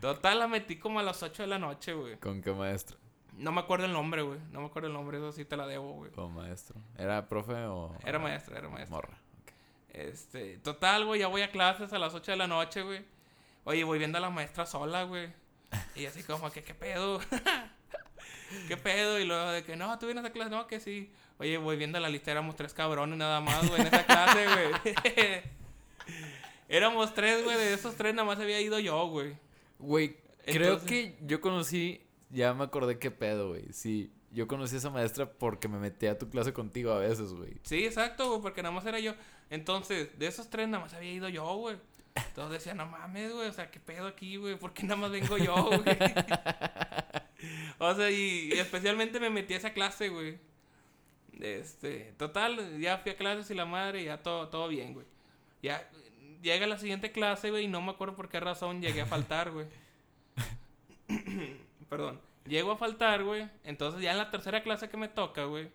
Total, 0.00 0.38
la 0.38 0.48
metí 0.48 0.76
como 0.76 0.98
a 0.98 1.02
las 1.02 1.22
8 1.22 1.42
de 1.42 1.46
la 1.48 1.58
noche, 1.58 1.92
güey. 1.92 2.16
¿Con 2.18 2.42
qué 2.42 2.52
maestro? 2.52 2.96
No 3.38 3.52
me 3.52 3.60
acuerdo 3.60 3.86
el 3.86 3.92
nombre, 3.92 4.22
güey. 4.22 4.40
No 4.50 4.60
me 4.60 4.66
acuerdo 4.66 4.88
el 4.88 4.94
nombre, 4.94 5.18
eso 5.18 5.30
sí 5.32 5.44
te 5.44 5.56
la 5.56 5.66
debo, 5.66 5.92
güey. 5.92 6.10
¿O 6.16 6.28
maestro? 6.28 6.80
¿Era 6.98 7.28
profe 7.28 7.54
o.? 7.66 7.96
Era 8.04 8.18
maestra, 8.18 8.58
era 8.58 8.68
maestra. 8.68 8.96
Morra. 8.96 9.16
Este, 9.92 10.58
total, 10.58 11.04
güey, 11.06 11.20
ya 11.20 11.28
voy 11.28 11.42
a 11.42 11.50
clases 11.50 11.92
a 11.92 11.98
las 11.98 12.14
8 12.14 12.32
de 12.32 12.36
la 12.36 12.46
noche, 12.46 12.82
güey. 12.82 13.04
Oye, 13.64 13.84
voy 13.84 13.98
viendo 13.98 14.18
a 14.18 14.20
la 14.20 14.30
maestra 14.30 14.66
sola, 14.66 15.04
güey. 15.04 15.32
Y 15.96 16.06
así 16.06 16.22
como 16.22 16.50
que, 16.50 16.62
¿qué 16.62 16.74
pedo? 16.74 17.20
¿Qué 18.68 18.76
pedo? 18.76 19.18
Y 19.18 19.24
luego 19.24 19.50
de 19.50 19.64
que, 19.64 19.76
no, 19.76 19.98
tú 19.98 20.06
vienes 20.06 20.24
a 20.24 20.30
clase, 20.30 20.50
no, 20.50 20.66
que 20.66 20.80
sí. 20.80 21.10
Oye, 21.38 21.56
voy 21.56 21.76
viendo 21.76 21.98
la 21.98 22.08
lista, 22.08 22.30
éramos 22.30 22.56
tres 22.56 22.74
cabrones 22.74 23.18
nada 23.18 23.40
más, 23.40 23.68
güey, 23.68 23.80
en 23.80 23.86
esa 23.86 24.04
clase, 24.04 24.46
güey. 24.46 25.42
éramos 26.68 27.14
tres, 27.14 27.42
güey, 27.44 27.56
de 27.56 27.74
esos 27.74 27.94
tres 27.96 28.14
nada 28.14 28.26
más 28.26 28.38
había 28.38 28.60
ido 28.60 28.78
yo, 28.78 29.06
güey. 29.08 29.36
Güey, 29.78 30.16
creo 30.44 30.84
que 30.84 31.16
yo 31.22 31.40
conocí. 31.40 32.02
Ya 32.30 32.54
me 32.54 32.64
acordé 32.64 32.98
qué 32.98 33.10
pedo, 33.10 33.48
güey. 33.48 33.72
Sí, 33.72 34.12
yo 34.30 34.46
conocí 34.46 34.76
a 34.76 34.78
esa 34.78 34.90
maestra 34.90 35.30
porque 35.30 35.68
me 35.68 35.78
metí 35.78 36.06
a 36.06 36.18
tu 36.18 36.30
clase 36.30 36.52
contigo 36.52 36.92
a 36.92 36.98
veces, 36.98 37.32
güey. 37.32 37.54
Sí, 37.62 37.84
exacto, 37.84 38.28
güey, 38.28 38.40
porque 38.40 38.62
nada 38.62 38.74
más 38.74 38.86
era 38.86 39.00
yo. 39.00 39.14
Entonces, 39.50 40.18
de 40.18 40.26
esos 40.26 40.48
tres 40.48 40.68
nada 40.68 40.84
más 40.84 40.94
había 40.94 41.12
ido 41.12 41.28
yo, 41.28 41.44
güey. 41.56 41.76
Todos 42.34 42.50
decían, 42.50 42.78
no 42.78 42.86
mames, 42.86 43.32
güey, 43.32 43.48
o 43.48 43.52
sea, 43.52 43.70
¿qué 43.70 43.80
pedo 43.80 44.06
aquí, 44.06 44.36
güey? 44.36 44.58
¿Por 44.58 44.72
qué 44.72 44.84
nada 44.84 44.96
más 44.96 45.10
vengo 45.10 45.36
yo, 45.38 45.54
güey? 45.54 45.82
o 47.78 47.94
sea, 47.94 48.10
y, 48.10 48.50
y 48.52 48.58
especialmente 48.58 49.20
me 49.20 49.30
metí 49.30 49.54
a 49.54 49.58
esa 49.58 49.72
clase, 49.72 50.08
güey. 50.08 50.38
Este, 51.40 52.14
total, 52.18 52.78
ya 52.78 52.98
fui 52.98 53.12
a 53.12 53.16
clases 53.16 53.50
y 53.50 53.54
la 53.54 53.66
madre, 53.66 54.04
ya 54.04 54.22
todo, 54.22 54.48
todo 54.48 54.68
bien, 54.68 54.94
güey. 54.94 55.06
Ya 55.62 55.88
llega 56.42 56.66
la 56.66 56.78
siguiente 56.78 57.12
clase, 57.12 57.50
güey, 57.50 57.64
y 57.64 57.68
no 57.68 57.80
me 57.80 57.92
acuerdo 57.92 58.16
por 58.16 58.28
qué 58.28 58.40
razón 58.40 58.80
llegué 58.80 59.02
a 59.02 59.06
faltar, 59.06 59.50
güey. 59.50 59.66
Perdón. 61.88 62.20
Llego 62.46 62.72
a 62.72 62.76
faltar, 62.76 63.22
güey. 63.22 63.48
Entonces 63.64 64.00
ya 64.00 64.12
en 64.12 64.18
la 64.18 64.30
tercera 64.30 64.62
clase 64.62 64.88
que 64.88 64.96
me 64.96 65.08
toca, 65.08 65.44
güey. 65.44 65.70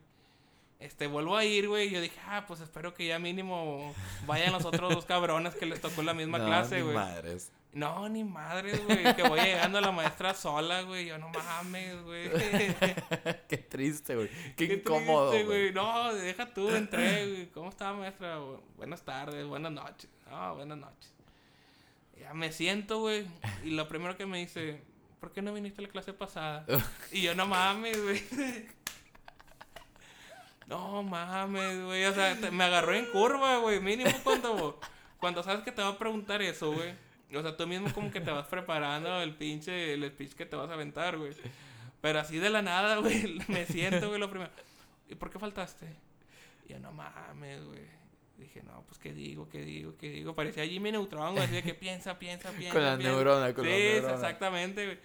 Este, 0.80 1.08
vuelvo 1.08 1.36
a 1.36 1.44
ir, 1.44 1.68
güey. 1.68 1.88
Y 1.88 1.92
yo 1.92 2.02
dije, 2.02 2.20
ah, 2.28 2.46
pues 2.48 2.60
espero 2.62 2.94
que 2.94 3.08
ya 3.08 3.18
mínimo 3.18 3.94
vayan 4.28 4.54
los 4.54 4.64
otros 4.66 4.94
dos 4.94 5.06
cabrones 5.06 5.56
que 5.56 5.66
les 5.66 5.82
tocó 5.82 6.04
la 6.04 6.14
misma 6.14 6.38
No, 6.40 6.46
clase, 6.46 6.78
ni 6.78 6.82
güey. 6.84 6.96
madres. 6.96 7.52
No, 7.74 8.08
ni 8.10 8.24
madres, 8.24 8.84
güey. 8.86 9.16
Que 9.16 9.24
voy 9.28 9.40
llegando 9.40 9.80
a 9.80 9.82
la 9.82 9.92
maestra 9.92 10.34
sola, 10.34 10.82
güey. 10.84 11.08
Yo 11.08 11.18
no 11.18 11.30
mames, 11.30 12.02
güey. 12.04 12.30
Qué 13.50 13.58
triste, 13.58 14.16
güey. 14.16 14.30
Qué, 14.56 14.68
Qué 14.68 14.74
incómodo, 14.76 15.32
triste, 15.32 15.46
güey. 15.48 15.74
No, 15.74 16.14
deja 16.14 16.46
tú, 16.54 16.70
entré, 16.70 17.28
güey. 17.28 17.48
¿Cómo 17.52 17.70
está, 17.70 17.94
maestra? 17.94 18.40
Bu- 18.40 18.62
Buenas 18.78 19.02
tardes, 19.04 19.46
buenas 19.46 19.72
noches. 19.72 20.10
No, 20.30 20.56
buenas 20.56 20.78
noches. 20.78 21.12
Ya 22.20 22.34
me 22.34 22.52
siento, 22.52 23.00
güey. 23.00 23.26
Y 23.64 23.72
lo 23.72 23.88
primero 23.88 24.16
que 24.18 24.26
me 24.26 24.40
dice, 24.40 24.82
¿por 25.20 25.32
qué 25.32 25.42
no 25.42 25.54
viniste 25.54 25.82
a 25.82 25.84
la 25.86 25.90
clase 25.90 26.14
pasada? 26.14 26.66
y 27.12 27.22
yo, 27.22 27.36
no 27.36 27.46
mames, 27.48 28.02
güey. 28.02 28.24
No 30.68 31.04
mames, 31.04 31.84
güey. 31.84 32.06
O 32.06 32.14
sea, 32.14 32.36
te- 32.40 32.52
me 32.52 32.64
agarró 32.66 32.94
en 32.94 33.06
curva, 33.08 33.58
güey. 33.58 33.80
Mínimo 33.80 34.12
cuando, 34.24 34.80
cuando 35.20 35.44
sabes 35.44 35.64
que 35.64 35.72
te 35.72 35.82
va 35.82 35.90
a 35.90 35.98
preguntar 35.98 36.42
eso, 36.42 36.72
güey. 36.74 36.94
O 37.36 37.42
sea, 37.42 37.58
tú 37.58 37.68
mismo 37.68 37.92
como 37.94 38.12
que 38.12 38.22
te 38.22 38.32
vas 38.32 38.48
preparando 38.48 39.22
el 39.22 39.36
pinche, 39.36 39.94
el 39.94 40.08
speech 40.10 40.34
que 40.34 40.46
te 40.46 40.56
vas 40.56 40.70
a 40.70 40.74
aventar, 40.74 41.18
güey. 41.18 41.34
Pero 42.02 42.20
así 42.20 42.38
de 42.38 42.50
la 42.50 42.62
nada, 42.62 42.98
güey, 42.98 43.40
me 43.48 43.66
siento, 43.66 44.08
güey, 44.10 44.20
lo 44.20 44.30
primero. 44.30 44.52
¿Y 45.10 45.16
por 45.16 45.30
qué 45.30 45.40
faltaste? 45.40 45.88
Y 46.68 46.74
yo, 46.74 46.80
no 46.80 46.92
mames, 46.92 47.64
güey. 47.66 47.82
Dije, 48.38 48.62
no, 48.64 48.84
pues, 48.88 49.00
¿qué 49.00 49.14
digo? 49.14 49.50
¿Qué 49.50 49.62
digo? 49.64 49.96
¿Qué 49.98 50.10
digo? 50.10 50.36
Parecía 50.36 50.66
Jimmy 50.66 50.92
Neutron, 50.92 51.34
güey, 51.34 51.46
así 51.46 51.62
que 51.64 51.74
piensa, 51.74 52.20
piensa, 52.20 52.52
piensa. 52.52 52.74
Con 52.74 52.84
la 52.84 52.96
piensa. 52.98 53.14
neurona, 53.16 53.54
con 53.54 53.66
sí, 53.66 53.72
la 53.72 53.78
neurona. 53.78 54.14
exactamente, 54.14 54.86
güey. 54.86 55.00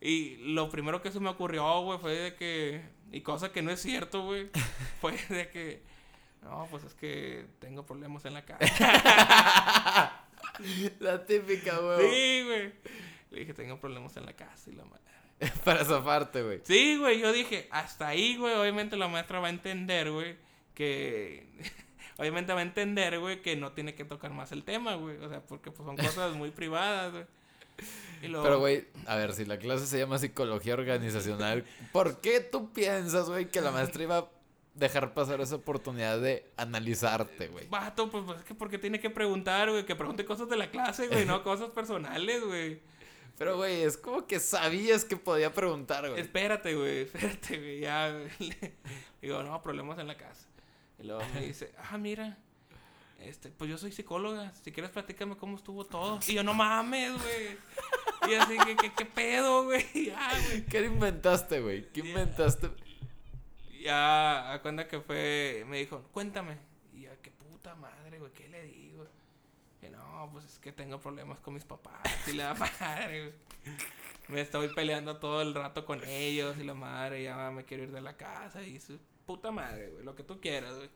Y 0.00 0.36
lo 0.54 0.70
primero 0.70 1.02
que 1.02 1.12
se 1.12 1.20
me 1.20 1.28
ocurrió, 1.28 1.82
güey, 1.82 1.98
fue 1.98 2.12
de 2.14 2.34
que. 2.36 2.80
Y 3.12 3.22
cosa 3.22 3.52
que 3.52 3.62
no 3.62 3.70
es 3.70 3.80
cierto, 3.80 4.24
güey. 4.24 4.50
fue 5.00 5.16
de 5.28 5.48
que. 5.48 5.82
No, 6.42 6.66
pues 6.70 6.84
es 6.84 6.94
que 6.94 7.46
tengo 7.58 7.84
problemas 7.84 8.24
en 8.24 8.34
la 8.34 8.44
casa. 8.44 8.60
La 11.00 11.24
típica, 11.26 11.78
güey. 11.78 12.10
sí, 12.10 12.44
güey. 12.46 12.72
Le 13.30 13.40
dije, 13.40 13.54
tengo 13.54 13.78
problemas 13.78 14.16
en 14.16 14.26
la 14.26 14.32
casa 14.32 14.70
y 14.70 14.74
la 14.74 14.84
madre. 14.84 15.02
Para 15.64 15.84
zafarte, 15.84 16.42
güey. 16.42 16.60
Sí, 16.64 16.96
güey, 16.98 17.20
yo 17.20 17.32
dije, 17.32 17.68
hasta 17.70 18.08
ahí, 18.08 18.36
güey, 18.36 18.54
obviamente 18.54 18.96
la 18.96 19.08
maestra 19.08 19.40
va 19.40 19.46
a 19.46 19.50
entender, 19.50 20.10
güey, 20.10 20.36
que... 20.74 21.46
obviamente 22.18 22.52
va 22.52 22.60
a 22.60 22.62
entender, 22.62 23.18
güey, 23.18 23.40
que 23.40 23.56
no 23.56 23.72
tiene 23.72 23.94
que 23.94 24.04
tocar 24.04 24.32
más 24.32 24.52
el 24.52 24.64
tema, 24.64 24.94
güey. 24.94 25.16
O 25.18 25.28
sea, 25.28 25.40
porque 25.40 25.70
pues, 25.70 25.86
son 25.86 25.96
cosas 25.96 26.34
muy 26.34 26.50
privadas, 26.50 27.12
güey. 27.12 27.24
Y 28.22 28.28
luego- 28.28 28.44
Pero, 28.44 28.58
güey, 28.58 28.86
a 29.06 29.16
ver, 29.16 29.32
si 29.32 29.44
la 29.44 29.58
clase 29.58 29.86
se 29.86 29.98
llama 29.98 30.18
psicología 30.18 30.74
organizacional, 30.74 31.64
¿por 31.92 32.20
qué 32.20 32.40
tú 32.40 32.70
piensas, 32.72 33.28
güey, 33.28 33.48
que 33.48 33.60
la 33.60 33.70
maestra 33.70 34.02
iba 34.02 34.18
a 34.18 34.28
dejar 34.74 35.14
pasar 35.14 35.40
esa 35.40 35.56
oportunidad 35.56 36.20
de 36.20 36.44
analizarte, 36.56 37.48
güey? 37.48 37.66
Vato, 37.68 38.10
pues, 38.10 38.24
pues, 38.26 38.38
es 38.40 38.44
que 38.44 38.54
porque 38.54 38.78
tiene 38.78 39.00
que 39.00 39.10
preguntar, 39.10 39.70
güey, 39.70 39.86
que 39.86 39.96
pregunte 39.96 40.24
cosas 40.24 40.48
de 40.48 40.56
la 40.56 40.70
clase, 40.70 41.08
güey, 41.08 41.24
no 41.24 41.42
cosas 41.44 41.70
personales, 41.70 42.44
güey. 42.44 42.80
Pero, 43.38 43.56
güey, 43.56 43.82
es 43.84 43.96
como 43.96 44.26
que 44.26 44.38
sabías 44.38 45.06
que 45.06 45.16
podía 45.16 45.50
preguntar, 45.54 46.06
güey. 46.06 46.20
Espérate, 46.20 46.74
güey, 46.74 47.00
espérate, 47.02 47.56
güey, 47.58 47.80
ya. 47.80 48.14
Digo, 49.22 49.42
no, 49.42 49.62
problemas 49.62 49.98
en 49.98 50.08
la 50.08 50.16
casa. 50.18 50.46
Y 50.98 51.04
luego 51.04 51.22
me 51.34 51.40
dice, 51.46 51.72
ah, 51.90 51.96
mira, 51.96 52.36
este, 53.20 53.50
pues 53.50 53.70
yo 53.70 53.78
soy 53.78 53.92
psicóloga, 53.92 54.52
si 54.62 54.72
quieres 54.72 54.90
platícame 54.90 55.36
cómo 55.36 55.56
estuvo 55.56 55.84
todo. 55.84 56.18
Y 56.26 56.34
yo, 56.34 56.42
no 56.42 56.54
mames, 56.54 57.12
güey. 57.12 57.58
Y 58.30 58.34
así, 58.34 58.56
que, 58.58 58.76
que, 58.76 58.92
qué 58.92 59.04
pedo, 59.04 59.64
güey? 59.64 59.84
Ya. 60.06 60.30
¿Qué 60.68 60.84
inventaste, 60.84 61.60
güey? 61.60 61.88
¿Qué 61.92 62.00
inventaste? 62.00 62.70
Ya, 63.80 64.52
a 64.52 64.62
cuenta 64.62 64.88
que 64.88 65.00
fue, 65.00 65.64
me 65.68 65.78
dijo, 65.78 66.02
cuéntame. 66.12 66.56
Y 66.94 67.02
yo, 67.02 67.10
qué 67.22 67.30
puta 67.30 67.74
madre, 67.74 68.18
güey, 68.18 68.32
¿qué 68.32 68.48
le 68.48 68.62
digo? 68.64 69.06
Y 69.82 69.88
no, 69.88 70.28
pues 70.32 70.44
es 70.44 70.58
que 70.58 70.72
tengo 70.72 71.00
problemas 71.00 71.38
con 71.40 71.54
mis 71.54 71.64
papás 71.64 72.02
y 72.26 72.32
la 72.32 72.54
madre, 72.80 73.20
güey. 73.20 73.34
Me 74.28 74.40
estoy 74.42 74.68
peleando 74.74 75.16
todo 75.16 75.42
el 75.42 75.54
rato 75.54 75.84
con 75.84 76.04
ellos 76.04 76.56
y 76.58 76.64
la 76.64 76.74
madre, 76.74 77.22
ya 77.24 77.50
me 77.50 77.64
quiero 77.64 77.82
ir 77.82 77.90
de 77.90 78.00
la 78.00 78.16
casa 78.16 78.62
y 78.62 78.78
su 78.78 78.98
puta 79.26 79.50
madre, 79.50 79.90
güey, 79.90 80.04
lo 80.04 80.14
que 80.14 80.22
tú 80.22 80.40
quieras, 80.40 80.76
güey. 80.76 80.90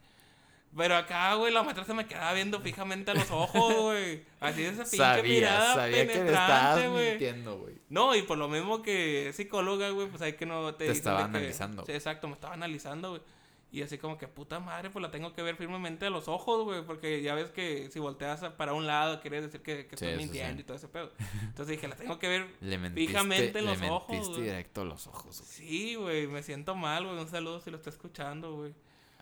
Pero 0.76 0.96
acá, 0.96 1.34
güey, 1.34 1.52
la 1.52 1.62
maestra 1.62 1.84
se 1.84 1.94
me 1.94 2.06
quedaba 2.06 2.32
viendo 2.32 2.60
fijamente 2.60 3.10
a 3.12 3.14
los 3.14 3.30
ojos, 3.30 3.74
güey. 3.82 4.24
Así 4.40 4.62
de 4.62 4.68
esa 4.70 4.82
pinche 4.82 4.96
Sabía, 4.96 5.22
mirada 5.22 5.74
sabía 5.74 6.06
penetrante, 6.06 6.88
güey. 6.88 7.10
mintiendo, 7.10 7.58
güey. 7.58 7.74
No, 7.88 8.14
y 8.16 8.22
por 8.22 8.38
lo 8.38 8.48
mismo 8.48 8.82
que 8.82 9.30
psicóloga, 9.34 9.90
güey, 9.90 10.08
pues 10.08 10.20
hay 10.22 10.32
que 10.34 10.46
no 10.46 10.74
te, 10.74 10.86
Te 10.86 10.92
estaba 10.92 11.18
que- 11.18 11.24
analizando. 11.24 11.84
Sí, 11.86 11.92
exacto, 11.92 12.26
me 12.28 12.34
estaba 12.34 12.54
analizando, 12.54 13.10
güey. 13.10 13.22
Y 13.70 13.82
así 13.82 13.98
como 13.98 14.16
que 14.18 14.28
puta 14.28 14.60
madre, 14.60 14.88
pues 14.90 15.02
la 15.02 15.10
tengo 15.10 15.32
que 15.32 15.42
ver 15.42 15.56
firmemente 15.56 16.06
a 16.06 16.10
los 16.10 16.28
ojos, 16.28 16.62
güey, 16.62 16.82
porque 16.84 17.22
ya 17.22 17.34
ves 17.34 17.50
que 17.50 17.90
si 17.90 17.98
volteas 17.98 18.40
para 18.56 18.72
un 18.72 18.86
lado 18.86 19.20
quiere 19.20 19.40
decir 19.42 19.62
que, 19.62 19.86
que 19.88 19.96
Sí, 19.96 20.04
estoy 20.06 20.16
mintiendo 20.24 20.54
sí. 20.54 20.60
y 20.60 20.64
todo 20.64 20.76
ese 20.76 20.86
pedo. 20.86 21.10
Entonces 21.42 21.66
dije, 21.76 21.88
la 21.88 21.96
tengo 21.96 22.18
que 22.20 22.28
ver 22.28 22.46
Le 22.60 22.78
mentiste, 22.78 23.08
fijamente 23.12 23.58
en 23.58 23.64
le 23.66 23.76
los 23.76 23.82
ojos, 23.90 24.36
directo 24.36 24.82
a 24.82 24.84
los 24.84 25.06
ojos. 25.08 25.36
Sí, 25.36 25.96
güey, 25.96 26.28
me 26.28 26.44
siento 26.44 26.76
mal, 26.76 27.04
güey. 27.04 27.18
Un 27.18 27.28
saludo 27.28 27.60
si 27.60 27.70
lo 27.72 27.76
está 27.76 27.90
escuchando, 27.90 28.54
güey. 28.54 28.72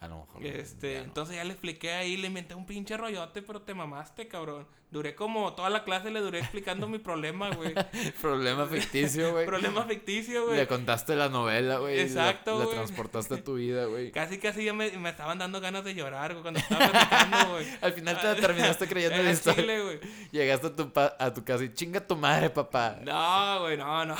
A 0.02 0.08
lo 0.08 0.16
mejor. 0.18 0.44
Este, 0.44 0.94
ya 0.94 0.98
no. 0.98 1.04
entonces 1.04 1.36
ya 1.36 1.44
le 1.44 1.52
expliqué 1.52 1.92
ahí, 1.92 2.16
le 2.16 2.26
inventé 2.26 2.56
un 2.56 2.66
pinche 2.66 2.96
rollote, 2.96 3.40
pero 3.40 3.62
te 3.62 3.72
mamaste, 3.72 4.26
cabrón. 4.26 4.66
Duré 4.90 5.14
como 5.14 5.54
toda 5.54 5.70
la 5.70 5.84
clase, 5.84 6.10
le 6.10 6.20
duré 6.20 6.40
explicando 6.40 6.86
mi 6.88 6.98
problema, 6.98 7.48
güey. 7.50 7.72
Problema 8.20 8.66
ficticio, 8.66 9.30
güey. 9.32 9.46
Problema 9.46 9.84
ficticio, 9.84 10.44
güey. 10.46 10.56
Le 10.58 10.66
contaste 10.66 11.14
la 11.14 11.28
novela, 11.28 11.78
güey. 11.78 12.00
Exacto, 12.00 12.58
Le 12.58 12.64
güey. 12.64 12.76
transportaste 12.76 13.34
a 13.36 13.44
tu 13.44 13.54
vida, 13.54 13.84
güey. 13.86 14.10
Casi, 14.12 14.38
casi 14.38 14.64
ya 14.64 14.74
me, 14.74 14.90
me 14.98 15.08
estaban 15.10 15.38
dando 15.38 15.60
ganas 15.60 15.84
de 15.84 15.94
llorar, 15.94 16.32
güey, 16.32 16.42
cuando 16.42 16.58
estaba 16.60 16.88
platicando, 16.90 17.52
güey. 17.52 17.66
Al 17.80 17.92
final 17.92 18.20
te 18.20 18.34
terminaste 18.40 18.88
creyendo 18.88 19.22
la 19.22 19.30
historia. 19.30 19.82
güey. 19.82 20.00
Llegaste 20.32 20.66
a 20.66 20.76
tu, 20.76 20.92
pa- 20.92 21.16
a 21.18 21.32
tu 21.32 21.42
casa 21.44 21.64
y 21.64 21.72
chinga 21.72 22.04
tu 22.06 22.16
madre, 22.16 22.50
papá. 22.50 22.98
No, 23.02 23.60
güey, 23.60 23.76
no, 23.78 24.04
no. 24.04 24.16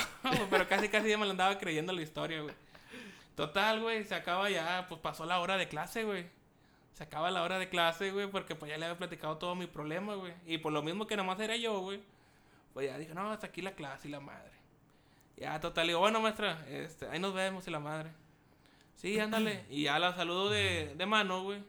Pero 0.49 0.67
casi, 0.67 0.87
casi 0.87 1.09
ya 1.09 1.17
me 1.17 1.25
lo 1.25 1.31
andaba 1.31 1.57
creyendo 1.59 1.91
la 1.93 2.01
historia, 2.01 2.41
güey. 2.41 2.55
Total, 3.35 3.81
güey, 3.81 4.03
se 4.03 4.15
acaba 4.15 4.49
ya, 4.49 4.85
pues 4.87 5.01
pasó 5.01 5.25
la 5.25 5.39
hora 5.39 5.57
de 5.57 5.67
clase, 5.67 6.03
güey. 6.03 6.27
Se 6.93 7.03
acaba 7.03 7.31
la 7.31 7.41
hora 7.41 7.57
de 7.57 7.69
clase, 7.69 8.11
güey, 8.11 8.27
porque 8.27 8.53
pues 8.55 8.69
ya 8.69 8.77
le 8.77 8.85
había 8.85 8.97
platicado 8.97 9.37
todo 9.37 9.55
mi 9.55 9.65
problema, 9.65 10.13
güey. 10.15 10.33
Y 10.45 10.59
por 10.59 10.71
lo 10.71 10.83
mismo 10.83 11.07
que 11.07 11.17
nomás 11.17 11.39
era 11.39 11.55
yo, 11.55 11.79
güey. 11.79 12.01
Pues 12.73 12.87
ya 12.87 12.97
dije, 12.97 13.13
no, 13.15 13.31
hasta 13.31 13.47
aquí 13.47 13.61
la 13.61 13.71
clase 13.71 14.07
y 14.07 14.11
la 14.11 14.19
madre. 14.19 14.51
Ya, 15.37 15.59
total, 15.59 15.87
digo, 15.87 15.99
bueno, 15.99 16.21
maestra, 16.21 16.63
este, 16.69 17.07
ahí 17.07 17.19
nos 17.19 17.33
vemos 17.33 17.67
y 17.67 17.71
la 17.71 17.79
madre. 17.79 18.11
Sí, 18.95 19.19
ándale. 19.19 19.65
Y 19.69 19.83
ya 19.83 19.97
la 19.97 20.13
saludo 20.15 20.49
de, 20.49 20.93
de 20.95 21.05
mano, 21.05 21.43
güey. 21.43 21.63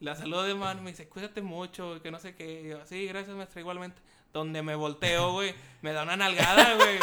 La 0.00 0.14
saludo 0.14 0.44
de 0.44 0.54
mano, 0.54 0.82
me 0.82 0.90
dice, 0.90 1.08
cuídate 1.08 1.42
mucho, 1.42 2.00
que 2.02 2.12
no 2.12 2.20
sé 2.20 2.36
qué. 2.36 2.62
Y 2.62 2.68
yo, 2.68 2.86
sí, 2.86 3.06
gracias, 3.06 3.36
maestra, 3.36 3.60
igualmente. 3.60 4.00
Donde 4.32 4.62
me 4.62 4.76
volteo, 4.76 5.32
güey, 5.32 5.54
me 5.82 5.92
da 5.92 6.04
una 6.04 6.16
nalgada, 6.16 6.74
güey. 6.74 6.98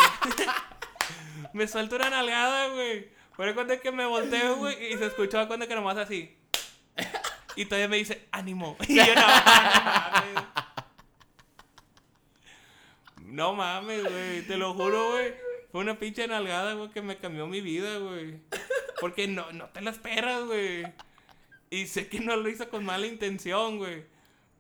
me 1.54 1.68
suelta 1.68 1.98
una 1.98 2.10
nalgada, 2.10 2.70
güey. 2.70 3.10
Por 3.38 3.54
cuando 3.54 3.74
es 3.74 3.82
que 3.82 3.92
me 3.92 4.06
volteo, 4.06 4.56
güey, 4.58 4.94
y 4.94 4.98
se 4.98 5.08
escuchó 5.08 5.46
cuando 5.48 5.68
que 5.68 5.76
nomás 5.76 5.98
así. 5.98 6.36
Y 7.58 7.66
todavía 7.66 7.88
me 7.88 7.98
dice, 7.98 8.28
ánimo. 8.32 8.78
Y 8.88 8.96
yo, 8.96 9.04
no, 9.16 9.22
mames. 9.28 10.44
No 13.22 13.54
mames, 13.54 14.04
güey. 14.04 14.42
Te 14.48 14.58
lo 14.58 14.74
juro, 14.74 15.12
güey. 15.12 15.34
Fue 15.72 15.82
una 15.82 15.98
pinche 16.00 16.28
nalgada, 16.28 16.74
güey, 16.74 16.90
que 16.92 17.02
me 17.02 17.18
cambió 17.18 17.48
mi 17.48 17.60
vida, 17.62 17.98
güey. 17.98 18.40
Porque 19.02 19.28
no, 19.28 19.52
no 19.52 19.66
te 19.70 19.82
la 19.82 19.92
esperas, 19.92 20.44
güey. 20.46 20.86
Y 21.70 21.88
sé 21.88 22.08
que 22.08 22.20
no 22.20 22.36
lo 22.38 22.48
hizo 22.48 22.70
con 22.70 22.86
mala 22.86 23.08
intención, 23.08 23.78
güey. 23.78 24.06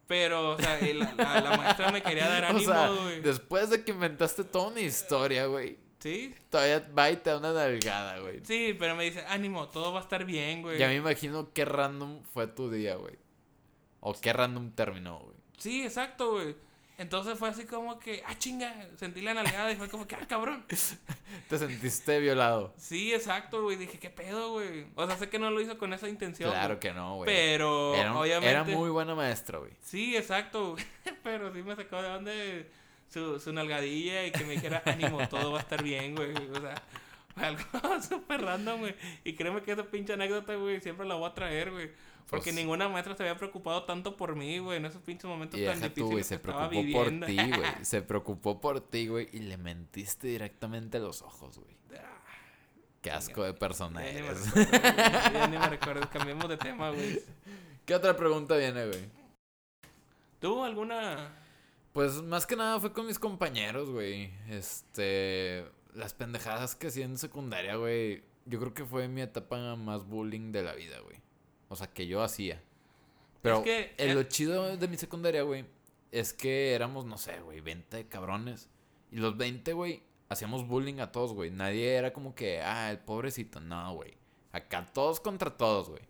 Pero, 0.07 0.51
o 0.51 0.57
sea, 0.59 0.77
la, 0.81 1.13
la- 1.13 1.41
la 1.41 1.57
maestra 1.57 1.91
me 1.91 2.03
quería 2.03 2.27
dar 2.27 2.43
O 2.45 2.47
ánimo, 2.49 2.73
sea, 2.73 2.87
güey. 2.89 3.21
después 3.21 3.69
de 3.69 3.83
que 3.83 3.91
inventaste 3.91 4.43
toda 4.43 4.67
una 4.67 4.81
historia, 4.81 5.45
güey. 5.45 5.77
Sí, 6.05 6.35
Todavía 6.51 6.87
va 6.95 7.09
y 7.09 7.15
te 7.15 7.31
da 7.31 7.39
una 7.39 7.51
nalgada, 7.51 8.19
güey. 8.19 8.39
sí, 8.45 8.75
pero 8.77 8.95
me 8.95 9.05
dice, 9.05 9.25
ánimo, 9.27 9.69
todo 9.69 9.91
va 9.91 10.01
a 10.01 10.03
estar 10.03 10.23
bien, 10.23 10.61
güey. 10.61 10.77
Ya 10.77 10.87
me 10.87 10.93
imagino 10.93 11.51
qué 11.51 11.65
random 11.65 12.21
fue 12.21 12.45
tu 12.45 12.69
día, 12.69 12.93
güey. 12.93 13.15
O 14.01 14.13
qué 14.13 14.31
random 14.31 14.69
terminó, 14.69 15.21
güey. 15.21 15.35
Sí, 15.57 15.81
exacto, 15.83 16.33
güey. 16.33 16.55
Entonces 16.99 17.39
fue 17.39 17.49
así 17.49 17.65
como 17.65 17.97
que, 17.97 18.21
ah, 18.27 18.37
chinga, 18.37 18.87
sentí 18.97 19.21
la 19.21 19.33
nalgada 19.33 19.71
y 19.71 19.77
fue 19.77 19.89
como 19.89 20.05
que, 20.05 20.13
ah, 20.13 20.27
cabrón. 20.27 20.63
Te 21.49 21.57
sentiste 21.57 22.19
violado. 22.19 22.75
Sí, 22.77 23.11
exacto, 23.11 23.63
güey. 23.63 23.75
Dije, 23.75 23.97
¿qué 23.97 24.11
pedo, 24.11 24.51
güey? 24.51 24.85
O 24.93 25.07
sea, 25.07 25.17
sé 25.17 25.27
que 25.27 25.39
no 25.39 25.49
lo 25.49 25.59
hizo 25.59 25.79
con 25.79 25.91
esa 25.91 26.07
intención. 26.07 26.51
Claro 26.51 26.75
güey, 26.75 26.79
que 26.81 26.93
no, 26.93 27.15
güey. 27.15 27.25
Pero, 27.25 27.95
Era, 27.95 28.11
un- 28.11 28.17
obviamente. 28.17 28.51
era 28.51 28.63
muy 28.63 28.91
buena 28.91 29.15
maestra, 29.15 29.57
güey. 29.57 29.71
Sí, 29.81 30.15
exacto, 30.15 30.73
güey. 30.73 30.85
Pero 31.23 31.51
sí 31.51 31.63
me 31.63 31.75
sacó 31.75 31.99
de 31.99 32.09
donde 32.09 32.84
su, 33.09 33.39
su 33.39 33.53
nalgadilla 33.53 34.25
y 34.25 34.31
que 34.31 34.43
me 34.45 34.53
dijera, 34.53 34.81
ánimo, 34.85 35.27
todo 35.27 35.51
va 35.51 35.59
a 35.59 35.61
estar 35.61 35.81
bien, 35.83 36.15
güey. 36.15 36.31
O 36.33 36.59
sea, 36.61 36.75
algo 37.35 37.63
súper 38.07 38.41
random, 38.41 38.79
güey. 38.81 38.95
Y 39.23 39.33
créeme 39.33 39.61
que 39.61 39.71
esa 39.71 39.83
pinche 39.83 40.13
anécdota, 40.13 40.55
güey, 40.55 40.81
siempre 40.81 41.05
la 41.05 41.15
voy 41.15 41.29
a 41.29 41.33
traer, 41.33 41.71
güey. 41.71 41.91
Porque 42.29 42.45
Pues- 42.45 42.55
ninguna 42.55 42.89
maestra 42.89 43.15
se 43.15 43.21
había 43.23 43.37
preocupado 43.37 43.83
tanto 43.83 44.17
por 44.17 44.35
mí, 44.35 44.57
güey, 44.57 44.77
en 44.77 44.85
esos 44.85 45.01
pinches 45.03 45.25
momentos 45.25 45.59
tan 45.63 45.79
deja 45.79 45.93
tú, 45.93 46.09
difíciles 46.09 46.09
güey, 46.09 46.17
que 46.17 46.23
se 46.23 46.35
estaba 46.35 46.69
preocupó 46.69 47.03
viviendo. 47.03 47.25
por 47.27 47.35
ti, 47.35 47.51
güey. 47.57 47.71
Se 47.85 48.01
preocupó 48.01 48.61
por 48.61 48.81
ti, 48.81 49.07
güey. 49.07 49.29
Y 49.31 49.39
le 49.39 49.57
mentiste 49.57 50.27
directamente 50.27 50.97
a 50.97 51.01
los 51.01 51.21
ojos, 51.21 51.57
güey. 51.59 51.75
Qué 53.01 53.11
asco 53.11 53.43
de 53.43 53.53
persona 53.53 54.03
Ya 54.03 54.13
ni 54.13 54.21
me 54.21 54.27
eres. 54.29 54.51
recuerdo, 54.55 55.31
ya 55.31 55.47
ni 55.47 55.57
me 55.59 55.67
recuerdo. 55.69 56.09
Cambiemos 56.09 56.49
de 56.49 56.57
tema, 56.57 56.89
güey. 56.89 57.21
¿Qué 57.85 57.93
otra 57.93 58.17
pregunta 58.17 58.57
viene, 58.57 58.87
güey? 58.87 59.01
¿Tú 60.39 60.63
alguna...? 60.63 61.44
Pues 61.95 62.21
más 62.21 62.45
que 62.45 62.57
nada 62.57 62.77
fue 62.81 62.91
con 62.91 63.07
mis 63.07 63.17
compañeros, 63.17 63.89
güey. 63.89 64.29
Este. 64.49 65.63
Las 65.93 66.13
pendejadas 66.13 66.75
que 66.75 66.87
hacía 66.87 67.05
en 67.05 67.17
secundaria, 67.17 67.77
güey. 67.77 68.21
Yo 68.45 68.59
creo 68.59 68.73
que 68.73 68.83
fue 68.83 69.07
mi 69.07 69.21
etapa 69.21 69.77
más 69.77 70.05
bullying 70.05 70.51
de 70.51 70.61
la 70.61 70.73
vida, 70.73 70.99
güey. 70.99 71.21
O 71.69 71.77
sea, 71.77 71.87
que 71.87 72.05
yo 72.05 72.21
hacía. 72.21 72.61
Pero 73.41 73.59
Es 73.59 73.63
que- 73.63 73.95
eh, 73.97 74.13
lo 74.13 74.23
chido 74.23 74.75
de 74.75 74.87
mi 74.89 74.97
secundaria, 74.97 75.43
güey, 75.43 75.63
es 76.11 76.33
que 76.33 76.73
éramos, 76.73 77.05
no 77.05 77.17
sé, 77.17 77.39
güey, 77.39 77.61
20 77.61 78.09
cabrones. 78.09 78.69
Y 79.09 79.19
los 79.19 79.37
20, 79.37 79.71
güey, 79.71 80.03
hacíamos 80.27 80.67
bullying 80.67 80.99
a 80.99 81.13
todos, 81.13 81.31
güey. 81.31 81.49
Nadie 81.49 81.93
era 81.93 82.11
como 82.11 82.35
que, 82.35 82.59
ah, 82.59 82.91
el 82.91 82.99
pobrecito. 82.99 83.61
No, 83.61 83.93
güey. 83.93 84.15
Acá 84.51 84.85
todos 84.93 85.21
contra 85.21 85.55
todos, 85.55 85.89
güey. 85.89 86.01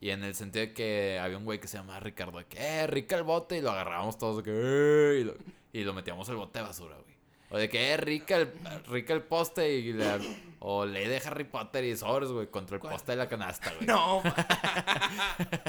Y 0.00 0.10
en 0.10 0.22
el 0.22 0.34
sentido 0.34 0.64
de 0.66 0.72
que 0.72 1.18
había 1.20 1.36
un 1.38 1.44
güey 1.44 1.58
que 1.60 1.66
se 1.68 1.76
llamaba 1.76 1.98
Ricardo, 2.00 2.38
de 2.38 2.46
que, 2.46 2.58
eh, 2.58 2.86
rica 2.86 3.16
el 3.16 3.24
bote, 3.24 3.58
y 3.58 3.60
lo 3.60 3.70
agarrábamos 3.72 4.16
todos, 4.18 4.38
de 4.38 4.42
que, 4.44 4.50
eh, 4.54 5.20
y 5.20 5.24
lo, 5.24 5.34
y 5.72 5.84
lo 5.84 5.92
metíamos 5.94 6.28
al 6.28 6.36
bote 6.36 6.60
de 6.60 6.64
basura, 6.64 6.94
güey. 6.96 7.16
O 7.50 7.56
de 7.58 7.68
que, 7.68 7.92
eh, 7.92 7.96
rica 7.96 8.36
el, 8.36 8.52
rica 8.88 9.12
el 9.14 9.22
poste, 9.22 9.72
y 9.74 9.92
la- 9.94 10.20
o 10.60 10.84
ley 10.86 11.06
de 11.08 11.16
Harry 11.24 11.44
Potter 11.44 11.82
y 11.84 11.96
sobres, 11.96 12.30
güey, 12.30 12.46
contra 12.48 12.76
el 12.76 12.80
¿Cuál? 12.80 12.92
poste 12.92 13.12
de 13.12 13.16
la 13.16 13.28
canasta, 13.28 13.72
güey. 13.74 13.86
No. 13.86 14.22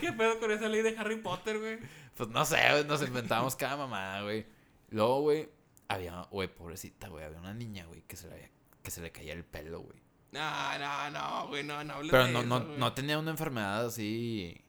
¿Qué 0.00 0.12
pedo 0.12 0.38
con 0.38 0.50
esa 0.50 0.68
ley 0.68 0.82
de 0.82 0.96
Harry 0.98 1.16
Potter, 1.16 1.58
güey? 1.58 1.78
Pues 2.14 2.28
no 2.28 2.44
sé, 2.44 2.58
güey, 2.70 2.84
nos 2.84 3.02
inventábamos 3.02 3.56
cada 3.56 3.76
mamada, 3.76 4.22
güey. 4.22 4.46
Luego, 4.90 5.20
güey, 5.22 5.48
había, 5.88 6.22
güey, 6.30 6.48
pobrecita, 6.48 7.08
güey, 7.08 7.24
había 7.24 7.38
una 7.40 7.54
niña, 7.54 7.86
güey, 7.86 8.02
que 8.02 8.16
se 8.16 8.28
le 8.28 8.34
había- 8.34 8.50
que 8.82 8.90
se 8.90 9.00
le 9.00 9.10
caía 9.10 9.32
el 9.32 9.44
pelo, 9.44 9.80
güey. 9.80 9.98
No, 10.32 10.78
no, 10.78 11.10
no, 11.10 11.48
güey, 11.48 11.64
no, 11.64 11.82
no 11.84 11.94
Pero 12.10 12.26
de 12.26 12.32
no, 12.32 12.38
eso, 12.40 12.48
no, 12.48 12.64
güey. 12.64 12.78
no 12.78 12.92
tenía 12.92 13.18
una 13.18 13.30
enfermedad 13.30 13.86
así 13.86 14.60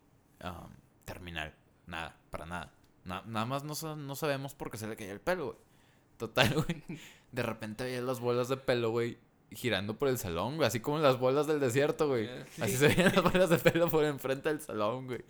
um, 0.43 0.69
terminal. 1.05 1.53
Nada, 1.87 2.15
para 2.29 2.45
nada. 2.45 2.73
Na- 3.03 3.23
nada 3.25 3.45
más 3.45 3.63
no, 3.63 3.75
sa- 3.75 3.95
no 3.95 4.15
sabemos 4.15 4.53
por 4.53 4.69
qué 4.71 4.77
se 4.77 4.87
le 4.87 4.95
caía 4.95 5.11
el 5.11 5.21
pelo, 5.21 5.45
güey. 5.47 5.57
Total, 6.17 6.53
güey. 6.65 6.83
De 7.31 7.43
repente 7.43 7.83
veía 7.83 8.01
las 8.01 8.19
bolas 8.19 8.47
de 8.49 8.57
pelo, 8.57 8.91
güey, 8.91 9.17
girando 9.51 9.97
por 9.97 10.07
el 10.09 10.17
salón, 10.17 10.55
güey. 10.57 10.67
Así 10.67 10.79
como 10.79 10.99
las 10.99 11.19
bolas 11.19 11.47
del 11.47 11.59
desierto, 11.59 12.07
güey. 12.07 12.27
Sí. 12.51 12.61
Así 12.61 12.77
se 12.77 12.87
veían 12.89 13.13
las 13.15 13.23
bolas 13.23 13.49
de 13.49 13.57
pelo 13.59 13.89
por 13.89 14.03
enfrente 14.05 14.49
del 14.49 14.61
salón, 14.61 15.07
güey. 15.07 15.23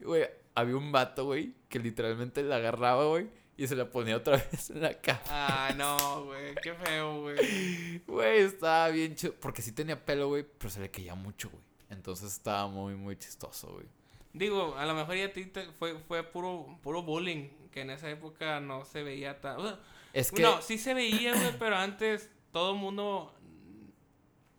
Güey, 0.00 0.24
había 0.54 0.76
un 0.76 0.92
vato, 0.92 1.24
güey, 1.24 1.54
que 1.68 1.78
literalmente 1.80 2.42
la 2.42 2.56
agarraba, 2.56 3.04
güey, 3.06 3.28
y 3.56 3.66
se 3.66 3.76
la 3.76 3.88
ponía 3.90 4.16
otra 4.16 4.36
vez 4.52 4.70
en 4.70 4.82
la 4.82 4.94
cara. 4.94 5.22
Ah, 5.28 5.72
no, 5.76 6.24
güey, 6.24 6.54
qué 6.62 6.74
feo, 6.74 7.22
güey. 7.22 7.98
Güey, 8.06 8.40
estaba 8.42 8.88
bien 8.88 9.14
chido. 9.14 9.34
Porque 9.40 9.62
sí 9.62 9.72
tenía 9.72 10.04
pelo, 10.04 10.28
güey, 10.28 10.44
pero 10.58 10.70
se 10.70 10.80
le 10.80 10.90
caía 10.90 11.14
mucho, 11.14 11.50
güey. 11.50 11.62
Entonces 11.90 12.32
estaba 12.32 12.66
muy, 12.66 12.94
muy 12.94 13.16
chistoso, 13.16 13.72
güey. 13.72 13.86
Digo, 14.32 14.76
a 14.76 14.84
lo 14.84 14.94
mejor 14.94 15.14
ya 15.14 15.26
a 15.26 15.32
ti 15.32 15.46
te 15.46 15.64
fue, 15.72 15.96
fue 16.08 16.24
puro, 16.24 16.78
puro 16.82 17.02
bullying, 17.02 17.48
que 17.70 17.82
en 17.82 17.90
esa 17.90 18.10
época 18.10 18.58
no 18.58 18.84
se 18.84 19.02
veía 19.04 19.40
tan... 19.40 19.58
O 19.60 19.62
sea, 19.62 19.78
Es 20.12 20.32
que. 20.32 20.42
No, 20.42 20.60
sí 20.60 20.76
se 20.76 20.92
veía, 20.92 21.34
güey, 21.34 21.56
pero 21.58 21.76
antes 21.76 22.30
todo 22.52 22.72
el 22.72 22.78
mundo... 22.78 23.32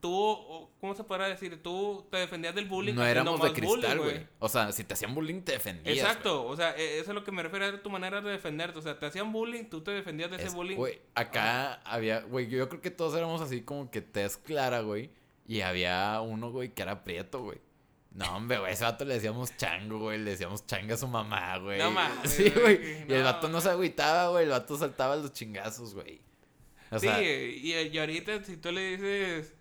Tú, 0.06 0.70
¿cómo 0.80 0.94
se 0.94 1.04
podrá 1.04 1.28
decir? 1.28 1.64
Tú 1.64 2.06
te 2.12 2.18
defendías 2.18 2.54
del 2.54 2.66
bullying. 2.66 2.94
no 2.94 3.04
éramos 3.04 3.42
de 3.42 3.52
cristal, 3.54 3.98
güey. 4.00 4.28
O 4.38 4.48
sea, 4.48 4.72
si 4.72 4.84
te 4.84 4.94
hacían 4.94 5.16
bullying, 5.16 5.42
te 5.42 5.54
defendías. 5.54 5.98
Exacto, 5.98 6.46
o 6.46 6.56
sea, 6.56 6.76
e- 6.78 7.00
eso 7.00 7.10
es 7.10 7.16
lo 7.16 7.24
que 7.24 7.32
me 7.32 7.42
refiero 7.42 7.66
a 7.66 7.82
tu 7.82 7.90
manera 7.90 8.22
de 8.22 8.30
defenderte. 8.30 8.78
O 8.78 8.82
sea, 8.84 9.00
te 9.00 9.08
hacían 9.08 9.32
bullying, 9.32 9.64
tú 9.64 9.82
te 9.82 9.90
defendías 9.90 10.30
de 10.30 10.38
ese 10.38 10.46
Es- 10.48 10.54
bullying. 10.54 10.76
Güey, 10.78 11.02
acá 11.16 11.82
había. 11.86 12.20
Güey, 12.22 12.48
yo 12.50 12.70
creo 12.70 12.82
que 12.82 12.92
todos 12.92 13.16
éramos 13.16 13.42
así 13.42 13.62
como 13.62 13.90
que 13.90 14.02
tez 14.02 14.38
clara, 14.38 14.82
güey. 14.82 15.10
Y 15.48 15.62
había 15.62 16.22
uno, 16.22 16.52
güey, 16.52 16.70
que 16.76 16.84
era 16.84 17.04
prieto, 17.04 17.42
güey. 17.42 17.58
No, 18.12 18.38
hombre, 18.38 18.60
güey, 18.60 18.74
ese 18.74 18.84
vato 18.84 19.06
le 19.06 19.16
decíamos 19.16 19.58
chango, 19.58 19.98
güey. 19.98 20.20
Le 20.20 20.32
decíamos 20.32 20.68
changa 20.68 20.94
a 20.94 20.98
su 20.98 21.08
mamá, 21.08 21.58
güey. 21.58 21.80
No 21.80 21.90
mames, 21.90 22.30
Sí, 22.32 22.48
güey. 22.52 23.06
Y 23.10 23.12
el 23.14 23.24
vato 23.24 23.50
no 23.50 23.60
se 23.60 23.70
agüitaba, 23.72 24.30
güey. 24.30 24.44
El 24.44 24.52
vato 24.52 24.78
saltaba 24.78 25.16
los 25.16 25.34
chingazos, 25.34 25.96
güey. 25.96 26.22
O 26.92 27.00
sí, 27.00 27.08
sea, 27.08 27.20
y, 27.24 27.90
y 27.92 27.98
ahorita 27.98 28.44
si 28.44 28.58
tú 28.58 28.72
le 28.72 28.92
dices 28.96 29.55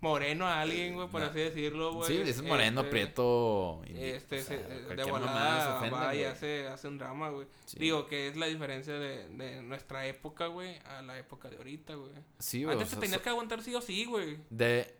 moreno 0.00 0.46
a 0.46 0.60
alguien, 0.60 0.94
güey, 0.94 1.08
por 1.08 1.20
No. 1.20 1.26
así 1.26 1.38
decirlo, 1.40 1.92
güey. 1.94 2.06
sí, 2.08 2.18
dices 2.22 2.42
moreno, 2.42 2.80
este, 2.82 2.90
prieto. 2.90 3.82
Este, 3.86 4.40
o 4.40 4.42
sea, 4.44 4.58
se- 4.88 4.94
de 4.96 5.04
volada 5.04 5.76
ofende, 5.78 5.96
va 5.96 6.14
y 6.14 6.24
hace, 6.24 6.68
hace 6.68 6.86
un 6.88 6.98
drama, 6.98 7.30
güey. 7.30 7.46
Sí. 7.66 7.78
Digo 7.80 8.06
que 8.06 8.28
es 8.28 8.36
la 8.36 8.46
diferencia 8.46 8.94
de, 8.94 9.28
de 9.28 9.62
nuestra 9.62 10.06
época, 10.06 10.46
güey, 10.46 10.76
a 10.84 11.02
la 11.02 11.18
época 11.18 11.48
de 11.50 11.56
ahorita, 11.56 11.94
güey. 11.96 12.12
Sí, 12.38 12.62
güey. 12.64 12.76
o 12.76 12.78
Antes 12.80 12.94
te 12.94 13.00
tenías 13.00 13.18
so- 13.18 13.22
que 13.24 13.30
aguantar 13.30 13.62
sí 13.62 13.74
o 13.74 13.80
sí, 13.80 14.04
güey. 14.04 14.38
De. 14.50 14.94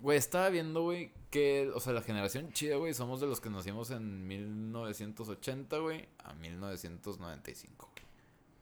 Güey, 0.00 0.16
estaba 0.16 0.48
viendo, 0.48 0.82
güey, 0.82 1.10
que, 1.28 1.70
o 1.74 1.80
sea, 1.80 1.92
la 1.92 2.02
generación 2.02 2.52
chida, 2.52 2.76
güey, 2.76 2.94
somos 2.94 3.20
de 3.20 3.26
los 3.26 3.40
que 3.40 3.50
nacimos 3.50 3.90
en 3.90 4.28
1980, 4.28 5.76
güey, 5.78 6.08
a 6.20 6.34
1995. 6.34 7.90
güey. 7.92 8.06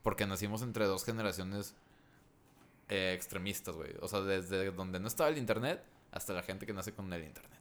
Porque 0.01 0.25
nacimos 0.25 0.61
entre 0.63 0.85
dos 0.85 1.05
generaciones 1.05 1.75
eh, 2.89 3.13
extremistas, 3.13 3.75
güey. 3.75 3.91
O 4.01 4.07
sea, 4.07 4.21
desde 4.21 4.71
donde 4.71 4.99
no 4.99 5.07
estaba 5.07 5.29
el 5.29 5.37
internet 5.37 5.83
hasta 6.11 6.33
la 6.33 6.43
gente 6.43 6.65
que 6.65 6.73
nace 6.73 6.93
con 6.93 7.11
el 7.11 7.23
internet. 7.23 7.59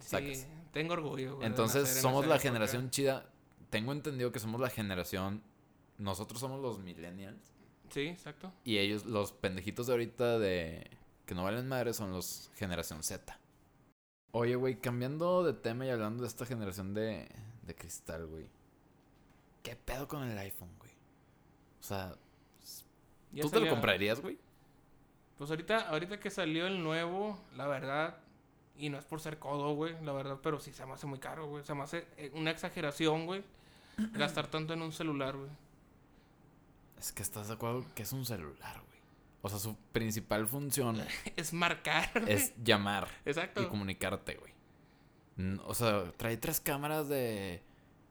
Sacas. 0.00 0.38
Sí, 0.38 0.46
tengo 0.72 0.94
orgullo, 0.94 1.36
güey. 1.36 1.46
Entonces, 1.46 1.96
en 1.96 2.02
somos 2.02 2.26
la 2.26 2.36
época. 2.36 2.48
generación 2.48 2.90
chida. 2.90 3.26
Tengo 3.70 3.92
entendido 3.92 4.32
que 4.32 4.38
somos 4.38 4.60
la 4.60 4.68
generación. 4.70 5.42
Nosotros 5.98 6.40
somos 6.40 6.60
los 6.60 6.78
millennials. 6.78 7.38
Sí, 7.90 8.08
exacto. 8.08 8.52
Y 8.64 8.78
ellos, 8.78 9.04
los 9.04 9.32
pendejitos 9.32 9.86
de 9.86 9.92
ahorita 9.92 10.38
de 10.38 10.90
que 11.26 11.34
no 11.34 11.44
valen 11.44 11.68
madre, 11.68 11.92
son 11.92 12.10
los 12.10 12.50
generación 12.56 13.02
Z. 13.02 13.38
Oye, 14.32 14.56
güey, 14.56 14.80
cambiando 14.80 15.44
de 15.44 15.52
tema 15.52 15.86
y 15.86 15.90
hablando 15.90 16.22
de 16.22 16.28
esta 16.28 16.46
generación 16.46 16.94
de, 16.94 17.28
de 17.62 17.74
cristal, 17.74 18.26
güey. 18.26 18.46
¿Qué 19.62 19.76
pedo 19.76 20.08
con 20.08 20.24
el 20.24 20.36
iPhone, 20.38 20.70
güey? 20.78 20.90
O 21.80 21.84
sea, 21.84 22.16
Ya 23.32 23.42
¿tú 23.42 23.50
te 23.50 23.60
lo 23.60 23.68
comprarías, 23.68 24.20
güey? 24.20 24.38
Pues 25.38 25.50
ahorita, 25.50 25.88
ahorita 25.88 26.20
que 26.20 26.30
salió 26.30 26.66
el 26.66 26.82
nuevo, 26.82 27.38
la 27.56 27.66
verdad, 27.66 28.18
y 28.76 28.88
no 28.90 28.98
es 28.98 29.04
por 29.04 29.20
ser 29.20 29.38
codo, 29.38 29.74
güey, 29.74 29.94
la 30.04 30.12
verdad, 30.12 30.38
pero 30.42 30.60
sí 30.60 30.72
se 30.72 30.84
me 30.86 30.92
hace 30.92 31.06
muy 31.06 31.18
caro, 31.18 31.46
güey. 31.46 31.64
Se 31.64 31.74
me 31.74 31.82
hace 31.82 32.06
eh, 32.16 32.30
una 32.34 32.50
exageración, 32.50 33.26
güey, 33.26 33.42
gastar 34.12 34.46
tanto 34.46 34.72
en 34.74 34.82
un 34.82 34.92
celular, 34.92 35.36
güey. 35.36 35.50
Es 36.98 37.12
que 37.12 37.22
estás 37.22 37.48
de 37.48 37.54
acuerdo 37.54 37.84
que 37.94 38.02
es 38.04 38.12
un 38.12 38.24
celular, 38.24 38.76
güey. 38.86 39.00
O 39.40 39.48
sea, 39.48 39.58
su 39.58 39.76
principal 39.92 40.46
función 40.46 41.04
Es 41.36 41.52
marcar, 41.52 42.10
güey. 42.14 42.32
es 42.32 42.52
llamar 42.62 43.08
Exacto. 43.24 43.62
y 43.62 43.66
comunicarte, 43.66 44.36
güey. 44.36 44.52
O 45.64 45.74
sea, 45.74 46.12
trae 46.12 46.36
tres 46.36 46.60
cámaras 46.60 47.08
de 47.08 47.62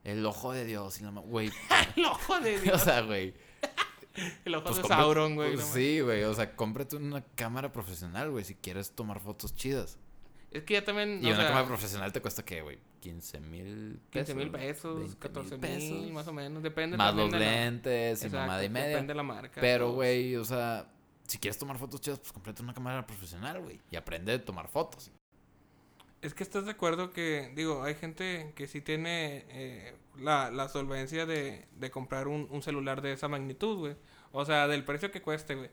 el 0.04 0.26
ojo 0.26 0.52
de 0.52 0.66
Dios 0.66 1.00
y 1.00 1.04
la 1.04 1.12
güey. 1.12 1.52
El 1.96 2.06
ojo 2.06 2.40
de 2.40 2.56
o 2.58 2.60
Dios. 2.60 2.82
sea, 2.82 3.02
güey. 3.02 3.34
el 4.46 4.56
ojo 4.56 4.66
Pues 4.66 4.78
de 4.78 4.82
compra- 4.84 4.98
Sauron, 4.98 5.36
güey. 5.36 5.54
pues 5.54 5.66
sí, 5.68 6.00
güey. 6.02 6.24
O 6.24 6.34
sea, 6.34 6.56
cómprate 6.56 6.96
una 6.96 7.22
cámara 7.36 7.72
profesional, 7.72 8.30
güey, 8.32 8.44
si 8.44 8.56
quieres 8.56 8.92
tomar 8.92 9.20
fotos 9.20 9.56
chidas. 9.56 9.98
Es 10.52 10.64
que 10.64 10.74
ya 10.74 10.84
también. 10.84 11.20
Y 11.24 11.28
o 11.28 11.30
una 11.30 11.38
sea, 11.38 11.48
cámara 11.48 11.68
profesional 11.68 12.12
te 12.12 12.22
cuesta, 12.22 12.44
¿qué, 12.44 12.62
güey? 12.62 12.78
15 13.00 13.40
mil 13.40 14.00
15 14.12 14.36
mil 14.36 14.52
pesos, 14.52 14.98
20 15.00 15.18
14 15.18 15.58
mil 15.58 16.12
más 16.14 16.28
o 16.28 16.34
menos. 16.34 16.62
Depende 16.62 16.98
Más 16.98 17.16
los 17.16 17.32
de 17.32 17.40
la- 17.40 17.46
lentes 17.46 18.24
y 18.24 18.30
mamada 18.30 18.64
y 18.64 18.70
media. 18.70 18.88
Depende 18.90 19.12
de 19.14 19.16
la 19.18 19.24
marca. 19.24 19.62
Pero, 19.62 19.94
güey, 19.94 20.36
o 20.36 20.44
sea, 20.44 20.88
si 21.26 21.38
quieres 21.38 21.58
tomar 21.58 21.78
fotos 21.80 22.02
chidas, 22.02 22.20
pues 22.20 22.32
cómprate 22.34 22.62
una 22.62 22.74
cámara 22.74 23.08
profesional, 23.08 23.62
güey. 23.62 23.80
Y 23.90 23.96
aprende 23.96 24.34
a 24.34 24.44
tomar 24.44 24.68
fotos. 24.68 25.10
Es 26.22 26.34
que 26.36 26.44
estás 26.44 26.66
de 26.66 26.72
acuerdo 26.72 27.12
que, 27.12 27.52
digo, 27.56 27.84
hay 27.84 27.96
gente 27.96 28.52
que 28.56 28.68
sí 28.68 28.80
tiene 28.82 29.44
eh, 29.50 29.96
la, 30.20 30.52
la 30.52 30.70
solvencia 30.70 31.26
de, 31.26 31.66
de 31.80 31.90
comprar 31.92 32.28
un, 32.28 32.48
un 32.52 32.62
celular 32.62 33.02
de 33.02 33.14
esa 33.14 33.28
magnitud, 33.28 33.78
güey. 33.78 33.96
O 34.32 34.46
sea, 34.46 34.68
del 34.68 34.84
precio 34.84 35.10
que 35.12 35.22
cueste, 35.22 35.56
güey. 35.56 35.70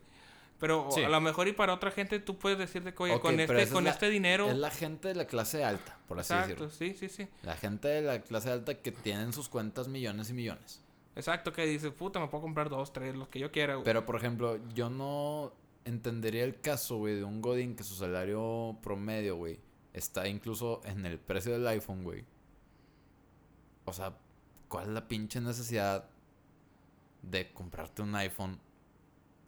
Pero 0.58 0.88
Sí. 0.90 1.04
a 1.04 1.08
lo 1.08 1.20
mejor 1.20 1.46
y 1.48 1.52
para 1.52 1.72
otra 1.74 1.90
gente 1.90 2.18
tú 2.18 2.36
puedes 2.38 2.58
decirte 2.58 2.92
que, 2.94 3.02
oye, 3.02 3.20
con 3.20 3.38
este, 3.38 3.62
es 3.62 3.70
con 3.70 3.84
la- 3.84 3.90
este 3.90 4.08
dinero... 4.10 4.48
Es 4.50 4.56
la 4.56 4.70
gente 4.70 5.08
de 5.08 5.14
la 5.14 5.26
clase 5.26 5.62
alta, 5.64 5.98
por 6.08 6.18
así 6.18 6.32
Exacto, 6.32 6.66
decirlo. 6.66 6.96
sí, 6.96 7.08
sí, 7.08 7.14
sí. 7.14 7.28
La 7.42 7.54
gente 7.54 7.86
de 7.86 8.02
la 8.02 8.20
clase 8.22 8.50
alta 8.50 8.74
que 8.74 8.90
tienen 8.90 9.32
sus 9.32 9.48
cuentas 9.48 9.86
millones 9.86 10.30
y 10.30 10.32
millones. 10.32 10.82
Exacto, 11.14 11.52
que 11.52 11.64
dices, 11.66 11.92
puta, 11.92 12.18
me 12.20 12.26
puedo 12.28 12.42
comprar 12.42 12.70
dos, 12.70 12.92
tres, 12.92 13.14
los 13.14 13.28
que 13.28 13.38
yo 13.38 13.52
quiera, 13.52 13.74
güey. 13.74 13.84
Pero, 13.84 14.04
por 14.06 14.16
ejemplo, 14.16 14.58
yo 14.74 14.88
no 14.90 15.52
entendería 15.84 16.42
el 16.42 16.58
caso, 16.60 16.96
güey, 16.96 17.14
de 17.16 17.24
un 17.24 17.40
Godín 17.42 17.76
que 17.76 17.84
su 17.84 17.94
salario 17.94 18.76
promedio, 18.82 19.36
güey, 19.36 19.60
está 19.92 20.28
incluso 20.28 20.80
en 20.84 21.06
el 21.06 21.18
precio 21.18 21.52
del 21.52 21.66
iPhone, 21.66 22.04
güey. 22.04 22.24
O 23.84 23.92
sea, 23.92 24.16
¿cuál 24.68 24.88
es 24.88 24.90
la 24.92 25.08
pinche 25.08 25.40
necesidad 25.40 26.08
de 27.22 27.52
comprarte 27.52 28.02
un 28.02 28.14
iPhone 28.14 28.60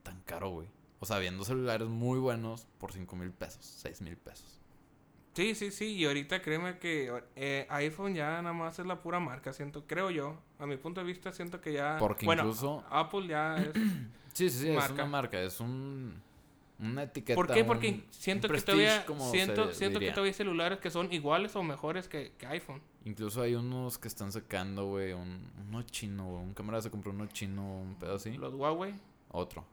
tan 0.03 0.20
caro, 0.22 0.51
güey? 0.51 0.68
O 0.99 1.07
sea, 1.07 1.18
viendo 1.18 1.45
celulares 1.45 1.88
muy 1.88 2.18
buenos 2.18 2.66
por 2.78 2.93
5 2.93 3.16
mil 3.16 3.30
pesos, 3.32 3.64
6 3.64 4.03
mil 4.03 4.16
pesos. 4.16 4.61
Sí, 5.34 5.55
sí, 5.55 5.70
sí. 5.70 5.95
Y 5.95 6.05
ahorita 6.05 6.43
créeme 6.43 6.78
que 6.78 7.22
eh, 7.36 7.66
iPhone 7.70 8.14
ya 8.14 8.43
nada 8.43 8.53
más 8.53 8.78
es 8.78 8.86
la 8.86 9.01
pura 9.01 9.20
marca, 9.20 9.53
siento, 9.53 9.86
creo 9.86 10.11
yo. 10.11 10.38
A 10.59 10.66
mi 10.66 10.76
punto 10.76 11.01
de 11.01 11.07
vista 11.07 11.32
siento 11.32 11.61
que 11.61 11.72
ya... 11.72 11.97
Porque 11.99 12.26
bueno, 12.26 12.43
incluso- 12.43 12.84
Apple 12.91 13.26
ya 13.28 13.57
es... 13.57 13.70
Sí, 14.32 14.49
sí, 14.49 14.61
sí, 14.61 14.70
es 14.70 14.91
una 14.91 15.07
marca, 15.07 15.41
es 15.41 15.59
un... 15.59 16.22
Una 16.81 17.03
etiqueta. 17.03 17.35
¿Por 17.35 17.47
qué? 17.53 17.61
un- 17.62 17.66
Porque 17.66 18.05
siento 18.11 18.47
un 18.49 18.55
que 18.55 18.61
todavía 18.62 19.05
siento, 19.31 19.72
siento 19.74 19.99
que 20.01 20.11
todavía 20.12 20.31
hay 20.31 20.35
celulares 20.35 20.78
que 20.78 20.91
son 20.91 21.12
iguales 21.12 21.55
o 21.57 21.62
mejores 21.62 22.09
que, 22.09 22.33
que 22.39 22.47
iPhone. 22.47 22.81
Incluso 23.05 23.43
hay 23.43 23.55
unos 23.55 23.99
que 23.99 24.09
están 24.09 24.33
sacando, 24.33 24.87
güey, 24.87 25.12
un, 25.12 25.51
uno 25.68 25.83
chino, 25.83 26.24
güey. 26.26 26.43
Un 26.43 26.55
camarada 26.55 26.83
se 26.83 26.91
compró 26.91 27.12
uno 27.12 27.26
chino, 27.26 27.81
un 27.81 27.95
pedo 27.97 28.14
así. 28.14 28.33
Los 28.33 28.55
Huawei. 28.55 28.95
Otro. 29.31 29.64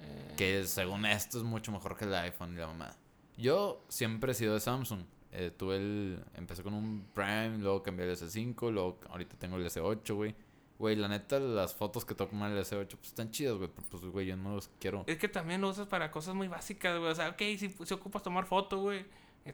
eh, 0.00 0.34
Que 0.36 0.64
según 0.64 1.06
esto 1.06 1.38
es 1.38 1.44
mucho 1.44 1.72
mejor 1.72 1.96
que 1.96 2.04
el 2.04 2.14
iPhone 2.14 2.52
y 2.52 2.56
la 2.56 2.66
mamá. 2.66 2.90
Yo 3.36 3.84
siempre 3.88 4.32
he 4.32 4.34
sido 4.34 4.54
de 4.54 4.60
Samsung. 4.60 5.00
Eh, 5.32 5.50
tuve 5.56 5.76
el... 5.76 6.24
Empecé 6.34 6.62
con 6.62 6.74
un 6.74 7.06
Prime, 7.14 7.58
luego 7.58 7.82
cambié 7.82 8.06
al 8.06 8.16
S5, 8.16 8.70
luego 8.72 8.98
ahorita 9.10 9.36
tengo 9.36 9.56
el 9.56 9.66
S8, 9.66 10.14
güey. 10.14 10.34
Güey, 10.78 10.94
la 10.96 11.08
neta, 11.08 11.40
las 11.40 11.74
fotos 11.74 12.04
que 12.04 12.14
toco 12.14 12.36
mal 12.36 12.52
el 12.52 12.58
S8, 12.64 12.86
pues 12.88 13.08
están 13.08 13.30
chidas, 13.32 13.56
güey. 13.56 13.68
Pero 13.74 13.86
pues, 13.90 14.04
güey, 14.04 14.26
yo 14.26 14.36
no 14.36 14.54
los 14.54 14.68
quiero. 14.78 15.02
Es 15.06 15.16
que 15.18 15.26
también 15.28 15.60
lo 15.60 15.68
usas 15.70 15.88
para 15.88 16.10
cosas 16.10 16.34
muy 16.34 16.46
básicas, 16.48 16.98
güey. 16.98 17.10
O 17.10 17.14
sea, 17.14 17.30
ok, 17.30 17.38
si, 17.58 17.68
si 17.70 17.94
ocupas 17.94 18.22
tomar 18.22 18.46
foto, 18.46 18.78
güey. 18.80 19.04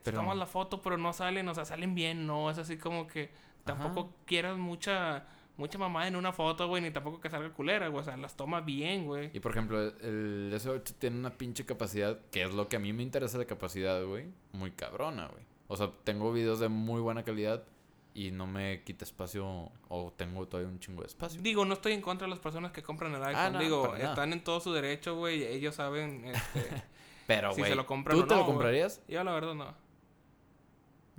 Pero- 0.02 0.18
Tomas 0.18 0.36
la 0.36 0.46
foto, 0.46 0.82
pero 0.82 0.98
no 0.98 1.12
salen, 1.12 1.48
o 1.48 1.54
sea, 1.54 1.64
salen 1.64 1.94
bien, 1.94 2.26
no. 2.26 2.50
Es 2.50 2.58
así 2.58 2.76
como 2.76 3.06
que 3.06 3.30
tampoco 3.64 4.12
quieras 4.26 4.58
mucha 4.58 5.26
mucha 5.56 5.78
mamada 5.78 6.08
en 6.08 6.16
una 6.16 6.32
foto, 6.32 6.66
güey, 6.66 6.82
ni 6.82 6.90
tampoco 6.90 7.20
que 7.20 7.30
salga 7.30 7.48
culera, 7.52 7.86
güey. 7.86 8.00
O 8.02 8.04
sea, 8.04 8.16
las 8.16 8.36
toma 8.36 8.60
bien, 8.60 9.06
güey. 9.06 9.30
Y 9.32 9.38
por 9.40 9.52
ejemplo, 9.52 9.80
el 10.00 10.50
S8 10.52 10.94
tiene 10.98 11.16
una 11.16 11.30
pinche 11.30 11.64
capacidad, 11.64 12.18
que 12.32 12.42
es 12.42 12.52
lo 12.52 12.68
que 12.68 12.74
a 12.74 12.80
mí 12.80 12.92
me 12.92 13.04
interesa 13.04 13.38
de 13.38 13.46
capacidad, 13.46 14.04
güey. 14.04 14.26
Muy 14.52 14.72
cabrona, 14.72 15.28
güey. 15.28 15.44
O 15.68 15.76
sea, 15.76 15.90
tengo 16.02 16.32
videos 16.32 16.58
de 16.58 16.68
muy 16.68 17.00
buena 17.00 17.22
calidad. 17.22 17.62
Y 18.14 18.30
no 18.30 18.46
me 18.46 18.82
quita 18.84 19.04
espacio 19.04 19.72
o 19.88 20.12
tengo 20.16 20.46
todavía 20.46 20.70
un 20.70 20.78
chingo 20.78 21.02
de 21.02 21.08
espacio. 21.08 21.42
Digo, 21.42 21.64
no 21.64 21.74
estoy 21.74 21.92
en 21.92 22.00
contra 22.00 22.26
de 22.26 22.30
las 22.30 22.38
personas 22.38 22.70
que 22.70 22.80
compran 22.82 23.12
el 23.12 23.22
iPhone. 23.22 23.36
Ah, 23.36 23.50
no, 23.50 23.58
Digo, 23.58 23.96
están 23.96 24.32
en 24.32 24.42
todo 24.42 24.60
su 24.60 24.72
derecho, 24.72 25.16
güey. 25.16 25.42
Ellos 25.42 25.74
saben, 25.74 26.24
este... 26.26 26.84
Pero, 27.26 27.52
Si 27.52 27.60
güey, 27.60 27.72
se 27.72 27.76
lo 27.76 27.86
compran 27.86 28.16
¿tú 28.16 28.22
o 28.22 28.26
te 28.26 28.34
no, 28.34 28.40
lo 28.40 28.46
comprarías? 28.46 29.02
yo 29.08 29.24
la 29.24 29.32
verdad 29.32 29.54
no. 29.54 29.74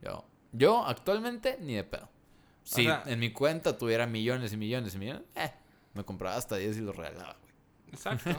Yo. 0.02 0.26
Yo 0.54 0.86
actualmente 0.86 1.58
ni 1.60 1.74
de 1.74 1.84
pedo. 1.84 2.08
Si 2.64 2.86
sea- 2.86 3.04
en 3.06 3.20
mi 3.20 3.32
cuenta 3.34 3.78
tuviera 3.78 4.08
millones 4.08 4.54
y 4.54 4.58
millones 4.58 4.96
y 4.96 4.98
millones, 4.98 5.24
eh, 5.36 5.52
me 5.93 6.06
compraba 6.06 6.38
hasta 6.38 6.56
10 6.56 6.78
y 6.78 6.82
los 6.82 6.96
regalaba, 6.96 7.36
güey. 7.41 7.54
Exacto. 7.91 8.30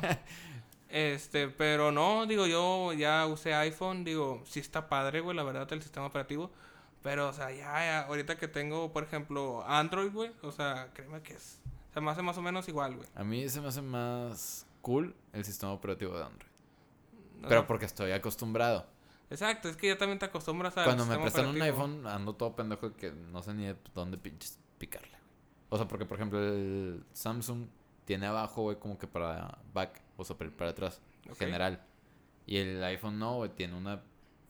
este, 0.89 1.49
pero 1.49 1.93
no, 1.93 2.25
digo, 2.27 2.47
yo 2.47 2.93
ya 2.95 3.27
usé 3.27 3.53
iPhone, 3.55 4.03
digo, 4.05 4.43
sí 4.47 4.61
está 4.61 4.89
padre, 4.89 5.21
güey, 5.21 5.37
la 5.37 5.43
verdad, 5.43 5.71
el 5.73 5.83
sistema 5.83 6.07
operativo. 6.07 6.51
Pero, 7.03 7.29
o 7.29 7.33
sea, 7.33 7.51
ya, 7.51 7.73
ya, 7.85 8.01
ahorita 8.03 8.37
que 8.37 8.49
tengo, 8.49 8.93
por 8.93 9.05
ejemplo, 9.05 9.65
Android, 9.67 10.13
güey, 10.13 10.33
o 10.43 10.51
sea, 10.51 10.91
créeme 10.93 11.23
que 11.23 11.35
es. 11.35 11.61
Se 11.95 12.01
me 12.01 12.11
hace 12.11 12.23
más 12.23 12.37
o 12.37 12.43
menos 12.43 12.69
igual, 12.69 12.97
güey. 12.97 13.09
A 13.15 13.25
mí 13.25 13.49
se 13.49 13.61
me 13.61 13.69
hace 13.69 13.81
más 13.81 14.67
cool 14.83 15.15
el 15.33 15.45
sistema 15.45 15.73
operativo 15.73 16.17
de 16.17 16.25
Android. 16.25 16.51
Pero 17.49 17.67
porque 17.67 17.85
estoy 17.85 18.13
acostumbrado. 18.13 18.87
Exacto, 19.31 19.69
es 19.69 19.77
que 19.77 19.89
ya 19.89 19.99
también 19.99 20.19
te 20.19 20.27
acostumbras 20.27 20.77
a. 20.77 20.85
Cuando 20.85 21.07
me 21.07 21.19
prestan 21.19 21.47
un 21.47 21.61
iPhone, 21.61 22.07
ando 22.07 22.35
todo 22.35 22.55
pendejo 22.55 22.93
que 22.95 23.11
no 23.13 23.43
sé 23.43 23.55
ni 23.55 23.67
de 23.67 23.77
dónde 23.95 24.19
pinches 24.19 24.59
picarle, 24.79 25.09
güey. 25.09 25.23
O 25.71 25.77
sea, 25.77 25.89
porque 25.89 26.07
por 26.07 26.17
ejemplo 26.17 26.39
el 26.41 27.05
Samsung 27.13 27.67
tiene 28.05 28.27
abajo, 28.27 28.63
güey, 28.63 28.79
como 28.79 28.99
que 28.99 29.07
para 29.07 29.59
back, 29.73 30.01
o 30.17 30.25
sea, 30.25 30.37
para, 30.37 30.51
para 30.51 30.71
atrás, 30.71 31.01
Ok. 31.29 31.37
general. 31.37 31.83
Y 32.47 32.59
el 32.59 32.83
iPhone 32.85 33.19
no, 33.19 33.37
güey, 33.37 33.51
tiene 33.51 33.75
una 33.75 34.01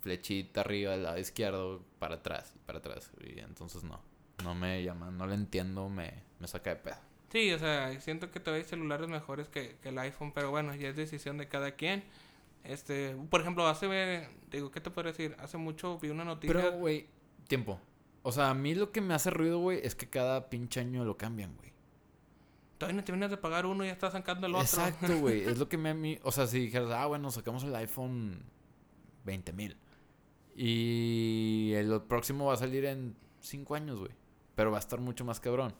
flechita 0.06 0.60
arriba 0.60 0.92
del 0.92 1.02
lado 1.02 1.18
izquierdo 1.18 1.82
para 1.98 2.16
atrás 2.16 2.52
y 2.54 2.58
para 2.60 2.78
atrás. 2.78 3.10
Y 3.20 3.40
entonces 3.40 3.82
no, 3.82 4.00
no 4.44 4.54
me 4.54 4.84
llama, 4.84 5.10
no 5.10 5.26
le 5.26 5.34
entiendo, 5.34 5.88
me, 5.88 6.22
me 6.38 6.46
saca 6.46 6.70
de 6.70 6.76
pedo. 6.76 6.96
Sí, 7.32 7.52
o 7.52 7.58
sea, 7.58 8.00
siento 8.00 8.30
que 8.30 8.38
todavía 8.38 8.62
hay 8.62 8.68
celulares 8.68 9.08
mejores 9.08 9.48
que, 9.48 9.76
que 9.82 9.88
el 9.88 9.98
iPhone, 9.98 10.30
pero 10.32 10.52
bueno, 10.52 10.72
ya 10.76 10.90
es 10.90 10.96
decisión 10.96 11.38
de 11.38 11.48
cada 11.48 11.72
quien. 11.72 12.04
Este, 12.62 13.16
por 13.30 13.40
ejemplo, 13.40 13.66
hace, 13.66 14.28
digo, 14.48 14.70
¿qué 14.70 14.80
te 14.80 14.90
puedo 14.90 15.08
decir? 15.08 15.34
Hace 15.40 15.56
mucho 15.56 15.98
vi 15.98 16.10
una 16.10 16.24
noticia. 16.24 16.54
Pero, 16.54 16.78
güey, 16.78 17.08
tiempo. 17.48 17.80
O 18.22 18.30
sea, 18.30 18.50
a 18.50 18.54
mí 18.54 18.76
lo 18.76 18.92
que 18.92 19.00
me 19.00 19.12
hace 19.12 19.30
ruido, 19.30 19.58
güey, 19.58 19.80
es 19.82 19.96
que 19.96 20.08
cada 20.08 20.48
pinche 20.48 20.78
año 20.78 21.04
lo 21.04 21.16
cambian, 21.16 21.56
güey. 21.56 21.72
Todavía 22.78 23.00
no 23.00 23.04
terminas 23.04 23.30
de 23.30 23.38
pagar 23.38 23.66
uno 23.66 23.82
y 23.82 23.88
ya 23.88 23.92
estás 23.92 24.12
sacando 24.12 24.46
el 24.46 24.54
otro. 24.54 24.64
Exacto, 24.64 25.18
güey. 25.18 25.42
es 25.42 25.58
lo 25.58 25.68
que 25.68 25.78
me 25.78 25.90
a 25.90 25.94
mí. 25.94 26.20
O 26.22 26.30
sea, 26.30 26.46
si 26.46 26.60
dijeras, 26.60 26.90
ah, 26.92 27.06
bueno, 27.06 27.28
sacamos 27.32 27.64
el 27.64 27.74
iPhone 27.74 28.44
20 29.26 29.52
mil. 29.52 29.76
Y 30.56 31.72
el 31.74 32.00
próximo 32.02 32.46
va 32.46 32.54
a 32.54 32.56
salir 32.56 32.86
en 32.86 33.14
5 33.40 33.74
años, 33.74 33.98
güey. 33.98 34.12
Pero 34.54 34.70
va 34.70 34.78
a 34.78 34.80
estar 34.80 34.98
mucho 35.00 35.24
más 35.24 35.38
cabrón. 35.38 35.74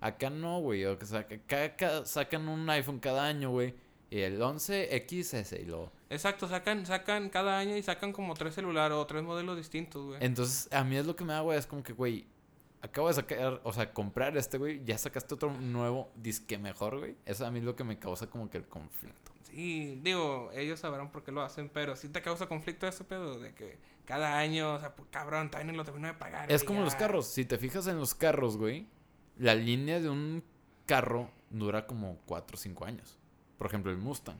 Acá 0.00 0.30
no, 0.30 0.60
güey. 0.60 0.84
O 0.84 0.98
sea, 1.00 1.20
acá, 1.20 1.64
acá 1.64 2.04
sacan 2.04 2.48
un 2.48 2.68
iPhone 2.68 2.98
cada 2.98 3.24
año, 3.24 3.50
güey. 3.50 3.74
Y 4.10 4.20
el 4.20 4.40
11XS 4.40 5.60
y 5.60 5.64
lo. 5.64 5.92
Exacto, 6.10 6.48
sacan, 6.48 6.86
sacan 6.86 7.28
cada 7.28 7.58
año 7.58 7.76
y 7.76 7.82
sacan 7.82 8.12
como 8.12 8.34
tres 8.34 8.54
celulares 8.54 8.96
o 8.96 9.06
tres 9.06 9.22
modelos 9.22 9.56
distintos, 9.56 10.04
güey. 10.04 10.18
Entonces, 10.20 10.68
a 10.72 10.82
mí 10.84 10.96
es 10.96 11.06
lo 11.06 11.14
que 11.14 11.24
me 11.24 11.32
da, 11.32 11.40
güey. 11.40 11.58
Es 11.58 11.66
como 11.66 11.82
que, 11.82 11.92
güey. 11.92 12.26
Acabo 12.82 13.08
de 13.08 13.14
sacar, 13.14 13.60
o 13.64 13.72
sea, 13.72 13.92
comprar 13.92 14.36
este, 14.36 14.58
güey. 14.58 14.84
Ya 14.84 14.98
sacaste 14.98 15.34
otro 15.34 15.52
nuevo 15.52 16.10
disque 16.16 16.58
mejor, 16.58 16.98
güey. 16.98 17.16
Eso 17.24 17.46
a 17.46 17.50
mí 17.50 17.60
es 17.60 17.64
lo 17.64 17.74
que 17.74 17.84
me 17.84 17.98
causa 17.98 18.28
como 18.28 18.50
que 18.50 18.58
el 18.58 18.66
conflicto. 18.66 19.32
Sí, 19.56 19.98
digo, 20.02 20.50
ellos 20.52 20.80
sabrán 20.80 21.10
por 21.10 21.24
qué 21.24 21.32
lo 21.32 21.40
hacen, 21.40 21.70
pero 21.70 21.96
sí 21.96 22.10
te 22.10 22.20
causa 22.20 22.46
conflicto 22.46 22.86
ese 22.86 23.04
pedo 23.04 23.38
de 23.40 23.54
que 23.54 23.78
cada 24.04 24.36
año, 24.36 24.74
o 24.74 24.78
sea, 24.78 24.94
pues, 24.94 25.08
cabrón, 25.10 25.50
todavía 25.50 25.72
no 25.72 25.78
lo 25.78 25.82
termino 25.82 26.08
de 26.08 26.12
pagar. 26.12 26.52
Es 26.52 26.62
como 26.62 26.80
ya. 26.80 26.84
los 26.84 26.94
carros. 26.94 27.26
Si 27.26 27.46
te 27.46 27.56
fijas 27.56 27.86
en 27.86 27.98
los 27.98 28.14
carros, 28.14 28.58
güey, 28.58 28.86
la 29.38 29.54
línea 29.54 29.98
de 29.98 30.10
un 30.10 30.44
carro 30.84 31.30
dura 31.48 31.86
como 31.86 32.18
4 32.26 32.54
o 32.54 32.58
5 32.58 32.84
años. 32.84 33.18
Por 33.56 33.66
ejemplo, 33.68 33.90
el 33.90 33.96
Mustang. 33.96 34.38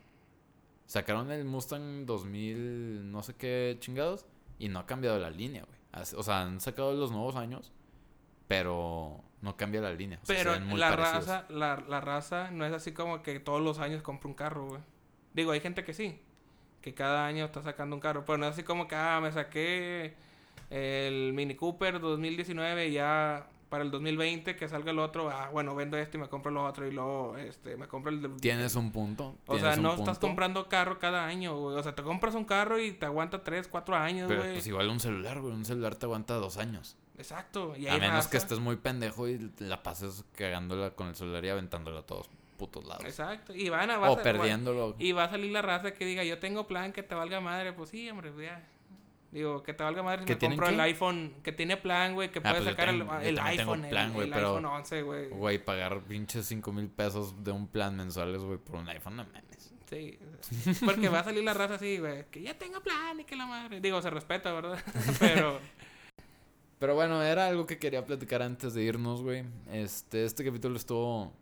Sacaron 0.84 1.30
el 1.30 1.46
Mustang 1.46 2.04
2000, 2.04 3.10
no 3.10 3.22
sé 3.22 3.32
qué 3.36 3.78
chingados, 3.80 4.26
y 4.58 4.68
no 4.68 4.80
ha 4.80 4.86
cambiado 4.86 5.18
la 5.18 5.30
línea, 5.30 5.64
güey. 5.64 5.78
O 6.14 6.22
sea, 6.22 6.42
han 6.42 6.60
sacado 6.60 6.92
los 6.92 7.10
nuevos 7.10 7.36
años, 7.36 7.72
pero 8.48 9.24
no 9.40 9.56
cambia 9.56 9.80
la 9.80 9.94
línea. 9.94 10.20
O 10.22 10.26
sea, 10.26 10.36
se 10.36 10.44
Pero 10.44 10.76
la 10.76 10.90
parecidos. 10.90 11.26
raza, 11.26 11.46
la, 11.48 11.82
la 11.88 12.02
raza 12.02 12.50
no 12.50 12.66
es 12.66 12.74
así 12.74 12.92
como 12.92 13.22
que 13.22 13.40
todos 13.40 13.62
los 13.62 13.78
años 13.78 14.02
compra 14.02 14.28
un 14.28 14.34
carro, 14.34 14.66
güey. 14.68 14.82
Digo, 15.37 15.53
hay 15.53 15.61
gente 15.61 15.84
que 15.84 15.93
sí, 15.93 16.18
que 16.80 16.95
cada 16.95 17.26
año 17.26 17.45
está 17.45 17.62
sacando 17.62 17.95
un 17.95 18.01
carro, 18.01 18.24
pero 18.24 18.39
no 18.39 18.47
es 18.47 18.55
así 18.55 18.62
como 18.62 18.89
que, 18.89 18.95
ah, 18.95 19.20
me 19.22 19.30
saqué 19.30 20.14
el 20.70 21.34
Mini 21.34 21.55
Cooper 21.55 22.01
2019 22.01 22.89
y 22.89 22.93
ya 22.95 23.47
para 23.68 23.84
el 23.84 23.91
2020 23.91 24.57
que 24.57 24.66
salga 24.66 24.93
el 24.93 24.99
otro, 24.99 25.28
ah, 25.28 25.51
bueno, 25.53 25.74
vendo 25.74 25.99
este 25.99 26.16
y 26.16 26.20
me 26.22 26.30
compro 26.30 26.51
el 26.51 26.57
otro 26.57 26.87
y 26.87 26.91
luego, 26.91 27.37
este, 27.37 27.76
me 27.76 27.87
compro 27.87 28.11
el... 28.11 28.37
Tienes 28.41 28.76
un 28.76 28.93
punto. 28.93 29.37
O 29.47 29.59
sea, 29.59 29.76
no 29.76 29.95
estás 29.95 30.18
comprando 30.18 30.70
carro 30.70 30.99
cada 30.99 31.26
año, 31.26 31.55
güey. 31.59 31.76
O 31.76 31.82
sea, 31.82 31.95
te 31.95 32.03
compras 32.03 32.34
un 32.34 32.47
carro 32.47 32.78
y 32.78 32.93
te 32.93 33.05
aguanta 33.05 33.45
3, 33.45 33.68
4 33.68 33.95
años, 33.95 34.28
Pero 34.28 34.41
güey. 34.41 34.55
pues 34.55 34.66
igual 34.66 34.89
un 34.89 35.01
celular, 35.01 35.43
güey. 35.43 35.53
Un 35.53 35.66
celular 35.66 35.97
te 35.97 36.07
aguanta 36.07 36.32
dos 36.37 36.57
años. 36.57 36.97
Exacto. 37.18 37.76
Y 37.76 37.89
A 37.89 37.99
menos 37.99 38.26
que 38.28 38.39
estés 38.39 38.59
muy 38.59 38.76
pendejo 38.76 39.28
y 39.28 39.51
la 39.59 39.82
pases 39.82 40.24
cagándola 40.34 40.93
con 40.93 41.09
el 41.09 41.14
celular 41.14 41.45
y 41.45 41.51
aventándola 41.51 42.01
a 42.01 42.07
todos 42.07 42.30
putos 42.57 42.84
lados. 42.84 43.04
Exacto. 43.04 43.54
Y 43.54 43.68
van 43.68 43.90
a... 43.90 43.98
O 43.98 44.18
a- 44.18 44.22
perdiéndolo. 44.22 44.96
Y 44.98 45.12
va 45.12 45.24
a 45.24 45.30
salir 45.30 45.50
la 45.52 45.62
raza 45.62 45.92
que 45.94 46.04
diga, 46.04 46.24
yo 46.24 46.38
tengo 46.38 46.66
plan 46.66 46.92
que 46.92 47.02
te 47.02 47.14
valga 47.14 47.40
madre. 47.40 47.72
Pues 47.72 47.90
sí, 47.90 48.09
hombre, 48.11 48.30
pues 48.32 48.46
ya. 48.46 48.66
Digo, 49.32 49.62
que 49.62 49.74
te 49.74 49.82
valga 49.84 50.02
madre 50.02 50.20
si 50.20 50.26
¿Que 50.26 50.34
me 50.48 50.54
compro 50.57 50.68
el 50.68 50.80
iPhone. 50.80 51.34
Que 51.42 51.52
tiene 51.52 51.76
plan, 51.76 52.14
güey, 52.14 52.30
que 52.30 52.38
Ah, 52.38 52.42
puede 52.42 52.54
pues 52.57 52.64
sacar 52.66 52.88
el- 52.88 53.00
tengo- 53.00 53.18
el, 53.20 53.38
iPhone. 53.38 53.86
plan, 53.88 54.16
el 54.16 54.30
pero- 54.30 54.48
iPhone 54.57 54.64
11, 54.66 55.02
güey. 55.02 55.28
Güey, 55.28 55.59
pagar 55.64 56.00
pinches 56.02 56.46
5 56.46 56.72
mil 56.72 56.88
pesos 56.88 57.44
de 57.44 57.50
un 57.52 57.66
plan 57.68 57.94
mensuales, 57.96 58.40
güey, 58.42 58.59
por 58.59 58.76
un 58.76 58.88
iPhone, 58.88 59.16
no 59.16 59.24
mames. 59.24 59.72
Sí. 59.90 60.18
Porque 60.84 61.09
va 61.09 61.20
a 61.20 61.24
salir 61.24 61.44
la 61.44 61.54
raza 61.54 61.74
así, 61.74 61.98
güey. 61.98 62.24
Que 62.30 62.42
ya 62.42 62.54
tengo 62.59 62.80
plan 62.80 63.20
y 63.20 63.24
que 63.24 63.36
la 63.36 63.46
madre. 63.46 63.80
Digo, 63.80 64.00
se 64.02 64.11
respeta, 64.11 64.52
¿verdad? 64.52 64.82
Pero... 65.20 65.61
Pero 66.78 66.94
bueno, 66.94 67.22
era 67.22 67.46
algo 67.46 67.64
que 67.66 67.78
quería 67.78 68.04
platicar 68.04 68.42
antes 68.42 68.74
de 68.74 68.82
irnos, 68.82 69.22
güey. 69.22 69.44
Este, 69.72 70.24
este 70.24 70.44
capítulo 70.44 70.76
estuvo 70.76 71.32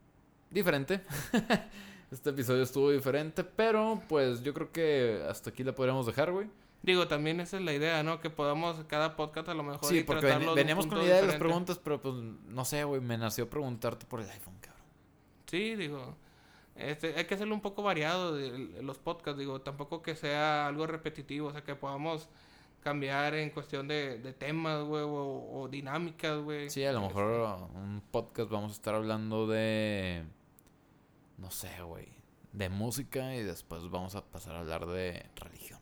diferente. 0.55 1.00
este 2.11 2.30
episodio 2.30 2.62
estuvo 2.62 2.90
diferente, 2.90 3.44
pero 3.44 4.00
pues 4.09 4.42
yo 4.42 4.55
creo 4.55 4.70
que 4.72 5.22
hasta 5.28 5.50
aquí 5.50 5.64
la 5.64 5.74
podríamos 5.74 6.07
dejar, 6.07 6.32
güey. 6.32 6.48
Digo, 6.82 7.09
también 7.09 7.40
esa 7.40 7.57
es 7.57 7.62
la 7.62 7.72
idea, 7.72 8.02
¿no? 8.02 8.20
Que 8.20 8.28
podamos 8.30 8.76
cada 8.88 9.16
podcast 9.16 9.48
a 9.48 9.55
lo 9.55 9.62
mejor 9.62 9.88
Sí, 9.88 10.05
porque 10.05 10.26
ven- 10.26 10.55
veníamos 10.55 10.86
con 10.86 10.98
la 10.98 11.05
idea 11.05 11.20
de 11.22 11.26
las 11.28 11.36
preguntas, 11.36 11.80
pero 11.82 12.00
pues 12.00 12.14
no 12.14 12.64
sé, 12.64 12.84
güey, 12.84 13.00
me 13.00 13.16
nació 13.16 13.48
preguntarte 13.48 14.05
por 14.07 14.20
el 14.20 14.28
iPhone, 14.28 14.55
cabrón. 14.61 14.82
Sí, 15.46 15.74
digo. 15.76 16.14
Este, 16.76 17.14
hay 17.16 17.24
que 17.24 17.34
hacerlo 17.36 17.55
un 17.55 17.61
poco 17.62 17.82
variado 17.82 18.34
de 18.34 18.82
los 18.82 18.98
podcasts, 18.98 19.38
digo, 19.38 19.61
tampoco 19.62 20.02
que 20.02 20.14
sea 20.16 20.66
algo 20.66 20.86
repetitivo, 20.86 21.48
o 21.48 21.52
sea, 21.52 21.62
que 21.62 21.74
podamos 21.74 22.28
cambiar 22.82 23.34
en 23.34 23.48
cuestión 23.50 23.88
de, 23.88 24.18
de 24.18 24.32
temas, 24.34 24.82
güey, 24.84 25.05
o, 25.05 25.50
o 25.52 25.68
dinámicas, 25.68 26.36
güey. 26.38 26.68
Sí, 26.68 26.84
a 26.84 26.92
lo 26.92 27.00
mejor 27.00 27.48
un 27.76 28.02
podcast 28.11 28.50
vamos 28.50 28.72
a 28.72 28.74
estar 28.74 28.94
hablando 28.94 29.46
de. 29.46 30.24
No 31.39 31.51
sé, 31.51 31.82
güey. 31.82 32.09
De 32.53 32.68
música 32.68 33.35
y 33.35 33.43
después 33.43 33.89
vamos 33.91 34.14
a 34.14 34.24
pasar 34.24 34.57
a 34.57 34.61
hablar 34.61 34.87
de 34.87 35.26
religión. 35.37 35.80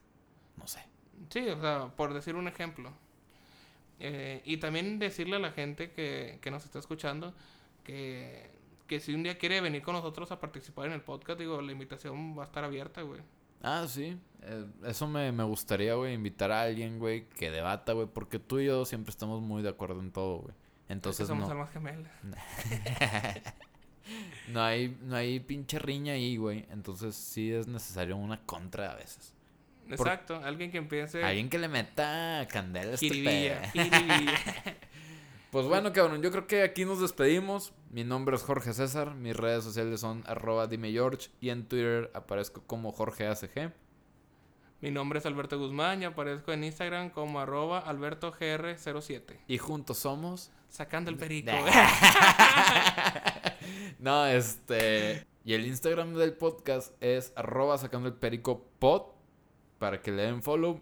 No 0.57 0.67
sé. 0.67 0.81
Sí, 1.31 1.49
o 1.49 1.61
sea, 1.61 1.93
por 1.97 2.15
decir 2.15 2.35
un 2.35 2.49
ejemplo. 2.49 2.93
Eh, 4.01 4.43
y 4.45 4.57
también 4.57 4.99
decirle 4.99 5.37
a 5.37 5.39
la 5.39 5.53
gente 5.53 5.93
que, 5.93 6.39
que 6.41 6.51
nos 6.51 6.65
está 6.65 6.79
escuchando 6.79 7.35
que, 7.85 8.51
que 8.87 9.01
si 9.01 9.15
un 9.15 9.23
día 9.23 9.39
quiere 9.39 9.61
venir 9.61 9.83
con 9.83 9.95
nosotros 9.95 10.33
a 10.33 10.41
participar 10.41 10.87
en 10.87 10.93
el 10.93 11.03
podcast, 11.03 11.39
digo, 11.39 11.61
la 11.61 11.73
invitación 11.73 12.37
va 12.37 12.43
a 12.43 12.47
estar 12.47 12.65
abierta, 12.65 13.03
güey. 13.03 13.21
Ah, 13.63 13.85
sí. 13.87 14.19
Eh, 14.43 14.67
eso 14.85 15.07
me, 15.07 15.31
me 15.31 15.45
gustaría, 15.45 15.95
güey, 15.95 16.15
invitar 16.15 16.51
a 16.51 16.63
alguien, 16.63 16.99
güey, 16.99 17.29
que 17.29 17.51
debata, 17.51 17.93
güey, 17.93 18.09
porque 18.09 18.39
tú 18.39 18.59
y 18.59 18.67
yo 18.67 18.85
siempre 18.85 19.11
estamos 19.11 19.41
muy 19.41 19.63
de 19.63 19.69
acuerdo 19.69 20.01
en 20.01 20.11
todo, 20.11 20.39
güey. 20.39 20.55
Entonces 20.89 21.21
Entonces 21.21 21.29
somos 21.29 21.49
no, 21.49 21.53
almas 21.53 21.71
gemelas. 21.73 22.13
no 24.49 24.63
hay 24.63 24.97
no 25.03 25.17
hay 25.17 25.41
pinche 25.41 25.79
riña 25.79 26.15
ahí, 26.15 26.37
güey. 26.37 26.67
Entonces 26.71 27.15
sí 27.15 27.53
es 27.53 27.67
necesario 27.67 28.17
una 28.17 28.41
contra 28.45 28.93
a 28.93 28.97
veces. 28.97 29.35
Exacto, 29.91 30.41
alguien 30.43 30.71
que 30.71 30.79
empiece... 30.79 31.23
Alguien 31.23 31.51
que 31.51 31.59
le 31.59 31.69
meta 31.69 32.47
candela 32.51 32.93
a 32.93 32.95
este. 32.95 33.53
Pues 35.51 35.67
bueno, 35.67 35.93
cabrón, 35.93 36.23
yo 36.23 36.31
creo 36.31 36.47
que 36.47 36.63
aquí 36.63 36.87
nos 36.87 36.99
despedimos. 36.99 37.75
Mi 37.91 38.05
nombre 38.05 38.37
es 38.37 38.43
Jorge 38.43 38.73
César, 38.73 39.15
mis 39.15 39.37
redes 39.37 39.63
sociales 39.63 40.01
son 40.01 40.25
arroba 40.27 40.67
dime 40.67 40.91
George 40.93 41.29
y 41.43 41.51
en 41.51 41.69
Twitter 41.69 42.11
aparezco 42.15 42.63
como 42.67 42.91
Jorge 42.91 43.27
ACG. 43.27 43.71
Mi 44.81 44.91
nombre 44.91 45.19
es 45.19 45.27
Alberto 45.27 45.59
Guzmán 45.59 46.01
y 46.01 46.07
aparezco 46.07 46.55
en 46.55 46.65
Instagram 46.65 47.11
como 47.11 47.39
arroba 47.39 47.85
albertogr07. 47.85 49.41
Y 49.47 49.59
juntos 49.59 49.99
somos... 49.99 50.51
Sacando 50.71 51.11
el 51.11 51.19
perico. 51.19 51.53
no, 53.99 54.27
este... 54.27 55.27
Y 55.45 55.55
el 55.55 55.67
Instagram 55.67 56.15
del 56.15 56.35
podcast 56.35 56.93
es 57.03 57.33
arroba 57.35 57.77
sacando 57.77 58.09
el 58.09 58.15
perico 58.15 58.65
pod 58.79 59.03
para 59.79 60.01
que 60.01 60.13
le 60.13 60.23
den 60.23 60.43
follow. 60.43 60.81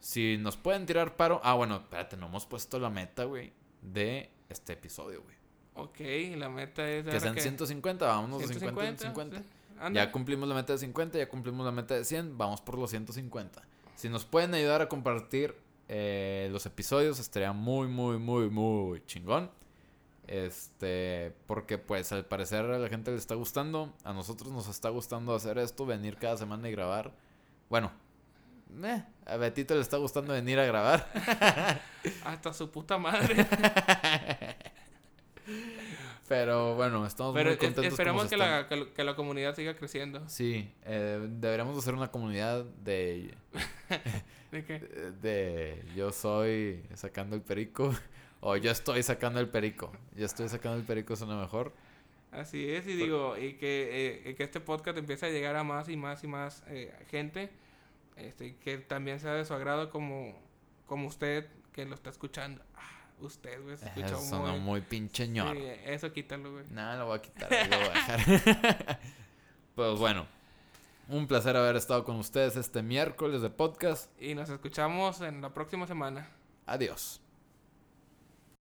Si 0.00 0.38
nos 0.38 0.56
pueden 0.56 0.86
tirar 0.86 1.16
paro... 1.16 1.40
Ah, 1.44 1.54
bueno, 1.54 1.76
espérate, 1.76 2.16
no 2.16 2.26
hemos 2.26 2.46
puesto 2.46 2.78
la 2.78 2.88
meta, 2.88 3.24
güey, 3.24 3.52
de 3.82 4.30
este 4.48 4.72
episodio, 4.72 5.22
güey. 5.22 5.36
Ok, 5.74 6.36
la 6.36 6.48
meta 6.48 6.88
es... 6.88 7.04
Que 7.04 7.20
sean 7.20 7.36
150, 7.36 8.06
vámonos 8.06 8.40
de 8.40 8.48
50 8.48 8.88
en 8.88 8.98
50. 8.98 9.36
sí. 9.38 9.44
Anda. 9.80 10.04
Ya 10.04 10.10
cumplimos 10.10 10.48
la 10.48 10.54
meta 10.54 10.72
de 10.72 10.78
50, 10.78 11.18
ya 11.18 11.28
cumplimos 11.28 11.64
la 11.64 11.70
meta 11.70 11.94
de 11.94 12.04
100, 12.04 12.36
vamos 12.36 12.60
por 12.60 12.78
los 12.78 12.90
150. 12.90 13.62
Si 13.94 14.08
nos 14.08 14.24
pueden 14.24 14.54
ayudar 14.54 14.82
a 14.82 14.88
compartir 14.88 15.54
eh, 15.88 16.48
los 16.50 16.66
episodios, 16.66 17.18
estaría 17.18 17.52
muy, 17.52 17.86
muy, 17.88 18.18
muy, 18.18 18.50
muy 18.50 19.04
chingón. 19.06 19.50
Este, 20.28 21.34
porque 21.46 21.78
pues 21.78 22.12
al 22.12 22.24
parecer 22.26 22.66
a 22.66 22.78
la 22.78 22.88
gente 22.88 23.10
le 23.10 23.16
está 23.16 23.34
gustando, 23.34 23.94
a 24.04 24.12
nosotros 24.12 24.52
nos 24.52 24.68
está 24.68 24.90
gustando 24.90 25.34
hacer 25.34 25.56
esto, 25.58 25.86
venir 25.86 26.16
cada 26.16 26.36
semana 26.36 26.68
y 26.68 26.72
grabar. 26.72 27.12
Bueno, 27.70 27.90
eh, 28.84 29.02
a 29.26 29.36
Betito 29.38 29.74
le 29.74 29.80
está 29.80 29.96
gustando 29.96 30.34
venir 30.34 30.58
a 30.58 30.66
grabar. 30.66 31.10
Hasta 32.24 32.52
su 32.52 32.70
puta 32.70 32.98
madre. 32.98 33.46
Pero 36.28 36.74
bueno, 36.74 37.06
estamos 37.06 37.32
Pero 37.34 37.46
muy 37.50 37.54
es- 37.54 37.58
contentos. 37.58 37.86
esperamos 37.86 38.26
que 38.26 38.36
la, 38.36 38.68
que, 38.68 39.02
la 39.04 39.16
comunidad 39.16 39.54
siga 39.56 39.74
creciendo. 39.74 40.28
Sí, 40.28 40.70
eh, 40.84 41.26
deberíamos 41.30 41.78
hacer 41.78 41.94
una 41.94 42.10
comunidad 42.10 42.64
de, 42.64 43.34
¿De 44.52 44.62
qué? 44.64 44.78
de 45.22 45.82
yo 45.96 46.12
soy 46.12 46.84
sacando 46.94 47.34
el 47.34 47.40
perico 47.40 47.94
o 48.40 48.56
yo 48.56 48.70
estoy 48.70 49.02
sacando 49.02 49.40
el 49.40 49.48
perico. 49.48 49.92
Yo 50.14 50.26
estoy 50.26 50.48
sacando 50.48 50.78
el 50.78 50.84
perico 50.84 51.16
suena 51.16 51.36
mejor. 51.36 51.72
Así 52.30 52.70
es, 52.70 52.86
y 52.86 52.94
digo, 52.94 53.36
y 53.38 53.54
que, 53.54 53.88
eh, 53.90 54.30
y 54.30 54.34
que 54.34 54.44
este 54.44 54.60
podcast 54.60 54.98
empiece 54.98 55.26
a 55.26 55.30
llegar 55.30 55.56
a 55.56 55.64
más 55.64 55.88
y 55.88 55.96
más 55.96 56.22
y 56.24 56.26
más 56.26 56.62
eh, 56.68 56.94
gente, 57.10 57.50
este, 58.16 58.56
que 58.56 58.78
también 58.78 59.18
sea 59.18 59.32
de 59.32 59.46
su 59.46 59.54
agrado 59.54 59.88
como, 59.90 60.38
como 60.86 61.08
usted 61.08 61.46
que 61.72 61.86
lo 61.86 61.94
está 61.94 62.10
escuchando. 62.10 62.62
Ah, 62.76 63.06
usted, 63.20 63.62
güey, 63.62 63.78
se 63.78 63.86
escucha 63.86 64.06
Eso 64.06 64.20
sonó 64.20 64.52
muy... 64.52 64.60
muy 64.60 64.80
pinche 64.82 65.26
ñor. 65.26 65.56
Sí, 65.56 65.62
eso 65.86 66.12
quítalo, 66.12 66.52
güey. 66.52 66.64
Nada, 66.70 66.98
lo 66.98 67.06
voy 67.06 67.18
a 67.18 67.22
quitar, 67.22 67.50
lo 67.50 67.78
voy 67.78 67.88
a 67.88 67.92
dejar. 67.92 69.00
pues 69.74 69.98
bueno, 69.98 70.26
un 71.08 71.26
placer 71.26 71.56
haber 71.56 71.76
estado 71.76 72.04
con 72.04 72.16
ustedes 72.16 72.56
este 72.56 72.82
miércoles 72.82 73.40
de 73.40 73.48
podcast. 73.48 74.10
Y 74.20 74.34
nos 74.34 74.50
escuchamos 74.50 75.22
en 75.22 75.40
la 75.40 75.54
próxima 75.54 75.86
semana. 75.86 76.28
Adiós. 76.66 77.22